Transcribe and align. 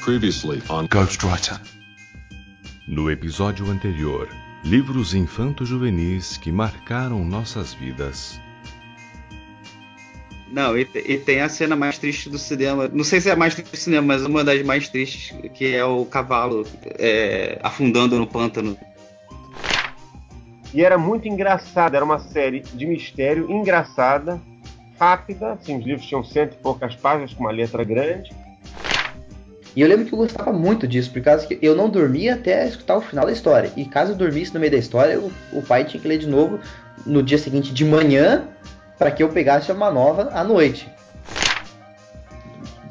Previously 0.00 0.62
on 0.70 0.86
Ghostwriter. 0.86 1.60
No 2.88 3.10
episódio 3.10 3.70
anterior, 3.70 4.28
livros 4.64 5.12
infanto-juvenis 5.14 6.38
que 6.38 6.50
marcaram 6.50 7.22
nossas 7.22 7.74
vidas. 7.74 8.40
Não, 10.50 10.76
e, 10.76 10.88
e, 11.04 11.18
tem 11.18 11.42
a 11.42 11.50
cena 11.50 11.76
mais 11.76 11.98
triste 11.98 12.30
do 12.30 12.38
cinema. 12.38 12.88
Não 12.88 13.04
sei 13.04 13.20
se 13.20 13.28
é 13.28 13.32
a 13.32 13.36
mais 13.36 13.54
triste 13.54 13.72
do 13.72 13.76
cinema, 13.76 14.06
mas 14.06 14.24
uma 14.24 14.42
das 14.42 14.62
mais 14.62 14.88
tristes, 14.88 15.36
que 15.52 15.74
é 15.74 15.84
o 15.84 16.06
cavalo 16.06 16.66
é, 16.98 17.58
afundando 17.62 18.18
no 18.18 18.26
pântano. 18.26 18.78
E 20.72 20.82
era 20.82 20.96
muito 20.96 21.28
engraçado, 21.28 21.94
era 21.94 22.04
uma 22.04 22.20
série 22.20 22.60
de 22.60 22.86
mistério 22.86 23.50
engraçada, 23.50 24.40
rápida, 24.98 25.52
assim, 25.52 25.76
os 25.76 25.84
livros 25.84 26.06
tinham 26.06 26.24
cento 26.24 26.54
e 26.54 26.62
poucas 26.62 26.96
páginas 26.96 27.34
com 27.34 27.44
uma 27.44 27.52
letra 27.52 27.84
grande. 27.84 28.39
E 29.74 29.80
eu 29.82 29.88
lembro 29.88 30.04
que 30.04 30.12
eu 30.12 30.18
gostava 30.18 30.52
muito 30.52 30.86
disso, 30.86 31.10
por 31.12 31.22
causa 31.22 31.46
que 31.46 31.58
eu 31.62 31.76
não 31.76 31.88
dormia 31.88 32.34
até 32.34 32.66
escutar 32.66 32.96
o 32.96 33.00
final 33.00 33.26
da 33.26 33.32
história. 33.32 33.72
E 33.76 33.84
caso 33.84 34.12
eu 34.12 34.16
dormisse 34.16 34.52
no 34.52 34.60
meio 34.60 34.72
da 34.72 34.78
história, 34.78 35.20
o, 35.20 35.30
o 35.52 35.62
pai 35.62 35.84
tinha 35.84 36.00
que 36.00 36.08
ler 36.08 36.18
de 36.18 36.26
novo 36.26 36.58
no 37.06 37.22
dia 37.22 37.38
seguinte 37.38 37.72
de 37.72 37.84
manhã 37.84 38.48
para 38.98 39.10
que 39.10 39.22
eu 39.22 39.28
pegasse 39.28 39.70
uma 39.72 39.90
nova 39.90 40.30
à 40.32 40.44
noite. 40.44 40.88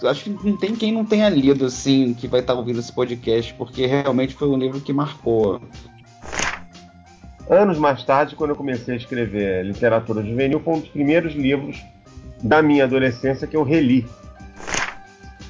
Acho 0.04 0.24
que 0.24 0.30
não 0.30 0.56
tem 0.56 0.76
quem 0.76 0.94
não 0.94 1.04
tenha 1.04 1.28
lido 1.28 1.66
assim 1.66 2.14
que 2.14 2.28
vai 2.28 2.40
estar 2.40 2.54
ouvindo 2.54 2.80
esse 2.80 2.92
podcast, 2.92 3.54
porque 3.56 3.86
realmente 3.86 4.34
foi 4.34 4.48
um 4.48 4.58
livro 4.58 4.80
que 4.80 4.94
marcou. 4.94 5.62
Anos 7.50 7.78
mais 7.78 8.04
tarde, 8.04 8.36
quando 8.36 8.52
eu 8.52 8.56
comecei 8.56 8.94
a 8.94 8.98
escrever 8.98 9.66
literatura 9.66 10.24
juvenil, 10.24 10.62
foi 10.62 10.76
um 10.76 10.80
dos 10.80 10.90
primeiros 10.90 11.34
livros 11.34 11.84
da 12.42 12.62
minha 12.62 12.86
adolescência 12.86 13.46
que 13.46 13.58
eu 13.58 13.64
reli. 13.64 14.08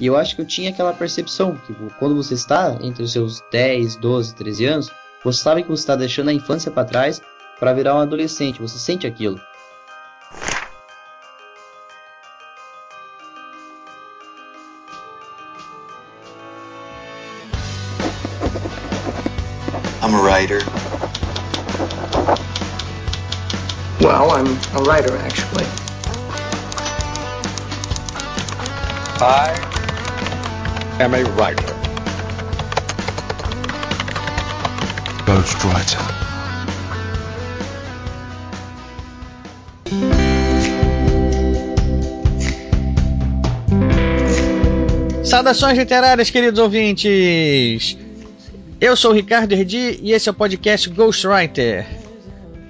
E 0.00 0.06
eu 0.06 0.16
acho 0.16 0.34
que 0.34 0.40
eu 0.40 0.46
tinha 0.46 0.70
aquela 0.70 0.94
percepção 0.94 1.54
que 1.56 1.74
quando 1.98 2.16
você 2.16 2.32
está 2.32 2.74
entre 2.80 3.02
os 3.02 3.12
seus 3.12 3.42
10, 3.52 3.96
12, 3.96 4.34
13 4.34 4.64
anos, 4.64 4.90
você 5.22 5.42
sabe 5.42 5.62
que 5.62 5.68
você 5.68 5.82
está 5.82 5.94
deixando 5.94 6.30
a 6.30 6.32
infância 6.32 6.70
para 6.70 6.86
trás 6.86 7.20
para 7.58 7.74
virar 7.74 7.94
um 7.94 7.98
adolescente, 7.98 8.62
você 8.62 8.78
sente 8.78 9.06
aquilo. 9.06 9.38
I'm 20.02 20.14
a 20.14 20.22
writer. 20.22 20.60
Well, 24.00 24.30
I'm 24.30 24.46
a 24.74 24.82
writer, 24.82 25.14
actually. 25.18 25.66
I 29.22 29.69
am 31.00 31.14
a 31.14 31.22
writer. 31.40 31.74
Ghostwriter. 35.24 35.98
Saudações 45.24 45.78
literárias, 45.78 46.28
queridos 46.28 46.58
ouvintes! 46.58 47.96
Eu 48.78 48.94
sou 48.94 49.12
o 49.12 49.14
Ricardo 49.14 49.52
Erdi 49.52 49.98
e 50.02 50.12
esse 50.12 50.28
é 50.28 50.32
o 50.32 50.34
podcast 50.34 50.86
Ghostwriter. 50.90 51.86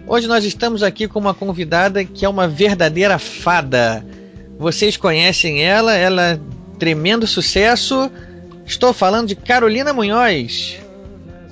Hoje 0.07 0.29
nós 0.29 0.45
estamos 0.45 0.85
aqui 0.85 1.09
com 1.09 1.19
uma 1.19 1.35
convidada 1.35 2.05
que 2.05 2.25
é 2.25 2.29
uma 2.29 2.47
verdadeira 2.47 3.19
fada. 3.19 4.07
Vocês 4.57 4.97
conhecem 4.97 5.65
ela, 5.65 5.97
ela 5.97 6.41
tremendo 6.81 7.27
sucesso. 7.27 8.11
Estou 8.65 8.93
falando 8.95 9.29
de 9.29 9.37
Carolina 9.37 9.93
Munhoz. 9.93 10.79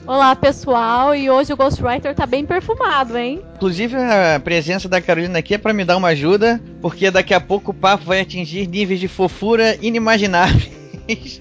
Olá 0.07 0.35
pessoal, 0.35 1.15
e 1.15 1.29
hoje 1.29 1.53
o 1.53 1.57
Ghostwriter 1.57 2.15
tá 2.15 2.25
bem 2.25 2.47
perfumado, 2.47 3.19
hein? 3.19 3.43
Inclusive 3.57 3.95
a 3.95 4.41
presença 4.43 4.89
da 4.89 5.03
Carolina 5.03 5.39
aqui 5.39 5.53
é 5.53 5.59
para 5.59 5.75
me 5.75 5.85
dar 5.85 5.99
uma 5.99 6.09
ajuda, 6.09 6.59
porque 6.81 7.11
daqui 7.11 7.35
a 7.35 7.41
pouco 7.41 7.73
o 7.73 7.75
papo 7.75 8.07
vai 8.07 8.21
atingir 8.21 8.67
níveis 8.67 8.99
de 8.99 9.07
fofura 9.07 9.77
inimagináveis. 9.83 10.73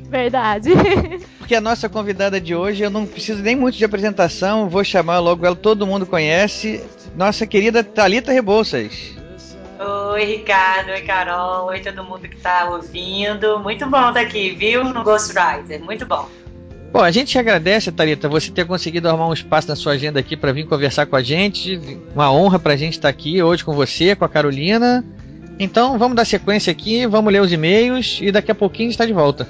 Verdade. 0.09 0.71
Porque 1.39 1.55
a 1.55 1.61
nossa 1.61 1.87
convidada 1.87 2.41
de 2.41 2.55
hoje, 2.55 2.83
eu 2.83 2.89
não 2.89 3.05
preciso 3.05 3.41
nem 3.41 3.55
muito 3.55 3.77
de 3.77 3.85
apresentação, 3.85 4.69
vou 4.69 4.83
chamar 4.83 5.19
logo 5.19 5.45
ela, 5.45 5.55
todo 5.55 5.87
mundo 5.87 6.05
conhece. 6.05 6.81
Nossa 7.15 7.45
querida 7.45 7.83
Talita 7.83 8.33
Rebouças. 8.33 9.16
Oi, 10.17 10.25
Ricardo, 10.25 10.89
oi, 10.89 11.01
Carol, 11.01 11.67
oi, 11.67 11.79
todo 11.79 12.03
mundo 12.03 12.22
que 12.22 12.38
tá 12.38 12.67
ouvindo. 12.72 13.59
Muito 13.59 13.85
bom 13.85 14.07
estar 14.07 14.22
aqui, 14.22 14.50
viu? 14.50 14.83
No 14.83 15.03
Ghostwriter, 15.03 15.79
muito 15.79 16.07
bom. 16.07 16.28
Bom, 16.91 17.01
a 17.01 17.11
gente 17.11 17.38
agradece, 17.38 17.91
Thalita, 17.91 18.27
você 18.27 18.50
ter 18.50 18.66
conseguido 18.66 19.07
arrumar 19.07 19.27
um 19.27 19.33
espaço 19.33 19.67
na 19.67 19.75
sua 19.75 19.91
agenda 19.91 20.19
aqui 20.19 20.35
para 20.35 20.51
vir 20.51 20.66
conversar 20.66 21.06
com 21.06 21.16
a 21.16 21.22
gente. 21.22 21.79
Uma 22.16 22.31
honra 22.31 22.57
pra 22.57 22.75
gente 22.75 22.94
estar 22.94 23.09
aqui 23.09 23.44
hoje 23.44 23.63
com 23.63 23.73
você, 23.73 24.16
com 24.16 24.25
a 24.25 24.29
Carolina. 24.29 25.06
Então 25.59 26.00
vamos 26.00 26.16
dar 26.16 26.25
sequência 26.25 26.72
aqui, 26.72 27.06
vamos 27.06 27.31
ler 27.31 27.44
os 27.44 27.53
e-mails 27.53 28.17
e 28.19 28.31
daqui 28.31 28.50
a 28.50 28.56
pouquinho 28.56 28.89
está 28.89 29.06
de 29.06 29.13
volta. 29.13 29.47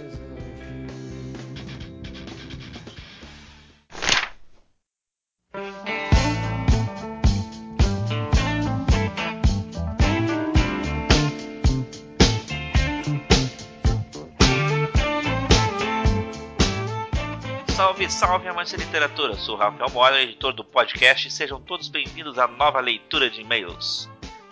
Salve, 18.18 18.48
amantes 18.48 18.72
de 18.72 18.80
literatura! 18.80 19.36
Sou 19.36 19.54
o 19.54 19.60
Rafael 19.60 19.92
Moura, 19.92 20.20
editor 20.20 20.52
do 20.52 20.64
podcast, 20.64 21.28
e 21.28 21.32
sejam 21.32 21.62
todos 21.62 21.88
bem-vindos 21.88 22.40
à 22.40 22.48
nova 22.48 22.80
leitura 22.80 23.30
de 23.30 23.42
e-mails. 23.42 24.10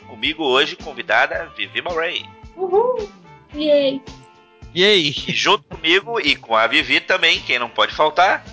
Comigo 0.07 0.43
hoje, 0.43 0.75
convidada 0.75 1.51
Vivi 1.57 1.81
Murray. 1.81 2.23
Uhul! 2.55 3.09
Yay! 3.55 4.03
Yay! 4.75 5.07
E 5.07 5.33
junto 5.33 5.63
comigo 5.63 6.19
e 6.19 6.35
com 6.35 6.55
a 6.55 6.67
Vivi 6.67 6.99
também, 6.99 7.39
quem 7.39 7.57
não 7.57 7.67
pode 7.67 7.91
faltar, 7.91 8.45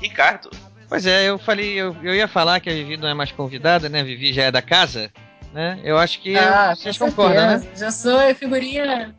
Ricardo. 0.00 0.48
Pois 0.88 1.04
é, 1.04 1.28
eu 1.28 1.38
falei, 1.38 1.74
eu, 1.74 1.94
eu 2.02 2.14
ia 2.14 2.26
falar 2.26 2.58
que 2.58 2.70
a 2.70 2.72
Vivi 2.72 2.96
não 2.96 3.08
é 3.08 3.12
mais 3.12 3.30
convidada, 3.30 3.90
né? 3.90 4.00
A 4.00 4.04
Vivi 4.04 4.32
já 4.32 4.44
é 4.44 4.50
da 4.50 4.62
casa, 4.62 5.12
né? 5.52 5.78
Eu 5.84 5.98
acho 5.98 6.22
que 6.22 6.38
ah, 6.38 6.74
vocês 6.74 6.96
concordam, 6.96 7.58
né? 7.58 7.68
Já 7.76 7.90
sou 7.90 8.18
figurinha. 8.34 9.14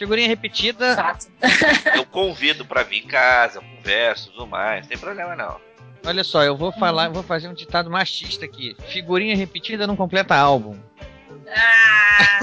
Figurinha 0.00 0.28
repetida. 0.28 0.96
Eu 1.94 2.06
convido 2.06 2.64
pra 2.64 2.82
vir 2.82 3.04
em 3.04 3.06
casa, 3.06 3.60
converso, 3.60 4.30
tudo 4.30 4.46
mais, 4.46 4.80
não 4.80 4.88
tem 4.88 4.96
problema 4.96 5.36
não. 5.36 5.60
Olha 6.06 6.24
só, 6.24 6.42
eu 6.42 6.56
vou 6.56 6.72
falar, 6.72 7.04
eu 7.04 7.12
vou 7.12 7.22
fazer 7.22 7.46
um 7.48 7.52
ditado 7.52 7.90
machista 7.90 8.46
aqui. 8.46 8.74
Figurinha 8.88 9.36
repetida 9.36 9.86
não 9.86 9.94
completa 9.94 10.34
álbum. 10.34 10.74
Ah! 11.54 12.38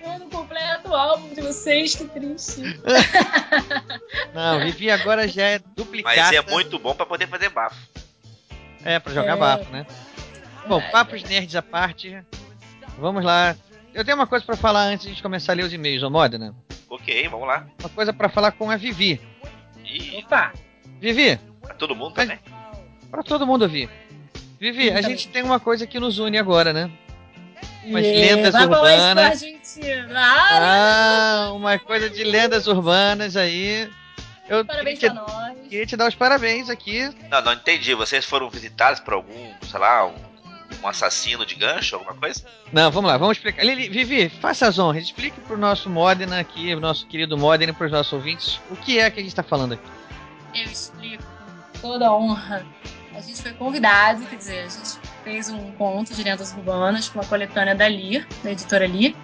eu 0.00 0.18
não 0.20 0.30
completo 0.30 0.90
o 0.90 0.94
álbum 0.94 1.34
de 1.34 1.40
vocês, 1.40 1.96
que 1.96 2.04
triste. 2.04 2.62
Não, 4.32 4.60
Vivi 4.60 4.88
agora 4.90 5.26
já 5.26 5.42
é 5.46 5.58
duplicada. 5.58 6.16
Mas 6.16 6.32
é 6.32 6.42
muito 6.42 6.78
bom 6.78 6.94
pra 6.94 7.04
poder 7.04 7.26
fazer 7.26 7.48
bafo. 7.48 7.76
É, 8.84 9.00
pra 9.00 9.12
jogar 9.12 9.36
É. 9.36 9.36
bafo, 9.36 9.72
né? 9.72 9.84
Bom, 10.68 10.80
papos 10.92 11.24
nerds 11.24 11.56
à 11.56 11.62
parte. 11.62 12.22
Vamos 12.96 13.24
lá. 13.24 13.56
Eu 13.94 14.04
tenho 14.04 14.16
uma 14.16 14.26
coisa 14.26 14.44
pra 14.44 14.56
falar 14.56 14.82
antes 14.86 15.02
de 15.04 15.08
a 15.08 15.14
gente 15.14 15.22
começar 15.22 15.52
a 15.52 15.54
ler 15.56 15.64
os 15.64 15.72
e-mails, 15.72 16.02
ô 16.02 16.10
Modena. 16.10 16.54
Ok, 16.90 17.28
vamos 17.28 17.46
lá. 17.46 17.66
Uma 17.80 17.88
coisa 17.88 18.12
pra 18.12 18.28
falar 18.28 18.52
com 18.52 18.70
a 18.70 18.76
Vivi. 18.76 19.20
E 19.84 20.16
Opa! 20.18 20.52
Vivi, 21.00 21.38
pra 21.62 21.74
todo 21.74 21.94
mundo 21.94 22.14
também. 22.14 22.38
pra 23.10 23.22
todo 23.22 23.46
mundo 23.46 23.62
ouvir. 23.62 23.88
Vivi, 24.58 24.90
a 24.90 25.00
gente 25.02 25.28
tem 25.28 25.42
uma 25.42 25.60
coisa 25.60 25.86
que 25.86 26.00
nos 26.00 26.18
une 26.18 26.38
agora, 26.38 26.72
né? 26.72 26.90
Umas 27.84 28.02
lendas 28.02 28.52
vai 28.54 28.66
falar 28.66 28.94
isso 28.94 29.02
pra 29.02 29.10
urbanas. 29.10 30.08
Ah, 30.14 31.48
Ah, 31.48 31.52
uma 31.52 31.78
coisa 31.78 32.08
de 32.08 32.24
lendas 32.24 32.66
urbanas 32.66 33.36
aí. 33.36 33.88
Eu 34.48 34.64
parabéns 34.64 34.98
queria 34.98 35.14
pra 35.14 35.24
te, 35.24 35.32
nós. 35.32 35.68
queria 35.68 35.86
te 35.86 35.96
dar 35.96 36.08
os 36.08 36.14
parabéns 36.14 36.68
aqui. 36.70 37.10
Não, 37.30 37.42
não 37.42 37.52
entendi. 37.52 37.94
Vocês 37.94 38.24
foram 38.24 38.48
visitados 38.50 39.00
por 39.00 39.14
algum, 39.14 39.52
sei 39.70 39.78
lá, 39.80 40.06
um, 40.06 40.14
um 40.84 40.88
assassino 40.88 41.46
de 41.46 41.54
gancho, 41.54 41.96
alguma 41.96 42.14
coisa? 42.14 42.44
Não, 42.72 42.90
vamos 42.90 43.10
lá, 43.10 43.16
vamos 43.16 43.38
explicar. 43.38 43.64
Lili, 43.64 43.88
Vivi, 43.88 44.28
faça 44.28 44.68
as 44.68 44.78
honras, 44.78 45.04
explique 45.04 45.40
pro 45.40 45.56
nosso 45.56 45.88
Modena 45.88 46.38
aqui, 46.38 46.74
o 46.74 46.80
nosso 46.80 47.06
querido 47.06 47.38
Modena 47.38 47.72
e 47.72 47.74
pros 47.74 47.90
nossos 47.90 48.12
ouvintes, 48.12 48.60
o 48.70 48.76
que 48.76 48.98
é 48.98 49.10
que 49.10 49.20
a 49.20 49.22
gente 49.22 49.34
tá 49.34 49.42
falando 49.42 49.74
aqui. 49.74 49.90
Eu 50.54 50.64
explico 50.64 51.22
com 51.22 51.80
toda 51.80 52.08
a 52.08 52.16
honra. 52.16 52.66
A 53.14 53.20
gente 53.20 53.40
foi 53.40 53.52
convidado, 53.52 54.24
quer 54.26 54.36
dizer, 54.36 54.64
a 54.64 54.68
gente 54.68 54.98
fez 55.22 55.48
um 55.48 55.72
conto 55.72 56.12
de 56.12 56.22
lendas 56.22 56.52
urbanas 56.52 57.08
com 57.08 57.18
uma 57.18 57.26
coletânea 57.26 57.74
da 57.74 57.88
Lir, 57.88 58.26
da 58.42 58.50
editora 58.50 58.86
Lir. 58.86 59.16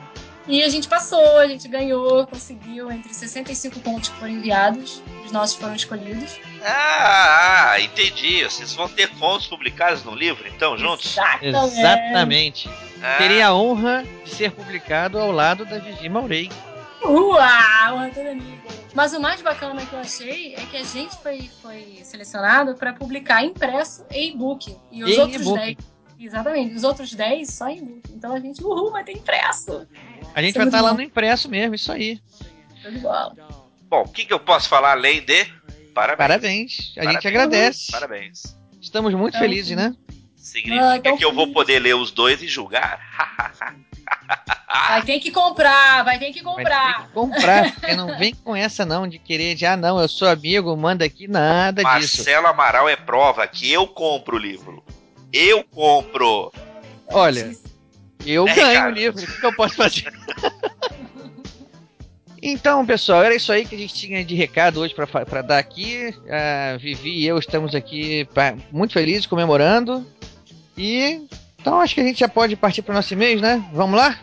E 0.49 0.63
a 0.63 0.69
gente 0.69 0.89
passou, 0.89 1.39
a 1.39 1.47
gente 1.47 1.69
ganhou, 1.69 2.27
conseguiu 2.27 2.91
entre 2.91 3.13
65 3.15 3.79
contos 3.81 4.09
que 4.09 4.17
foram 4.19 4.33
enviados, 4.33 5.03
os 5.25 5.31
nossos 5.31 5.57
foram 5.57 5.75
escolhidos. 5.75 6.41
Ah, 6.65 7.77
entendi. 7.79 8.43
Vocês 8.45 8.73
vão 8.75 8.89
ter 8.89 9.09
contos 9.17 9.47
publicados 9.47 10.03
no 10.03 10.15
livro, 10.15 10.49
então, 10.49 10.77
juntos? 10.77 11.17
Exatamente. 11.41 12.69
Ah, 13.03 13.17
Teria 13.19 13.49
a 13.49 13.55
honra 13.55 14.05
de 14.25 14.31
ser 14.31 14.51
publicado 14.51 15.19
ao 15.19 15.31
lado 15.31 15.65
da 15.65 15.79
Vivi 15.79 16.09
Maurei. 16.09 16.51
Uau, 17.03 17.95
honra 17.95 18.11
toda 18.15 18.35
minha. 18.35 18.61
Mas 18.93 19.13
o 19.13 19.21
mais 19.21 19.41
bacana 19.41 19.87
que 19.87 19.93
eu 19.93 20.01
achei 20.01 20.55
é 20.55 20.61
que 20.67 20.77
a 20.77 20.83
gente 20.83 21.17
foi, 21.23 21.49
foi 21.63 22.01
selecionado 22.03 22.75
para 22.75 22.93
publicar 22.93 23.45
impresso 23.45 24.05
e 24.11 24.31
e-book. 24.31 24.77
E 24.91 25.05
os 25.05 25.11
E 25.11 25.19
outros 25.21 25.41
e-book. 25.43 25.59
10. 25.59 25.77
Exatamente, 26.21 26.75
os 26.75 26.85
outros 26.85 27.13
10 27.15 27.49
só 27.51 27.69
em 27.69 27.79
e-book. 27.79 28.13
Então 28.13 28.35
a 28.35 28.41
gente, 28.41 28.63
uhul, 28.63 28.91
vai 28.91 29.03
ter 29.03 29.13
impresso. 29.13 29.87
A 30.35 30.43
gente 30.43 30.57
vai 30.57 30.67
estar 30.67 30.81
lá 30.83 30.91
bom. 30.91 30.97
no 30.97 31.03
impresso 31.03 31.49
mesmo, 31.49 31.75
isso 31.75 31.91
aí. 31.91 32.21
De 32.91 32.99
bola. 32.99 33.35
Bom, 33.89 34.03
o 34.03 34.09
que, 34.09 34.25
que 34.25 34.33
eu 34.33 34.39
posso 34.41 34.69
falar 34.69 34.93
além 34.93 35.23
de 35.25 35.45
parabéns? 35.95 36.19
Parabéns. 36.19 36.79
A 36.79 36.83
gente 36.85 36.95
Parabéns. 37.05 37.27
agradece. 37.27 37.93
Parabéns. 37.93 38.57
Estamos 38.81 39.13
muito 39.15 39.37
Então, 39.37 39.41
felizes, 39.41 39.77
né? 39.77 39.95
Significa 40.37 40.91
Ah, 40.91 40.97
então 40.97 41.17
que 41.17 41.25
eu 41.25 41.33
vou 41.33 41.45
feliz. 41.45 41.55
poder 41.55 41.79
ler 41.81 41.95
os 41.97 42.11
dois 42.11 42.43
e 42.43 42.49
julgar? 42.49 43.01
Vai 44.89 45.03
ter 45.05 45.19
que 45.21 45.31
comprar, 45.33 46.05
vai 46.05 46.19
ter 46.19 46.33
que 46.33 46.43
Vai 46.43 46.55
ter 46.55 46.63
comprar. 46.63 47.07
que 47.07 47.13
comprar, 47.13 47.73
porque 47.75 47.95
não 47.97 48.17
vem 48.17 48.33
com 48.35 48.55
essa 48.55 48.85
não 48.85 49.07
de 49.09 49.19
querer 49.19 49.55
de 49.57 49.67
ah 49.67 49.77
não, 49.77 50.01
eu 50.01 50.09
sou 50.09 50.29
amigo, 50.29 50.77
manda 50.77 51.05
aqui 51.05 51.27
nada 51.27 51.83
disso. 51.83 52.19
Marcelo 52.19 52.47
Amaral 52.47 52.89
é 52.89 52.95
prova 52.97 53.47
que 53.49 53.71
eu 53.71 53.87
compro 53.89 54.37
o 54.37 54.39
livro. 54.39 54.85
Eu 55.33 55.63
compro. 55.65 56.53
Olha, 57.09 57.55
eu 58.27 58.47
É, 58.49 58.55
ganho 58.55 58.79
cara. 58.81 58.91
o 58.91 58.95
livro, 58.95 59.23
o 59.23 59.27
que, 59.41 59.47
eu 59.47 59.55
posso 59.55 59.77
fazer? 59.77 60.11
então, 62.43 62.85
pessoal, 62.87 63.23
era 63.23 63.35
isso 63.35 63.53
aí 63.53 63.65
que 63.67 63.75
a 63.75 63.79
gente 63.79 63.95
tinha 63.95 64.25
de 64.25 64.35
recado 64.35 64.81
hoje 64.81 64.95
pra 64.95 65.07
pra 65.07 65.43
dar 65.43 65.59
aqui. 65.59 66.15
A 66.31 66.77
Vivi 66.79 67.19
e 67.21 67.27
eu 67.27 67.39
estamos 67.39 67.75
aqui 67.75 68.25
pa- 68.35 68.55
muito 68.73 68.93
felizes, 68.93 69.27
comemorando. 69.27 70.07
E 70.77 71.27
então 71.61 71.81
acho 71.81 71.95
que 71.95 72.01
a 72.01 72.05
gente 72.05 72.21
já 72.21 72.29
pode 72.29 72.57
partir 72.57 72.83
para 72.83 72.93
o 72.93 72.97
nosso 72.97 73.13
e-mail, 73.13 73.41
né? 73.41 73.63
Vamos 73.73 73.99
lá? 73.99 74.19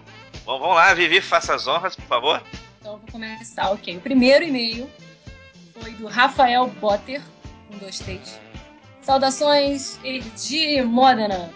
Bom, 0.45 0.59
vamos 0.59 0.75
lá, 0.75 0.93
Vivi, 0.93 1.21
faça 1.21 1.53
as 1.53 1.67
honras, 1.67 1.95
por 1.95 2.05
favor. 2.05 2.41
Então 2.79 2.93
eu 2.93 2.99
vou 2.99 3.11
começar, 3.11 3.69
ok. 3.69 3.97
O 3.97 4.01
primeiro 4.01 4.45
e-mail 4.45 4.89
foi 5.79 5.91
do 5.91 6.07
Rafael 6.07 6.67
Potter, 6.79 7.21
um, 7.71 7.77
dois, 7.77 7.99
três. 7.99 8.39
Saudações, 9.07 9.97
Erdi 10.03 10.81
Modena. 10.81 11.49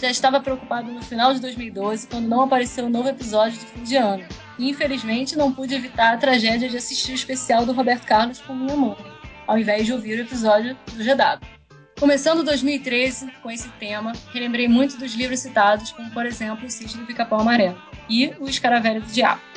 Já 0.00 0.10
estava 0.10 0.40
preocupado 0.40 0.90
no 0.90 1.00
final 1.00 1.32
de 1.32 1.38
2012 1.38 2.08
quando 2.08 2.26
não 2.26 2.40
apareceu 2.40 2.86
um 2.86 2.88
novo 2.88 3.08
episódio 3.08 3.60
de 3.60 3.64
fim 3.64 3.82
de 3.84 3.94
ano. 3.94 4.26
E 4.58 4.68
infelizmente 4.68 5.38
não 5.38 5.52
pude 5.52 5.76
evitar 5.76 6.14
a 6.14 6.16
tragédia 6.16 6.68
de 6.68 6.76
assistir 6.76 7.12
o 7.12 7.14
especial 7.14 7.64
do 7.64 7.72
Roberto 7.72 8.04
Carlos 8.04 8.40
com 8.40 8.56
minha 8.56 8.74
mãe, 8.74 8.96
ao 9.46 9.56
invés 9.56 9.86
de 9.86 9.92
ouvir 9.92 10.18
o 10.18 10.22
episódio 10.22 10.76
do 10.92 11.04
GW. 11.04 11.46
Começando 12.00 12.42
2013 12.42 13.30
com 13.40 13.52
esse 13.52 13.68
tema, 13.78 14.12
relembrei 14.32 14.66
muito 14.66 14.98
dos 14.98 15.14
livros 15.14 15.38
citados, 15.38 15.92
como 15.92 16.10
por 16.10 16.26
exemplo 16.26 16.66
O 16.66 16.70
Sítio 16.70 16.98
do 16.98 17.06
Pica-Pau 17.06 17.40
Amarelo 17.40 17.80
e 18.10 18.34
O 18.40 18.48
Escaravelho 18.48 19.00
do 19.00 19.06
Diabo. 19.06 19.47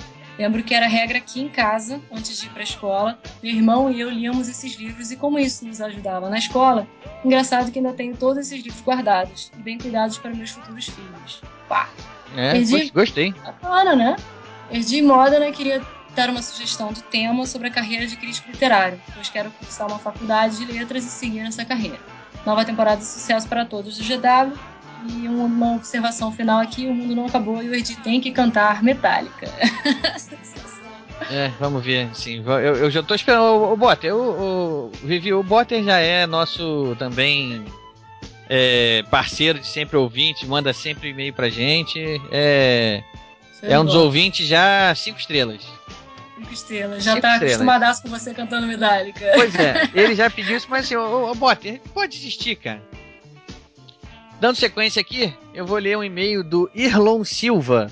Lembro 0.42 0.64
que 0.64 0.74
era 0.74 0.88
regra 0.88 1.20
aqui 1.20 1.40
em 1.40 1.48
casa, 1.48 2.02
antes 2.12 2.40
de 2.42 2.48
ir 2.48 2.50
para 2.50 2.62
a 2.62 2.64
escola, 2.64 3.20
meu 3.44 3.54
irmão 3.54 3.92
e 3.92 4.00
eu 4.00 4.10
líamos 4.10 4.50
esses 4.50 4.74
livros 4.74 5.12
e 5.12 5.16
como 5.16 5.38
isso 5.38 5.64
nos 5.68 5.80
ajudava 5.80 6.32
na 6.32 6.40
escola, 6.40 6.88
engraçado 7.24 7.72
que 7.72 7.78
ainda 7.78 7.94
tenho 7.94 8.18
todos 8.18 8.48
esses 8.48 8.64
livros 8.64 8.82
guardados 8.84 9.52
e 9.56 9.62
bem 9.62 9.78
cuidados 9.78 10.18
para 10.18 10.32
meus 10.34 10.50
futuros 10.50 10.86
filhos. 10.88 11.44
Pá, 11.70 11.90
É, 12.36 12.54
Perdi. 12.54 12.72
gos- 12.72 12.90
gostei. 12.90 13.34
bacana, 13.34 13.96
né? 13.96 14.16
Erdi 14.72 15.04
Modena 15.04 15.52
queria 15.52 15.80
dar 16.16 16.32
uma 16.32 16.42
sugestão 16.42 16.92
do 16.92 17.02
tema 17.04 17.46
sobre 17.46 17.68
a 17.68 17.72
carreira 17.72 18.08
de 18.08 18.16
crítico 18.18 18.50
literário, 18.50 19.00
pois 19.14 19.30
quero 19.30 19.52
cursar 19.52 19.88
uma 19.88 20.00
faculdade 20.00 20.58
de 20.58 20.66
letras 20.66 21.06
e 21.06 21.10
seguir 21.10 21.44
nessa 21.44 21.64
carreira. 21.64 22.00
Nova 22.48 22.66
temporada 22.66 22.98
de 22.98 23.06
sucesso 23.06 23.48
para 23.48 23.64
todos 23.64 23.96
do 23.96 24.04
GW. 24.04 24.58
E 25.08 25.28
uma- 25.28 25.76
observação 25.76 26.32
final 26.32 26.60
aqui: 26.60 26.88
o 26.88 26.94
mundo 26.94 27.16
não 27.16 27.26
acabou 27.26 27.62
e 27.64 27.70
o 27.70 27.74
Erdi 27.76 27.96
tem 27.98 28.20
que 28.22 28.32
cantar 28.32 28.84
Metallica. 28.84 29.48
É, 31.30 31.50
vamos 31.60 31.84
ver, 31.86 32.10
sim. 32.14 32.44
Eu, 32.46 32.76
eu 32.76 32.92
já 32.92 33.02
tô 33.04 33.14
esperando. 33.14 33.44
O, 33.44 33.74
o 33.74 33.78
Botter, 33.78 34.14
o, 34.14 34.88
o 34.88 34.92
Vivi, 35.04 35.32
o 35.32 35.44
Botter 35.44 35.84
já 35.84 35.98
é 36.00 36.26
nosso 36.26 36.96
também 36.98 37.64
é, 38.50 39.04
parceiro 39.10 39.60
de 39.60 39.68
sempre 39.68 39.96
ouvinte, 39.98 40.46
manda 40.48 40.74
sempre 40.74 41.10
e-mail 41.10 41.32
pra 41.32 41.48
gente. 41.48 42.00
É, 42.32 43.04
é 43.62 43.80
um 43.80 43.86
dos 43.86 43.94
ouvintes 43.96 44.46
já 44.48 44.94
cinco 44.96 45.20
estrelas. 45.20 45.62
Cinco 46.38 46.54
estrelas. 46.54 47.04
Já 47.04 47.12
Cinco 47.12 47.22
tá 47.22 47.34
estrelas. 47.34 47.54
acostumadaço 47.54 48.02
com 48.02 48.10
você 48.10 48.34
cantando 48.34 48.66
Metallica. 48.68 49.26
Pois 49.36 49.56
é, 49.56 49.90
ele 49.94 50.16
já 50.16 50.28
pediu 50.32 50.58
isso, 50.58 50.68
mas 50.70 50.86
assim, 50.86 50.96
ô, 50.96 51.02
ô, 51.28 51.32
ô 51.32 51.36
Botter, 51.36 51.80
pode 51.94 52.14
desistir, 52.18 52.56
cara. 52.58 52.82
Dando 54.42 54.56
sequência 54.56 55.00
aqui, 55.00 55.32
eu 55.54 55.68
vou 55.68 55.78
ler 55.78 55.96
um 55.96 56.04
e-mail 56.04 56.44
do 56.44 56.68
Irlon 56.74 57.24
Silva. 57.24 57.92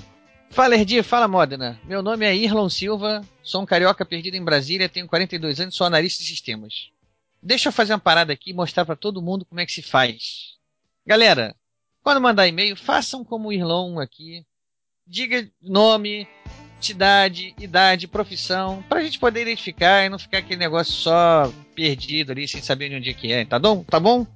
Fala, 0.50 0.74
Erdi, 0.74 1.00
fala, 1.00 1.28
Modena. 1.28 1.80
Meu 1.84 2.02
nome 2.02 2.26
é 2.26 2.34
Irlon 2.34 2.68
Silva, 2.68 3.24
sou 3.40 3.62
um 3.62 3.64
carioca 3.64 4.04
perdido 4.04 4.36
em 4.36 4.42
Brasília, 4.42 4.88
tenho 4.88 5.06
42 5.06 5.60
anos, 5.60 5.76
sou 5.76 5.86
analista 5.86 6.24
de 6.24 6.28
sistemas. 6.28 6.90
Deixa 7.40 7.68
eu 7.68 7.72
fazer 7.72 7.92
uma 7.92 8.00
parada 8.00 8.32
aqui 8.32 8.50
e 8.50 8.52
mostrar 8.52 8.84
pra 8.84 8.96
todo 8.96 9.22
mundo 9.22 9.44
como 9.44 9.60
é 9.60 9.64
que 9.64 9.70
se 9.70 9.80
faz. 9.80 10.56
Galera, 11.06 11.54
quando 12.02 12.20
mandar 12.20 12.48
e-mail, 12.48 12.74
façam 12.74 13.24
como 13.24 13.50
o 13.50 13.52
Irlon 13.52 14.00
aqui. 14.00 14.44
Diga 15.06 15.48
nome, 15.62 16.26
cidade, 16.80 17.54
idade, 17.60 18.08
profissão, 18.08 18.82
pra 18.88 19.04
gente 19.04 19.20
poder 19.20 19.42
identificar 19.42 20.04
e 20.04 20.08
não 20.08 20.18
ficar 20.18 20.38
aquele 20.38 20.58
negócio 20.58 20.94
só 20.94 21.52
perdido 21.76 22.32
ali, 22.32 22.48
sem 22.48 22.60
saber 22.60 22.88
de 22.88 22.96
onde 22.96 23.10
é 23.10 23.14
que 23.14 23.32
é, 23.32 23.44
tá 23.44 23.56
bom? 23.56 23.84
Tá 23.84 24.00
bom? 24.00 24.26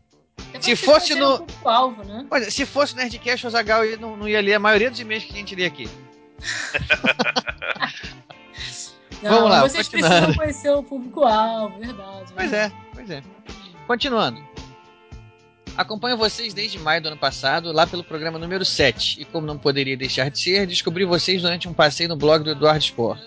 Se 0.61 0.77
fosse 0.77 1.09
você 1.15 1.21
no- 1.21 1.47
um 1.65 1.69
alvo, 1.69 2.05
né? 2.05 2.27
Olha, 2.31 2.51
se 2.51 2.65
fosse 2.65 2.95
Nerdcast, 2.97 3.47
o 3.47 3.51
Zagal 3.51 3.85
não, 4.01 4.17
não 4.17 4.29
ia 4.29 4.41
ler 4.41 4.55
a 4.55 4.59
maioria 4.59 4.91
dos 4.91 4.99
e-mails 5.01 5.25
que 5.25 5.33
a 5.33 5.37
gente 5.37 5.55
lê 5.55 5.65
aqui. 5.67 5.89
Não, 9.23 9.31
Vamos 9.31 9.51
lá, 9.51 9.61
vocês 9.63 9.89
continuando. 9.89 10.17
precisam 10.17 10.35
conhecer 10.35 10.71
o 10.71 10.83
público-alvo, 10.83 11.79
verdade. 11.79 12.33
Pois 12.35 12.53
é, 12.53 12.71
pois 12.93 13.11
é. 13.11 13.23
Continuando. 13.87 14.45
Acompanho 15.77 16.17
vocês 16.19 16.53
desde 16.53 16.79
maio 16.79 17.01
do 17.01 17.09
ano 17.09 17.17
passado, 17.17 17.73
lá 17.73 17.87
pelo 17.87 18.05
programa 18.05 18.39
número 18.39 18.65
7. 18.67 19.23
E 19.23 19.25
como 19.25 19.47
não 19.47 19.57
poderia 19.57 19.97
deixar 19.97 20.31
de 20.31 20.39
ser, 20.39 20.67
descobri 20.67 21.07
vocês 21.07 21.41
durante 21.41 21.67
um 21.67 21.73
passeio 21.73 22.11
no 22.11 22.17
blog 22.17 22.45
do 22.45 22.51
Eduardo 22.51 22.85
Sport. 22.85 23.19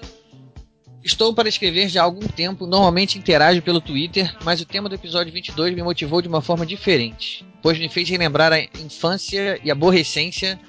Estou 1.07 1.33
para 1.33 1.47
escrever 1.47 1.87
já 1.87 2.01
há 2.01 2.03
algum 2.03 2.27
tempo, 2.27 2.67
normalmente 2.67 3.17
interajo 3.17 3.61
pelo 3.61 3.79
Twitter, 3.79 4.35
mas 4.43 4.59
o 4.59 4.65
tema 4.65 4.89
do 4.89 4.95
episódio 4.95 5.31
22 5.31 5.73
me 5.73 5.81
motivou 5.81 6.21
de 6.21 6.27
uma 6.27 6.41
forma 6.41 6.65
diferente, 6.65 7.45
pois 7.61 7.79
me 7.79 7.87
fez 7.87 8.09
relembrar 8.09 8.51
a 8.51 8.59
infância 8.59 9.57
e 9.63 9.69
a 9.69 9.73
aborrecência 9.73 10.59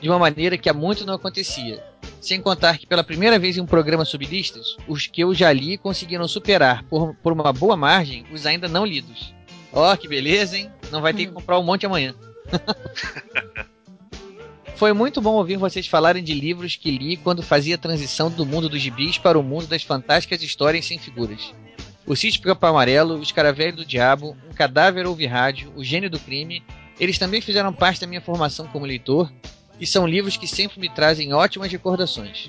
de 0.00 0.08
uma 0.08 0.16
maneira 0.16 0.56
que 0.56 0.68
há 0.68 0.72
muito 0.72 1.04
não 1.04 1.14
acontecia. 1.14 1.82
Sem 2.20 2.40
contar 2.40 2.78
que 2.78 2.86
pela 2.86 3.02
primeira 3.02 3.40
vez 3.40 3.56
em 3.56 3.60
um 3.60 3.66
programa 3.66 4.04
sobre 4.04 4.28
listas, 4.28 4.76
os 4.86 5.08
que 5.08 5.20
eu 5.20 5.34
já 5.34 5.52
li 5.52 5.76
conseguiram 5.76 6.28
superar, 6.28 6.84
por, 6.84 7.16
por 7.16 7.32
uma 7.32 7.52
boa 7.52 7.76
margem, 7.76 8.24
os 8.32 8.46
ainda 8.46 8.68
não 8.68 8.86
lidos. 8.86 9.34
Ó, 9.72 9.96
que 9.96 10.06
beleza, 10.06 10.56
hein? 10.56 10.70
Não 10.92 11.02
vai 11.02 11.12
ter 11.12 11.26
que 11.26 11.32
comprar 11.32 11.58
um 11.58 11.64
monte 11.64 11.86
amanhã. 11.86 12.14
Foi 14.78 14.92
muito 14.92 15.20
bom 15.20 15.32
ouvir 15.32 15.56
vocês 15.56 15.88
falarem 15.88 16.22
de 16.22 16.32
livros 16.32 16.76
que 16.76 16.88
li 16.96 17.16
quando 17.16 17.42
fazia 17.42 17.74
a 17.74 17.78
transição 17.78 18.30
do 18.30 18.46
mundo 18.46 18.68
dos 18.68 18.80
gibis 18.80 19.18
para 19.18 19.36
o 19.36 19.42
mundo 19.42 19.66
das 19.66 19.82
fantásticas 19.82 20.40
histórias 20.40 20.86
sem 20.86 21.00
figuras. 21.00 21.52
O 22.06 22.14
Sítio 22.14 22.40
Pica-Pau 22.40 22.70
Amarelo, 22.70 23.18
O 23.18 23.22
Escaravelho 23.22 23.78
do 23.78 23.84
Diabo, 23.84 24.36
Um 24.48 24.54
Cadáver 24.54 25.04
Ouve 25.04 25.26
Rádio, 25.26 25.72
O 25.74 25.82
Gênio 25.82 26.08
do 26.08 26.20
Crime, 26.20 26.62
eles 27.00 27.18
também 27.18 27.40
fizeram 27.40 27.72
parte 27.72 28.00
da 28.00 28.06
minha 28.06 28.20
formação 28.20 28.68
como 28.68 28.86
leitor 28.86 29.32
e 29.80 29.86
são 29.86 30.06
livros 30.06 30.36
que 30.36 30.46
sempre 30.46 30.78
me 30.78 30.88
trazem 30.88 31.32
ótimas 31.32 31.72
recordações. 31.72 32.48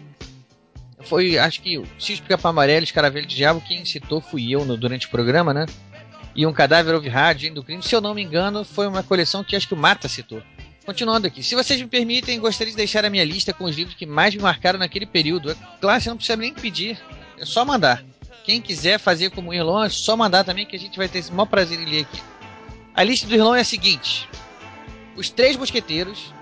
Foi, 1.00 1.36
acho 1.36 1.64
que 1.64 1.80
o 1.80 1.88
Sítio 1.98 2.22
Pica-Pau 2.22 2.52
Amarelo, 2.52 2.84
Escaravelho 2.84 3.26
do 3.26 3.34
Diabo, 3.34 3.64
quem 3.68 3.84
citou 3.86 4.22
fui 4.22 4.54
eu 4.54 4.64
no, 4.64 4.78
durante 4.78 5.08
o 5.08 5.10
programa, 5.10 5.52
né? 5.52 5.66
E 6.36 6.46
Um 6.46 6.54
Cadáver 6.54 6.94
Ouve 6.94 7.10
Rádio, 7.10 7.42
Gênio 7.42 7.56
do 7.56 7.64
Crime, 7.64 7.82
se 7.82 7.96
eu 7.96 8.02
não 8.02 8.14
me 8.14 8.22
engano, 8.22 8.64
foi 8.64 8.86
uma 8.86 9.02
coleção 9.02 9.44
que 9.44 9.56
acho 9.56 9.68
que 9.68 9.74
o 9.74 9.78
Mata 9.78 10.08
citou. 10.08 10.44
Continuando 10.90 11.28
aqui, 11.28 11.44
se 11.44 11.54
vocês 11.54 11.80
me 11.80 11.86
permitem, 11.86 12.40
gostaria 12.40 12.72
de 12.72 12.78
deixar 12.78 13.06
a 13.06 13.12
minha 13.12 13.24
lista 13.24 13.54
com 13.54 13.66
os 13.66 13.76
livros 13.76 13.96
que 13.96 14.08
mais 14.08 14.34
me 14.34 14.42
marcaram 14.42 14.80
naquele 14.80 15.06
período. 15.06 15.52
É 15.52 15.56
claro, 15.80 16.02
você 16.02 16.10
não 16.10 16.18
precisa 16.18 16.36
nem 16.36 16.52
pedir, 16.52 17.00
é 17.38 17.46
só 17.46 17.64
mandar. 17.64 18.04
Quem 18.44 18.60
quiser 18.60 18.98
fazer 18.98 19.30
como 19.30 19.52
o 19.52 19.54
Irlon, 19.54 19.84
é 19.84 19.90
só 19.90 20.18
mandar 20.18 20.44
também 20.44 20.66
que 20.66 20.76
a 20.76 20.80
gente 20.80 20.98
vai 20.98 21.08
ter 21.08 21.20
esse 21.20 21.32
maior 21.32 21.46
prazer 21.46 21.80
em 21.80 21.86
ler 21.86 22.02
aqui. 22.02 22.20
A 22.96 23.04
lista 23.04 23.28
do 23.28 23.36
Irlon 23.36 23.54
é 23.54 23.62
a 23.62 23.64
seguinte: 23.64 24.28
Os 25.16 25.30
Três 25.30 25.56
Mosqueteiros, 25.56 26.34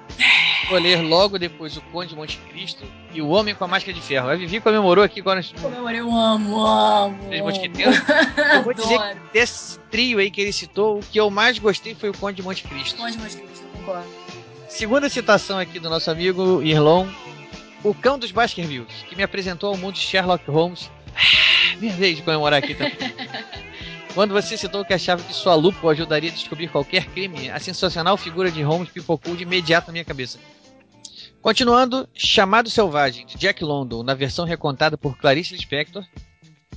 vou 0.69 0.79
ler 0.79 1.01
logo 1.01 1.37
depois 1.37 1.75
O 1.75 1.81
Conde 1.81 2.11
de 2.11 2.15
Monte 2.15 2.37
Cristo 2.49 2.85
e 3.13 3.21
O 3.21 3.27
Homem 3.27 3.53
com 3.53 3.65
a 3.65 3.67
Máscara 3.67 3.91
de 3.91 4.01
Ferro. 4.01 4.29
A 4.29 4.35
Vivi 4.35 4.61
comemorou 4.61 5.03
aqui 5.03 5.19
agora 5.19 5.41
Comemorei, 5.61 5.99
eu 5.99 6.09
amo, 6.09 6.65
amo. 6.65 7.19
Três. 7.27 7.43
Mosqueteiros. 7.43 7.97
Eu 8.55 8.63
vou 8.63 8.73
dizer 8.73 8.97
que 8.97 9.33
desse 9.33 9.77
trio 9.91 10.19
aí 10.19 10.31
que 10.31 10.39
ele 10.39 10.53
citou, 10.53 10.99
o 10.99 11.01
que 11.01 11.19
eu 11.19 11.29
mais 11.29 11.59
gostei 11.59 11.93
foi 11.93 12.11
O 12.11 12.17
Conde 12.17 12.37
de 12.37 12.43
Monte 12.43 12.63
Cristo. 12.63 12.95
Conde 12.95 13.11
de 13.11 13.17
Monte 13.17 13.35
Cristo, 13.35 13.65
eu 13.65 13.79
concordo. 13.81 14.26
Segunda 14.77 15.09
citação 15.09 15.57
aqui 15.57 15.79
do 15.79 15.89
nosso 15.89 16.11
amigo 16.11 16.61
Irlon, 16.61 17.07
o 17.83 17.95
cão 17.95 18.19
dos 18.19 18.31
Baskervilles, 18.31 19.03
que 19.09 19.15
me 19.15 19.23
apresentou 19.23 19.71
ao 19.71 19.75
mundo 19.75 19.95
de 19.95 20.01
Sherlock 20.01 20.47
Holmes. 20.51 20.91
Ah, 21.15 21.75
Minha 21.79 21.95
vez 21.95 22.17
de 22.17 22.21
comemorar 22.21 22.59
aqui 22.59 22.75
também. 22.75 22.95
Quando 24.13 24.35
você 24.35 24.55
citou 24.55 24.85
que 24.85 24.93
achava 24.93 25.23
que 25.23 25.33
sua 25.33 25.55
lupa 25.55 25.79
o 25.81 25.89
ajudaria 25.89 26.29
a 26.29 26.33
descobrir 26.33 26.67
qualquer 26.67 27.07
crime, 27.07 27.49
a 27.49 27.59
sensacional 27.59 28.17
figura 28.17 28.51
de 28.51 28.61
Holmes 28.61 28.91
pipocou 28.91 29.35
de 29.35 29.41
imediato 29.41 29.87
na 29.87 29.93
minha 29.93 30.05
cabeça. 30.05 30.37
Continuando, 31.41 32.07
Chamado 32.13 32.69
Selvagem, 32.69 33.25
de 33.25 33.35
Jack 33.35 33.63
London, 33.63 34.03
na 34.03 34.13
versão 34.13 34.45
recontada 34.45 34.95
por 34.95 35.17
Clarice 35.17 35.55
Lispector, 35.55 36.05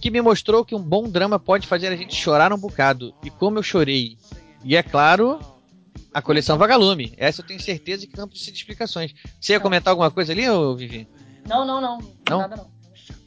que 0.00 0.11
me 0.11 0.23
mostrou 0.23 0.64
que 0.64 0.75
um 0.75 0.83
bom 0.83 1.07
drama 1.07 1.38
pode 1.38 1.66
fazer 1.66 1.88
a 1.88 1.97
gente 1.97 2.16
chorar 2.16 2.50
um 2.50 2.59
bocado, 2.59 3.12
e 3.23 3.28
como 3.28 3.59
eu 3.59 3.62
chorei. 3.62 4.16
E 4.64 4.75
é 4.75 4.83
claro, 4.83 5.38
a 6.12 6.23
coleção 6.23 6.59
Vagalume. 6.59 7.14
Essa 7.17 7.40
eu 7.40 7.47
tenho 7.47 7.61
certeza 7.61 8.07
que 8.07 8.17
não 8.17 8.29
precisa 8.29 8.52
de 8.52 8.59
explicações. 8.59 9.14
Você 9.40 9.52
ia 9.52 9.61
comentar 9.61 9.93
alguma 9.93 10.11
coisa 10.11 10.33
ali, 10.33 10.49
ou 10.49 10.76
Vivi? 10.76 11.09
Não, 11.49 11.64
não, 11.64 11.81
não. 11.81 11.99
Não? 12.29 12.38
Nada 12.38 12.57
não. 12.57 12.71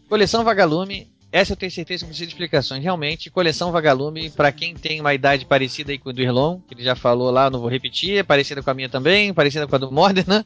Coleção 0.08 0.44
Vagalume, 0.44 1.12
essa 1.32 1.54
eu 1.54 1.58
tenho 1.58 1.72
certeza 1.72 2.00
que 2.00 2.06
não 2.06 2.10
precisa 2.10 2.28
de 2.28 2.34
explicações. 2.34 2.84
Realmente, 2.84 3.32
coleção 3.32 3.72
Vagalume, 3.72 4.30
para 4.30 4.52
quem 4.52 4.76
tem 4.76 5.02
uma 5.02 5.14
idade 5.14 5.46
parecida 5.46 5.92
aí 5.92 5.98
com 5.98 6.10
o 6.10 6.14
do 6.14 6.22
Irlon, 6.22 6.60
que 6.60 6.76
ele 6.76 6.84
já 6.84 6.96
falou 6.96 7.32
lá, 7.32 7.50
não 7.50 7.60
vou 7.60 7.70
repetir, 7.70 8.18
é 8.18 8.24
parecida 8.24 8.62
com 8.62 8.70
a 8.70 8.74
minha 8.74 8.90
também, 8.90 9.34
parecida 9.34 9.68
com 9.68 9.76
a 9.76 9.80
do 9.80 9.92
Modena. 9.92 10.46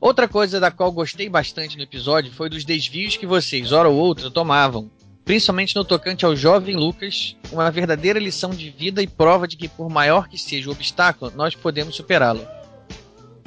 Outra 0.00 0.28
coisa 0.28 0.60
da 0.60 0.70
qual 0.70 0.92
gostei 0.92 1.28
bastante 1.28 1.76
no 1.76 1.82
episódio 1.82 2.32
foi 2.32 2.48
dos 2.48 2.64
desvios 2.64 3.16
que 3.16 3.26
vocês, 3.26 3.72
hora 3.72 3.88
ou 3.88 3.96
outra, 3.96 4.30
tomavam. 4.30 4.90
Principalmente 5.26 5.74
no 5.74 5.84
tocante 5.84 6.24
ao 6.24 6.36
jovem 6.36 6.76
Lucas, 6.76 7.36
uma 7.50 7.68
verdadeira 7.68 8.16
lição 8.16 8.50
de 8.50 8.70
vida 8.70 9.02
e 9.02 9.08
prova 9.08 9.48
de 9.48 9.56
que, 9.56 9.66
por 9.66 9.90
maior 9.90 10.28
que 10.28 10.38
seja 10.38 10.68
o 10.68 10.72
obstáculo, 10.72 11.32
nós 11.34 11.52
podemos 11.52 11.96
superá-lo. 11.96 12.46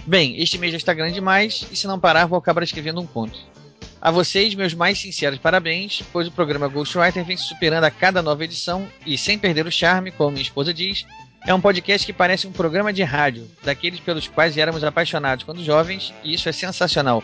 Bem, 0.06 0.38
este 0.42 0.58
mês 0.58 0.74
já 0.74 0.78
está 0.78 0.94
grande 0.94 1.14
demais, 1.14 1.66
e 1.72 1.78
se 1.78 1.88
não 1.88 1.98
parar, 1.98 2.26
vou 2.26 2.38
acabar 2.38 2.64
escrevendo 2.64 3.00
um 3.00 3.08
conto. 3.08 3.40
A 4.02 4.12
vocês, 4.12 4.54
meus 4.56 4.74
mais 4.74 5.00
sinceros 5.00 5.40
parabéns, 5.40 6.04
pois 6.12 6.28
o 6.28 6.32
programa 6.34 6.68
Ghostwriter 6.68 7.24
vem 7.24 7.38
se 7.38 7.46
superando 7.46 7.86
a 7.86 7.92
cada 7.92 8.22
nova 8.22 8.44
edição 8.44 8.86
e, 9.06 9.18
sem 9.18 9.40
perder 9.40 9.66
o 9.66 9.72
charme, 9.72 10.12
como 10.12 10.32
minha 10.32 10.42
esposa 10.42 10.74
diz, 10.74 11.06
é 11.48 11.54
um 11.54 11.62
podcast 11.62 12.06
que 12.06 12.12
parece 12.12 12.46
um 12.46 12.52
programa 12.52 12.92
de 12.92 13.04
rádio, 13.04 13.50
daqueles 13.64 14.02
pelos 14.02 14.28
quais 14.28 14.58
éramos 14.58 14.84
apaixonados 14.84 15.46
quando 15.46 15.64
jovens, 15.64 16.14
e 16.26 16.34
isso 16.34 16.50
é 16.50 16.52
sensacional. 16.52 17.24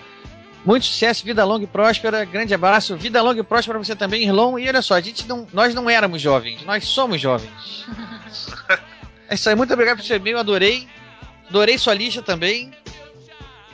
Muito 0.66 0.88
sucesso, 0.88 1.24
vida 1.24 1.46
longa 1.46 1.64
e 1.64 1.68
próspera, 1.68 2.26
grande 2.26 2.54
abraço, 2.54 2.98
vida 2.98 3.22
longa 3.22 3.40
e 3.40 3.44
próspera 3.44 3.78
para 3.78 3.86
você 3.86 3.96
também, 3.96 4.24
Irlon. 4.24 4.58
E 4.58 4.68
olha 4.68 4.82
só, 4.82 4.96
a 4.96 5.02
gente 5.02 5.28
não, 5.28 5.48
nós 5.54 5.76
não 5.76 5.88
éramos 5.88 6.20
jovens, 6.20 6.64
nós 6.64 6.86
somos 6.86 7.22
jovens. 7.22 7.86
É 9.28 9.34
isso 9.34 9.50
aí, 9.50 9.56
muito 9.56 9.74
obrigado 9.74 9.98
por 9.98 10.06
seu 10.06 10.18
e-mail, 10.18 10.38
adorei. 10.38 10.88
Adorei 11.50 11.80
sua 11.80 11.96
lista 11.96 12.22
também. 12.22 12.72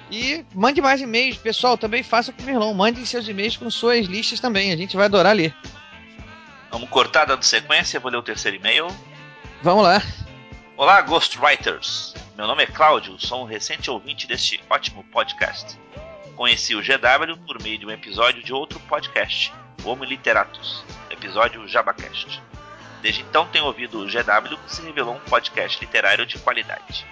E 0.10 0.46
mande 0.56 0.82
mais 0.82 1.02
e-mails, 1.02 1.38
pessoal, 1.38 1.78
também 1.78 2.04
faça 2.04 2.32
com 2.32 2.42
o 2.42 2.50
Irlon, 2.50 2.74
mandem 2.74 3.04
seus 3.04 3.28
e-mails 3.28 3.58
com 3.58 3.70
suas 3.70 4.06
listas 4.06 4.40
também, 4.40 4.72
a 4.72 4.78
gente 4.78 4.96
vai 4.96 5.08
adorar 5.08 5.36
ler. 5.36 5.54
Vamos 6.72 6.90
cortar 6.90 7.26
dando 7.26 7.44
sequência, 7.44 8.00
vou 8.00 8.10
ler 8.10 8.18
o 8.18 8.24
terceiro 8.24 8.56
e-mail. 8.56 8.88
Vamos 9.62 9.84
lá. 9.84 10.02
Olá, 10.78 11.02
Ghostwriters! 11.02 12.14
Meu 12.38 12.48
nome 12.48 12.64
é 12.64 12.68
Cláudio, 12.68 13.20
sou 13.20 13.44
um 13.44 13.46
recente 13.46 13.92
ouvinte 13.92 14.26
deste 14.28 14.62
ótimo 14.70 15.04
podcast. 15.12 15.78
Conheci 16.42 16.74
o 16.74 16.82
GW 16.82 17.38
por 17.46 17.62
meio 17.62 17.78
de 17.78 17.86
um 17.86 17.92
episódio 17.92 18.42
de 18.42 18.52
outro 18.52 18.80
podcast, 18.80 19.54
Homo 19.86 20.04
Literatus, 20.04 20.84
episódio 21.12 21.68
Jabacast. 21.68 22.42
Desde 23.00 23.22
então 23.22 23.46
tenho 23.46 23.66
ouvido 23.66 24.00
o 24.00 24.08
GW, 24.08 24.58
que 24.66 24.76
se 24.76 24.82
revelou 24.82 25.14
um 25.14 25.20
podcast 25.20 25.80
literário 25.80 26.26
de 26.26 26.40
qualidade. 26.40 27.06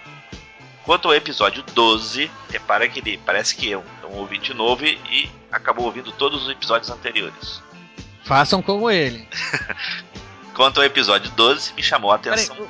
Quanto 0.83 1.07
ao 1.07 1.13
episódio 1.13 1.61
12, 1.61 2.31
repara 2.49 2.89
que 2.89 2.97
ele 2.97 3.19
parece 3.19 3.55
que 3.55 3.71
é 3.71 3.77
um, 3.77 3.83
um 4.05 4.15
ouvinte 4.15 4.51
novo 4.51 4.83
e, 4.83 5.29
acabou 5.51 5.85
ouvindo 5.85 6.11
todos 6.11 6.45
os 6.45 6.49
episódios 6.49 6.89
anteriores. 6.89 7.61
Façam 8.23 8.63
como 8.63 8.89
ele. 8.89 9.27
Quanto 10.55 10.79
ao 10.79 10.87
episódio 10.87 11.29
12, 11.33 11.73
me 11.75 11.83
chamou 11.83 12.11
a 12.11 12.15
atenção. 12.15 12.55
Peraí, 12.55 12.69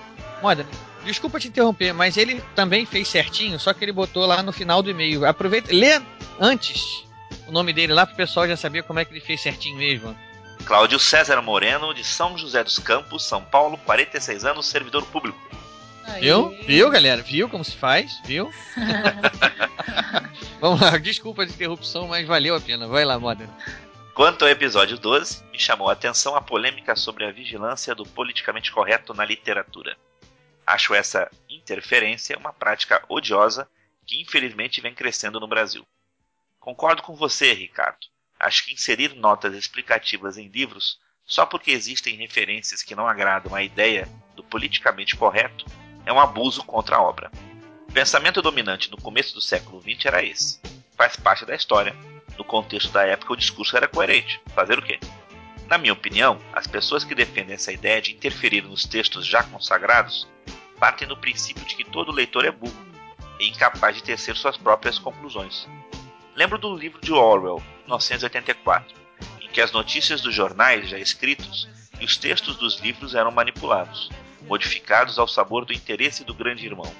desculpa 1.05 1.39
te 1.39 1.47
interromper, 1.47 1.93
mas 1.93 2.17
ele 2.17 2.41
também 2.55 2.85
fez 2.85 3.07
certinho, 3.07 3.59
só 3.59 3.73
que 3.73 3.83
ele 3.83 3.91
botou 3.91 4.25
lá 4.25 4.43
no 4.43 4.51
final 4.51 4.81
do 4.81 4.89
e-mail. 4.89 5.25
Aproveita, 5.25 5.73
lê 5.73 6.01
antes 6.39 7.03
o 7.47 7.51
nome 7.51 7.73
dele 7.73 7.93
lá 7.93 8.05
pro 8.05 8.15
pessoal 8.15 8.47
já 8.47 8.55
saber 8.55 8.83
como 8.83 8.99
é 8.99 9.05
que 9.05 9.11
ele 9.11 9.19
fez 9.19 9.41
certinho 9.41 9.77
mesmo. 9.77 10.15
Cláudio 10.65 10.99
César 10.99 11.41
Moreno, 11.41 11.93
de 11.93 12.03
São 12.03 12.37
José 12.37 12.63
dos 12.63 12.77
Campos, 12.77 13.23
São 13.23 13.43
Paulo, 13.43 13.77
46 13.79 14.45
anos, 14.45 14.67
servidor 14.67 15.05
público. 15.05 15.39
Aí. 16.03 16.21
Viu? 16.21 16.55
Viu, 16.65 16.89
galera? 16.89 17.21
Viu 17.21 17.49
como 17.49 17.63
se 17.63 17.75
faz? 17.75 18.19
Viu? 18.25 18.51
Vamos 20.61 20.81
lá, 20.81 20.97
desculpa 20.97 21.43
a 21.43 21.45
interrupção, 21.45 22.07
mas 22.07 22.27
valeu 22.27 22.55
a 22.55 22.61
pena. 22.61 22.87
Vai 22.87 23.05
lá, 23.05 23.17
Moda. 23.19 23.49
Quanto 24.13 24.43
ao 24.43 24.51
episódio 24.51 24.97
12, 24.97 25.43
me 25.51 25.57
chamou 25.57 25.89
a 25.89 25.93
atenção 25.93 26.35
a 26.35 26.41
polêmica 26.41 26.95
sobre 26.95 27.25
a 27.25 27.31
vigilância 27.31 27.95
do 27.95 28.05
politicamente 28.05 28.71
correto 28.71 29.13
na 29.13 29.23
literatura. 29.23 29.95
Acho 30.69 30.93
essa 30.93 31.31
interferência 31.49 32.37
uma 32.37 32.53
prática 32.53 33.03
odiosa 33.09 33.67
que 34.05 34.21
infelizmente 34.21 34.79
vem 34.79 34.93
crescendo 34.93 35.39
no 35.39 35.47
Brasil. 35.47 35.83
Concordo 36.59 37.01
com 37.01 37.15
você, 37.15 37.53
Ricardo. 37.53 38.05
Acho 38.39 38.63
que 38.63 38.73
inserir 38.73 39.15
notas 39.15 39.55
explicativas 39.55 40.37
em 40.37 40.47
livros 40.47 40.99
só 41.25 41.43
porque 41.43 41.71
existem 41.71 42.17
referências 42.17 42.83
que 42.83 42.93
não 42.93 43.07
agradam 43.07 43.55
à 43.55 43.63
ideia 43.63 44.07
do 44.35 44.43
politicamente 44.43 45.15
correto 45.15 45.65
é 46.05 46.13
um 46.13 46.19
abuso 46.19 46.63
contra 46.63 46.97
a 46.97 47.01
obra. 47.01 47.31
O 47.87 47.91
pensamento 47.91 48.39
dominante 48.39 48.91
no 48.91 49.01
começo 49.01 49.33
do 49.33 49.41
século 49.41 49.81
XX 49.81 50.05
era 50.05 50.23
esse. 50.23 50.59
Faz 50.95 51.15
parte 51.15 51.47
da 51.47 51.55
história. 51.55 51.95
No 52.37 52.43
contexto 52.43 52.91
da 52.91 53.03
época, 53.07 53.33
o 53.33 53.37
discurso 53.37 53.75
era 53.75 53.87
coerente. 53.87 54.39
Fazer 54.53 54.77
o 54.77 54.83
quê? 54.83 54.99
Na 55.67 55.79
minha 55.79 55.93
opinião, 55.93 56.39
as 56.53 56.67
pessoas 56.67 57.03
que 57.03 57.15
defendem 57.15 57.55
essa 57.55 57.71
ideia 57.71 57.99
de 57.99 58.13
interferir 58.13 58.61
nos 58.61 58.85
textos 58.85 59.25
já 59.25 59.41
consagrados 59.41 60.27
partem 60.79 61.07
do 61.07 61.17
princípio 61.17 61.65
de 61.65 61.75
que 61.75 61.83
todo 61.83 62.11
leitor 62.11 62.45
é 62.45 62.51
burro 62.51 62.73
e 63.39 63.49
incapaz 63.49 63.95
de 63.95 64.03
tecer 64.03 64.35
suas 64.35 64.57
próprias 64.57 64.97
conclusões. 64.97 65.67
Lembro 66.35 66.57
do 66.57 66.75
livro 66.75 67.01
de 67.01 67.11
Orwell, 67.11 67.61
1984, 67.81 68.95
em 69.41 69.47
que 69.49 69.61
as 69.61 69.71
notícias 69.71 70.21
dos 70.21 70.33
jornais 70.33 70.89
já 70.89 70.97
escritos 70.97 71.67
e 71.99 72.05
os 72.05 72.17
textos 72.17 72.55
dos 72.55 72.79
livros 72.79 73.13
eram 73.13 73.31
manipulados, 73.31 74.09
modificados 74.47 75.19
ao 75.19 75.27
sabor 75.27 75.65
do 75.65 75.73
interesse 75.73 76.23
do 76.23 76.33
grande 76.33 76.65
irmão. 76.65 76.91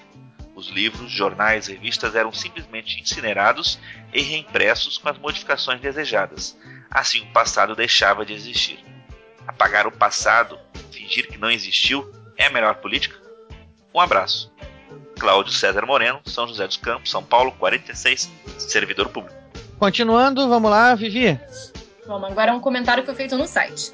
Os 0.56 0.68
livros, 0.68 1.10
jornais, 1.10 1.68
revistas 1.68 2.16
eram 2.16 2.34
simplesmente 2.34 3.00
incinerados 3.00 3.80
e 4.14 4.22
reimpressos 4.22 4.98
com 4.98 5.08
as 5.08 5.18
modificações 5.18 5.80
desejadas. 5.80 6.58
Assim 6.92 7.22
o 7.22 7.32
passado 7.32 7.76
deixava 7.76 8.26
de 8.26 8.34
existir. 8.34 8.84
Apagar 9.48 9.88
o 9.88 9.92
passado, 9.92 10.60
fingir 10.92 11.30
que 11.30 11.38
não 11.38 11.50
existiu, 11.50 12.12
é 12.38 12.48
a 12.48 12.50
melhor 12.50 12.76
política? 12.76 13.19
Um 13.94 14.00
abraço. 14.00 14.52
Cláudio 15.20 15.52
César 15.52 15.86
Moreno, 15.86 16.22
São 16.26 16.48
José 16.48 16.66
dos 16.68 16.78
Campos, 16.78 17.12
São 17.12 17.24
Paulo, 17.24 17.52
46, 17.54 18.30
servidor 18.58 19.10
público. 19.10 19.36
Continuando, 19.78 20.48
vamos 20.48 20.72
lá, 20.72 20.96
Vivi. 20.96 21.38
Vamos, 22.08 22.32
agora 22.32 22.52
é 22.52 22.54
um 22.54 22.60
comentário 22.60 23.04
que 23.04 23.08
foi 23.08 23.16
feito 23.16 23.38
no 23.38 23.48
site 23.48 23.92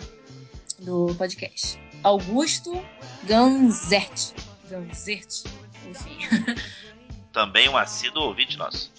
do 0.80 1.14
podcast. 1.18 1.80
Augusto 2.04 2.84
Ganzert. 3.24 4.34
Ganzert. 4.70 5.44
Enfim. 5.90 6.56
Também 7.34 7.68
um 7.70 7.76
assíduo 7.78 8.24
ouvinte 8.24 8.58
nosso. 8.58 8.92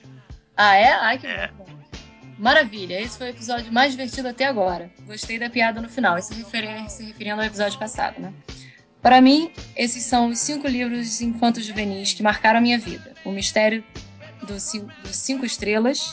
Ah, 0.56 0.74
é? 0.74 0.92
Ai, 0.92 1.18
que 1.18 1.26
É. 1.26 1.48
bom. 1.56 1.66
Maravilha, 2.38 3.00
esse 3.00 3.16
foi 3.16 3.28
o 3.28 3.30
episódio 3.30 3.72
mais 3.72 3.92
divertido 3.92 4.28
até 4.28 4.44
agora. 4.44 4.90
Gostei 5.06 5.38
da 5.38 5.48
piada 5.48 5.80
no 5.80 5.88
final, 5.88 6.18
isso 6.18 6.34
se 6.34 6.42
referi- 6.42 6.90
se 6.90 7.04
referindo 7.04 7.40
ao 7.40 7.46
episódio 7.46 7.78
passado, 7.78 8.20
né? 8.20 8.32
Para 9.06 9.20
mim, 9.20 9.52
esses 9.76 10.02
são 10.02 10.30
os 10.30 10.40
cinco 10.40 10.66
livros 10.66 11.20
infantos 11.20 11.64
juvenis 11.64 12.12
que 12.12 12.24
marcaram 12.24 12.58
a 12.58 12.60
minha 12.60 12.76
vida. 12.76 13.14
O 13.24 13.30
Mistério 13.30 13.84
dos 14.42 14.64
Cin- 14.64 14.88
dos 15.04 15.14
Cinco 15.14 15.46
Estrelas, 15.46 16.12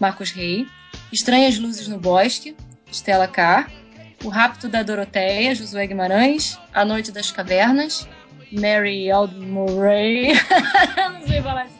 Marcos 0.00 0.30
Rey. 0.30 0.66
Estranhas 1.12 1.58
Luzes 1.58 1.86
no 1.86 1.98
Bosque, 1.98 2.56
Stella 2.90 3.28
Carr. 3.28 3.70
O 4.24 4.30
Rapto 4.30 4.66
da 4.66 4.82
Doroteia, 4.82 5.54
Josué 5.54 5.86
Guimarães. 5.86 6.58
A 6.72 6.86
Noite 6.86 7.12
das 7.12 7.30
Cavernas, 7.30 8.08
Mary 8.50 9.10
Aldmurray. 9.10 10.28
Não 10.96 11.26
sei 11.26 11.42
falar 11.42 11.66
isso. 11.66 11.78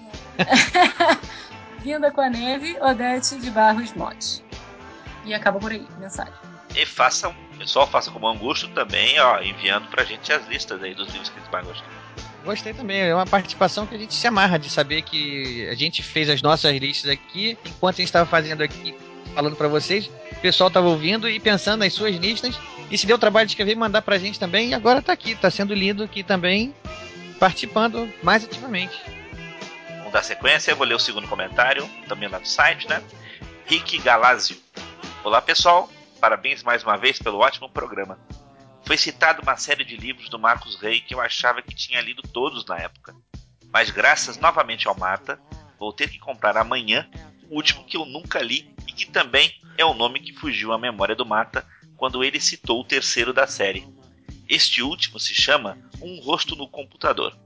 Vinda 1.82 2.10
com 2.10 2.20
a 2.20 2.28
Neve, 2.28 2.76
Odete 2.82 3.36
de 3.38 3.50
Barros 3.50 3.94
Mote. 3.94 4.44
E 5.24 5.32
acaba 5.32 5.58
por 5.58 5.72
aí, 5.72 5.86
mensagem. 5.98 6.34
E 6.76 6.84
façam, 6.84 7.34
pessoal, 7.58 7.86
faça 7.86 8.10
como 8.10 8.26
Angusto 8.28 8.68
também, 8.68 9.18
ó, 9.20 9.40
enviando 9.42 9.88
pra 9.88 10.04
gente 10.04 10.32
as 10.32 10.46
listas 10.48 10.82
aí 10.82 10.94
dos 10.94 11.08
livros 11.08 11.28
que 11.28 11.38
eles 11.38 11.50
mais 11.50 11.66
gostam. 11.66 11.86
Gostei 12.44 12.72
também, 12.72 13.00
é 13.00 13.14
uma 13.14 13.26
participação 13.26 13.86
que 13.86 13.94
a 13.94 13.98
gente 13.98 14.14
se 14.14 14.26
amarra 14.26 14.58
de 14.58 14.70
saber 14.70 15.02
que 15.02 15.68
a 15.68 15.74
gente 15.74 16.02
fez 16.02 16.30
as 16.30 16.40
nossas 16.40 16.74
listas 16.76 17.10
aqui, 17.10 17.58
enquanto 17.66 17.96
a 17.96 17.98
gente 17.98 18.06
estava 18.08 18.24
fazendo 18.24 18.62
aqui, 18.62 18.94
falando 19.34 19.56
pra 19.56 19.68
vocês, 19.68 20.10
o 20.32 20.40
pessoal 20.40 20.68
estava 20.68 20.86
ouvindo 20.86 21.28
e 21.28 21.38
pensando 21.38 21.80
nas 21.80 21.92
suas 21.92 22.14
listas, 22.14 22.58
e 22.90 22.96
se 22.96 23.06
deu 23.06 23.16
o 23.16 23.18
trabalho 23.18 23.46
de 23.46 23.52
escrever 23.52 23.72
e 23.72 23.76
mandar 23.76 24.00
pra 24.02 24.18
gente 24.18 24.38
também, 24.38 24.70
e 24.70 24.74
agora 24.74 25.02
tá 25.02 25.12
aqui, 25.12 25.34
tá 25.34 25.50
sendo 25.50 25.74
lido 25.74 26.02
aqui 26.04 26.22
também, 26.22 26.74
participando 27.38 28.10
mais 28.22 28.44
ativamente. 28.44 28.98
Vamos 29.98 30.12
dar 30.12 30.22
sequência, 30.22 30.70
eu 30.70 30.76
vou 30.76 30.86
ler 30.86 30.94
o 30.94 30.98
segundo 30.98 31.28
comentário, 31.28 31.88
também 32.08 32.28
lá 32.28 32.38
do 32.38 32.48
site, 32.48 32.88
né? 32.88 33.02
Rick 33.66 33.98
Galazio. 33.98 34.56
Olá 35.22 35.42
pessoal, 35.42 35.90
parabéns 36.18 36.62
mais 36.62 36.82
uma 36.82 36.96
vez 36.96 37.18
pelo 37.18 37.38
ótimo 37.38 37.70
programa. 37.70 38.18
Foi 38.84 38.96
citado 38.96 39.42
uma 39.42 39.56
série 39.56 39.84
de 39.84 39.96
livros 39.96 40.28
do 40.28 40.38
Marcos 40.38 40.80
Rey 40.80 41.00
que 41.00 41.14
eu 41.14 41.20
achava 41.20 41.62
que 41.62 41.74
tinha 41.74 42.00
lido 42.00 42.22
todos 42.22 42.64
na 42.66 42.76
época. 42.78 43.14
Mas 43.72 43.90
graças 43.90 44.38
novamente 44.38 44.88
ao 44.88 44.96
Mata, 44.96 45.40
vou 45.78 45.92
ter 45.92 46.08
que 46.08 46.18
comprar 46.18 46.56
amanhã 46.56 47.08
o 47.50 47.56
último 47.56 47.84
que 47.84 47.96
eu 47.96 48.04
nunca 48.04 48.40
li 48.40 48.74
e 48.86 48.92
que 48.92 49.06
também 49.06 49.52
é 49.76 49.84
o 49.84 49.94
nome 49.94 50.20
que 50.20 50.32
fugiu 50.32 50.72
à 50.72 50.78
memória 50.78 51.14
do 51.14 51.26
Mata 51.26 51.66
quando 51.96 52.22
ele 52.24 52.40
citou 52.40 52.80
o 52.80 52.84
terceiro 52.84 53.32
da 53.32 53.46
série. 53.46 53.86
Este 54.48 54.82
último 54.82 55.20
se 55.20 55.34
chama 55.34 55.78
Um 56.00 56.20
Rosto 56.20 56.56
no 56.56 56.68
Computador. 56.68 57.36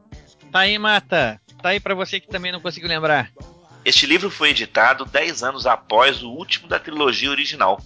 Tá 0.50 0.60
aí, 0.60 0.78
Mata. 0.78 1.40
Tá 1.60 1.70
aí 1.70 1.80
para 1.80 1.94
você 1.94 2.20
que 2.20 2.28
também 2.28 2.52
não 2.52 2.60
conseguiu 2.60 2.88
lembrar. 2.88 3.32
Este 3.84 4.06
livro 4.06 4.30
foi 4.30 4.50
editado 4.50 5.04
10 5.04 5.42
anos 5.42 5.66
após 5.66 6.22
o 6.22 6.30
último 6.30 6.68
da 6.68 6.78
trilogia 6.78 7.30
original, 7.30 7.80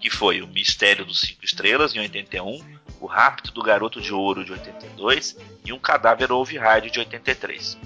que 0.00 0.10
foi 0.10 0.42
O 0.42 0.46
Mistério 0.46 1.04
dos 1.04 1.20
Cinco 1.20 1.44
Estrelas, 1.44 1.94
em 1.94 2.00
81, 2.00 2.78
O 3.00 3.06
Rapto 3.06 3.52
do 3.52 3.62
Garoto 3.62 4.00
de 4.00 4.12
Ouro, 4.12 4.44
de 4.44 4.52
82 4.52 5.36
e 5.64 5.72
Um 5.72 5.78
Cadáver 5.78 6.32
Ouve 6.32 6.56
Rádio, 6.56 6.90
de 6.90 6.98
83. 7.00 7.78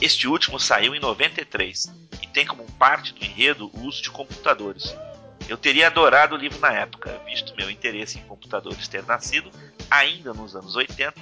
Este 0.00 0.28
último 0.28 0.60
saiu 0.60 0.94
em 0.94 1.00
93 1.00 1.92
e 2.22 2.26
tem 2.26 2.46
como 2.46 2.70
parte 2.72 3.14
do 3.14 3.24
enredo 3.24 3.70
o 3.72 3.86
uso 3.86 4.02
de 4.02 4.10
computadores. 4.10 4.94
Eu 5.48 5.56
teria 5.56 5.86
adorado 5.86 6.34
o 6.34 6.38
livro 6.38 6.58
na 6.58 6.72
época, 6.72 7.20
visto 7.24 7.54
meu 7.56 7.70
interesse 7.70 8.18
em 8.18 8.22
computadores 8.22 8.88
ter 8.88 9.04
nascido 9.04 9.50
ainda 9.90 10.34
nos 10.34 10.54
anos 10.54 10.74
80 10.74 11.14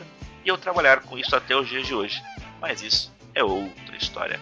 e 0.45 0.49
eu 0.49 0.59
trabalhar 0.59 1.01
com 1.01 1.19
isso 1.19 1.37
até 1.37 1.55
os 1.57 1.69
dias 1.69 1.87
de 1.87 1.95
hoje. 1.95 2.21
Mas 2.61 2.83
isso 2.83 3.13
é 3.35 3.45
outra 3.45 3.97
história. 3.97 4.41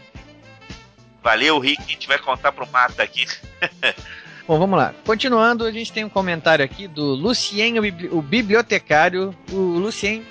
Valeu, 1.23 1.59
Rick. 1.59 1.83
A 1.83 1.87
gente 1.87 2.09
vai 2.09 2.19
contar 2.19 2.53
pro 2.53 2.67
Mata 2.67 3.03
aqui. 3.03 3.27
Bom, 4.47 4.59
vamos 4.59 4.77
lá. 4.77 4.93
Continuando, 5.07 5.65
a 5.65 5.71
gente 5.71 5.93
tem 5.93 6.05
um 6.05 6.09
comentário 6.09 6.65
aqui 6.65 6.89
do 6.89 7.15
Lucien, 7.15 7.75
o 8.11 8.21
bibliotecário. 8.21 9.35
O 9.53 9.57
Lucien, 9.57 10.25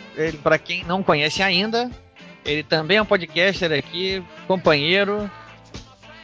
para 0.43 0.57
quem 0.57 0.83
não 0.83 1.01
conhece 1.01 1.41
ainda, 1.41 1.89
ele 2.43 2.61
também 2.61 2.97
é 2.97 3.01
um 3.01 3.05
podcaster 3.05 3.71
aqui, 3.71 4.21
companheiro. 4.47 5.31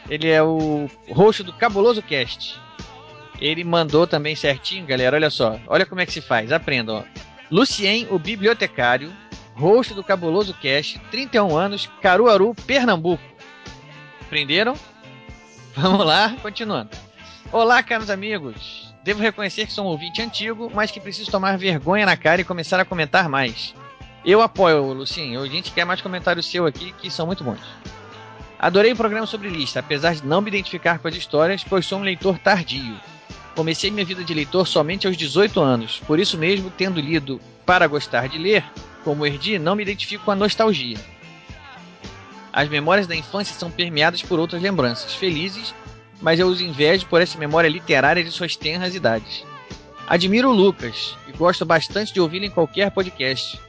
Ele 0.10 0.28
é 0.30 0.44
o 0.44 0.90
host 1.10 1.44
do 1.44 1.54
Cabuloso 1.54 2.02
Cast. 2.02 2.60
Ele 3.40 3.64
mandou 3.64 4.06
também 4.06 4.36
certinho, 4.36 4.86
galera. 4.86 5.16
Olha 5.16 5.30
só. 5.30 5.60
Olha 5.68 5.86
como 5.86 6.02
é 6.02 6.06
que 6.06 6.14
se 6.14 6.22
faz. 6.22 6.52
Aprendam. 6.52 7.06
Lucien, 7.50 8.08
o 8.12 8.20
bibliotecário, 8.20 9.14
host 9.56 9.94
do 9.94 10.04
Cabuloso 10.04 10.54
Cast, 10.56 11.00
31 11.10 11.56
anos, 11.56 11.90
Caruaru, 12.02 12.54
Pernambuco. 12.66 13.24
Aprenderam? 14.22 14.76
Vamos 15.74 16.06
lá, 16.06 16.36
continuando. 16.42 16.90
Olá, 17.50 17.82
caros 17.82 18.10
amigos. 18.10 18.94
Devo 19.06 19.22
reconhecer 19.22 19.66
que 19.66 19.72
sou 19.72 19.86
um 19.86 19.88
ouvinte 19.88 20.22
antigo, 20.22 20.70
mas 20.76 20.92
que 20.92 21.00
preciso 21.00 21.32
tomar 21.32 21.58
vergonha 21.58 22.06
na 22.06 22.18
cara 22.18 22.42
e 22.42 22.44
começar 22.44 22.78
a 22.78 22.84
comentar 22.84 23.30
mais. 23.30 23.74
Eu 24.26 24.42
apoio, 24.42 24.92
Lucinho. 24.92 25.42
A 25.42 25.48
gente 25.48 25.72
quer 25.72 25.86
mais 25.86 26.02
comentários 26.02 26.46
seu 26.46 26.66
aqui, 26.66 26.92
que 26.92 27.10
são 27.10 27.26
muito 27.26 27.46
bons. 27.46 27.62
Adorei 28.60 28.92
o 28.92 28.98
programa 28.98 29.26
sobre 29.26 29.48
lista, 29.48 29.80
apesar 29.80 30.16
de 30.16 30.26
não 30.26 30.42
me 30.42 30.50
identificar 30.50 31.00
com 31.00 31.08
as 31.08 31.16
histórias, 31.16 31.64
pois 31.64 31.86
sou 31.86 32.00
um 32.00 32.04
leitor 32.04 32.38
tardio. 32.38 33.00
Comecei 33.56 33.90
minha 33.90 34.06
vida 34.06 34.26
de 34.26 34.34
leitor 34.34 34.68
somente 34.68 35.08
aos 35.08 35.16
18 35.16 35.58
anos, 35.62 36.02
por 36.06 36.20
isso 36.20 36.38
mesmo, 36.38 36.70
tendo 36.70 37.00
lido 37.00 37.40
para 37.66 37.88
gostar 37.88 38.28
de 38.28 38.38
ler, 38.38 38.64
como 39.06 39.26
Erdi, 39.26 39.58
não 39.58 39.76
me 39.76 39.84
identifico 39.84 40.26
com 40.26 40.32
a 40.32 40.36
nostalgia. 40.36 40.98
As 42.52 42.68
memórias 42.68 43.08
da 43.08 43.16
infância 43.16 43.56
são 43.56 43.72
permeadas 43.72 44.22
por 44.22 44.38
outras 44.38 44.62
lembranças 44.62 45.16
felizes, 45.16 45.74
mas 46.22 46.40
eu 46.40 46.48
os 46.48 46.62
invejo 46.62 47.06
por 47.08 47.22
essa 47.22 47.38
memória 47.38 47.68
literária 47.68 48.24
de 48.24 48.32
suas 48.32 48.56
tenras 48.56 48.96
idades. 48.96 49.46
Admiro 50.08 50.50
o 50.50 50.54
Lucas 50.54 51.16
e 51.28 51.32
gosto 51.34 51.66
bastante 51.66 52.14
de 52.14 52.22
ouvi-lo 52.22 52.46
em 52.46 52.50
qualquer 52.50 52.92
podcast. 52.92 53.60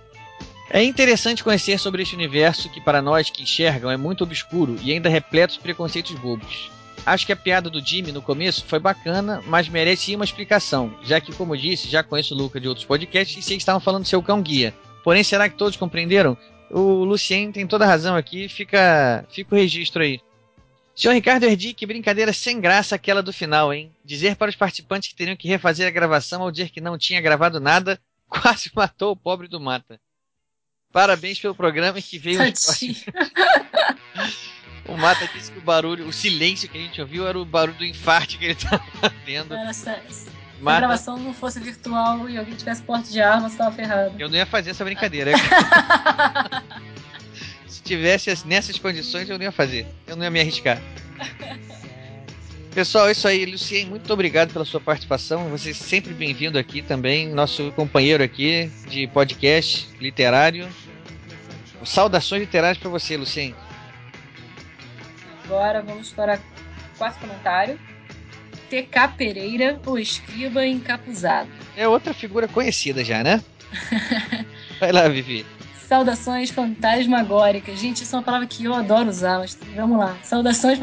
É 0.71 0.83
interessante 0.83 1.43
conhecer 1.43 1.79
sobre 1.79 2.03
este 2.03 2.15
universo 2.15 2.69
que, 2.69 2.81
para 2.81 3.01
nós 3.01 3.31
que 3.31 3.43
enxergam, 3.43 3.91
é 3.91 3.97
muito 3.97 4.23
obscuro 4.23 4.77
e 4.83 4.93
ainda 4.93 5.09
repleto 5.09 5.55
de 5.55 5.61
preconceitos 5.61 6.15
bobos. 6.15 6.71
Acho 7.07 7.25
que 7.25 7.33
a 7.33 7.37
piada 7.37 7.71
do 7.71 7.81
Jimmy 7.81 8.13
no 8.13 8.21
começo 8.21 8.65
foi 8.67 8.79
bacana, 8.79 9.43
mas 9.47 9.69
merece 9.69 10.15
uma 10.15 10.25
explicação, 10.25 10.93
já 11.03 11.21
que, 11.21 11.33
como 11.33 11.57
disse, 11.57 11.89
já 11.89 12.03
conheço 12.03 12.35
o 12.35 12.37
Lucas 12.39 12.61
de 12.61 12.69
outros 12.69 12.85
podcasts 12.85 13.39
e 13.39 13.43
sei 13.43 13.57
que 13.57 13.63
estavam 13.63 13.81
falando 13.81 14.03
do 14.03 14.09
seu 14.09 14.23
cão 14.23 14.43
guia. 14.43 14.75
Porém, 15.03 15.25
será 15.25 15.49
que 15.49 15.57
todos 15.57 15.77
compreenderam? 15.77 16.37
O 16.71 17.03
Lucien 17.03 17.51
tem 17.51 17.67
toda 17.67 17.87
razão 17.87 18.15
aqui, 18.15 18.47
fica, 18.47 19.25
fica 19.31 19.55
o 19.55 19.59
registro 19.59 20.03
aí. 20.03 20.21
Senhor 20.99 21.15
Ricardo 21.15 21.45
Erdi, 21.45 21.73
que 21.75 21.87
brincadeira 21.87 22.33
sem 22.33 22.61
graça 22.61 22.97
aquela 22.97 23.23
do 23.23 23.33
final, 23.33 23.73
hein? 23.73 23.95
Dizer 24.05 24.35
para 24.35 24.51
os 24.51 24.57
participantes 24.57 25.09
que 25.09 25.15
teriam 25.15 25.37
que 25.37 25.47
refazer 25.47 25.87
a 25.87 25.93
gravação 25.93 26.43
ao 26.43 26.51
dizer 26.51 26.71
que 26.71 26.81
não 26.81 26.99
tinha 26.99 27.21
gravado 27.21 27.61
nada, 27.61 28.01
quase 28.29 28.69
matou 28.75 29.13
o 29.13 29.17
pobre 29.17 29.47
do 29.47 29.61
Mata. 29.61 30.01
Parabéns 30.93 31.39
pelo 31.39 31.55
programa 31.55 32.03
que 32.03 32.19
veio. 32.19 32.41
o 34.89 34.97
Mata 34.97 35.31
disse 35.33 35.53
que 35.53 35.59
o 35.59 35.63
barulho, 35.63 36.05
o 36.05 36.13
silêncio 36.13 36.69
que 36.69 36.77
a 36.77 36.81
gente 36.81 37.01
ouviu 37.01 37.29
era 37.29 37.39
o 37.39 37.45
barulho 37.45 37.79
do 37.79 37.85
infarte 37.85 38.37
que 38.37 38.47
ele 38.47 38.55
estava 38.55 38.83
tendo. 39.25 39.55
Se 39.73 39.89
Mata... 40.61 40.79
a 40.79 40.81
gravação 40.81 41.17
não 41.17 41.33
fosse 41.33 41.61
virtual 41.61 42.29
e 42.29 42.37
alguém 42.37 42.57
tivesse 42.57 42.83
porte 42.83 43.13
de 43.13 43.21
arma, 43.21 43.49
você 43.49 43.57
tava 43.57 43.71
ferrado. 43.71 44.21
Eu 44.21 44.29
não 44.29 44.37
ia 44.37 44.47
fazer 44.47 44.71
essa 44.71 44.85
brincadeira. 44.85 45.31
Se 47.69 47.83
tivesse 47.83 48.47
nessas 48.47 48.79
condições, 48.79 49.29
eu 49.29 49.39
não 49.39 49.45
ia 49.45 49.53
fazer. 49.53 49.87
Eu 50.07 50.17
não 50.17 50.25
ia 50.25 50.31
me 50.31 50.41
arriscar. 50.41 50.81
Pessoal, 52.75 53.09
é 53.09 53.13
isso 53.13 53.27
aí. 53.27 53.45
Lucien, 53.45 53.87
muito 53.87 54.13
obrigado 54.13 54.53
pela 54.53 54.65
sua 54.65 54.81
participação. 54.81 55.49
Você 55.51 55.71
é 55.71 55.75
sempre 55.75 56.15
bem-vindo 56.15 56.59
aqui 56.59 56.81
também, 56.81 57.29
nosso 57.29 57.73
companheiro 57.73 58.23
aqui 58.23 58.71
de 58.89 59.07
podcast 59.09 59.89
literário. 60.01 60.69
Saudações 61.85 62.43
literárias 62.43 62.79
para 62.79 62.91
você, 62.91 63.17
Lucien. 63.17 63.55
Agora 65.45 65.83
vamos 65.83 66.11
para 66.11 66.39
quatro 66.97 67.21
comentários. 67.21 67.79
TK 68.69 69.17
Pereira, 69.17 69.81
o 69.87 69.99
escriba 69.99 70.67
encapuzado. 70.67 71.49
É 71.77 71.89
outra 71.89 72.13
figura 72.13 72.47
conhecida 72.47 73.03
já, 73.03 73.25
né? 73.25 73.43
Vai 74.79 74.93
lá, 74.93 75.09
Vivi. 75.09 75.45
Saudações 75.87 76.51
fantasmagóricas. 76.51 77.79
Gente, 77.79 78.03
isso 78.03 78.15
é 78.15 78.19
uma 78.19 78.25
palavra 78.25 78.47
que 78.47 78.65
eu 78.65 78.75
adoro 78.75 79.09
usar, 79.09 79.39
mas 79.39 79.59
vamos 79.75 79.99
lá. 79.99 80.17
Saudações 80.23 80.79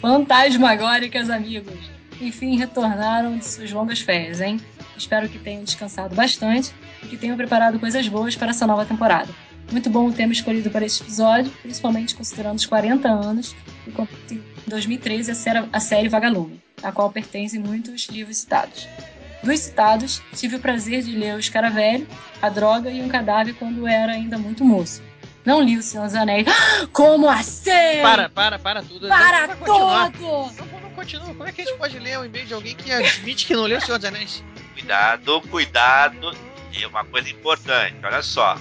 fantasmagóricas, 0.00 1.30
amigos. 1.30 1.78
Enfim, 2.20 2.56
retornaram 2.56 3.36
de 3.36 3.44
suas 3.44 3.70
longas 3.72 4.00
férias, 4.00 4.40
hein? 4.40 4.60
Espero 4.96 5.28
que 5.28 5.38
tenham 5.38 5.62
descansado 5.64 6.14
bastante 6.14 6.72
e 7.02 7.06
que 7.06 7.16
tenham 7.16 7.36
preparado 7.36 7.78
coisas 7.78 8.06
boas 8.08 8.34
para 8.36 8.50
essa 8.50 8.66
nova 8.66 8.84
temporada. 8.84 9.28
Muito 9.70 9.88
bom 9.90 10.08
o 10.08 10.12
tema 10.12 10.32
escolhido 10.32 10.70
para 10.70 10.84
este 10.84 11.02
episódio, 11.02 11.52
principalmente 11.62 12.14
considerando 12.14 12.56
os 12.56 12.66
40 12.66 13.08
anos 13.08 13.54
e 13.86 14.34
em 14.34 14.40
2013 14.66 15.30
a 15.30 15.34
série, 15.34 15.68
a 15.72 15.80
série 15.80 16.08
Vagalume 16.08 16.60
a 16.82 16.92
qual 16.92 17.10
pertencem 17.10 17.60
muitos 17.60 18.06
livros 18.08 18.38
citados. 18.38 18.88
Dos 19.42 19.60
citados, 19.60 20.20
tive 20.34 20.56
o 20.56 20.60
prazer 20.60 21.02
de 21.02 21.12
ler 21.12 21.34
O 21.34 21.38
Escaravelho, 21.38 22.06
A 22.42 22.48
Droga 22.48 22.90
e 22.90 23.00
Um 23.00 23.08
Cadáver 23.08 23.54
quando 23.54 23.86
era 23.86 24.12
ainda 24.12 24.36
muito 24.36 24.64
moço. 24.64 25.02
Não 25.44 25.62
li 25.62 25.78
O 25.78 25.82
Senhor 25.82 26.04
dos 26.04 26.14
Anéis. 26.14 26.46
Como 26.92 27.28
assim? 27.28 27.70
Para, 28.02 28.28
para, 28.28 28.58
para 28.58 28.82
tudo. 28.82 29.08
Para 29.08 29.46
não, 29.46 29.56
tudo! 29.56 30.20
Não, 30.20 30.80
não 30.80 30.90
continua. 30.90 31.26
Como 31.26 31.46
é 31.46 31.52
que 31.52 31.62
a 31.62 31.64
gente 31.64 31.78
pode 31.78 31.98
ler 31.98 32.18
o 32.18 32.24
e-mail 32.24 32.46
de 32.46 32.54
alguém 32.54 32.74
que 32.74 32.92
admite 32.92 33.46
que 33.46 33.54
não 33.54 33.62
leu 33.62 33.78
O 33.78 33.80
Senhor 33.80 33.98
dos 33.98 34.04
Anéis? 34.04 34.44
Cuidado, 34.74 35.40
cuidado. 35.42 36.36
É 36.78 36.86
uma 36.86 37.04
coisa 37.04 37.30
importante. 37.30 37.96
Olha 38.02 38.22
só. 38.22 38.58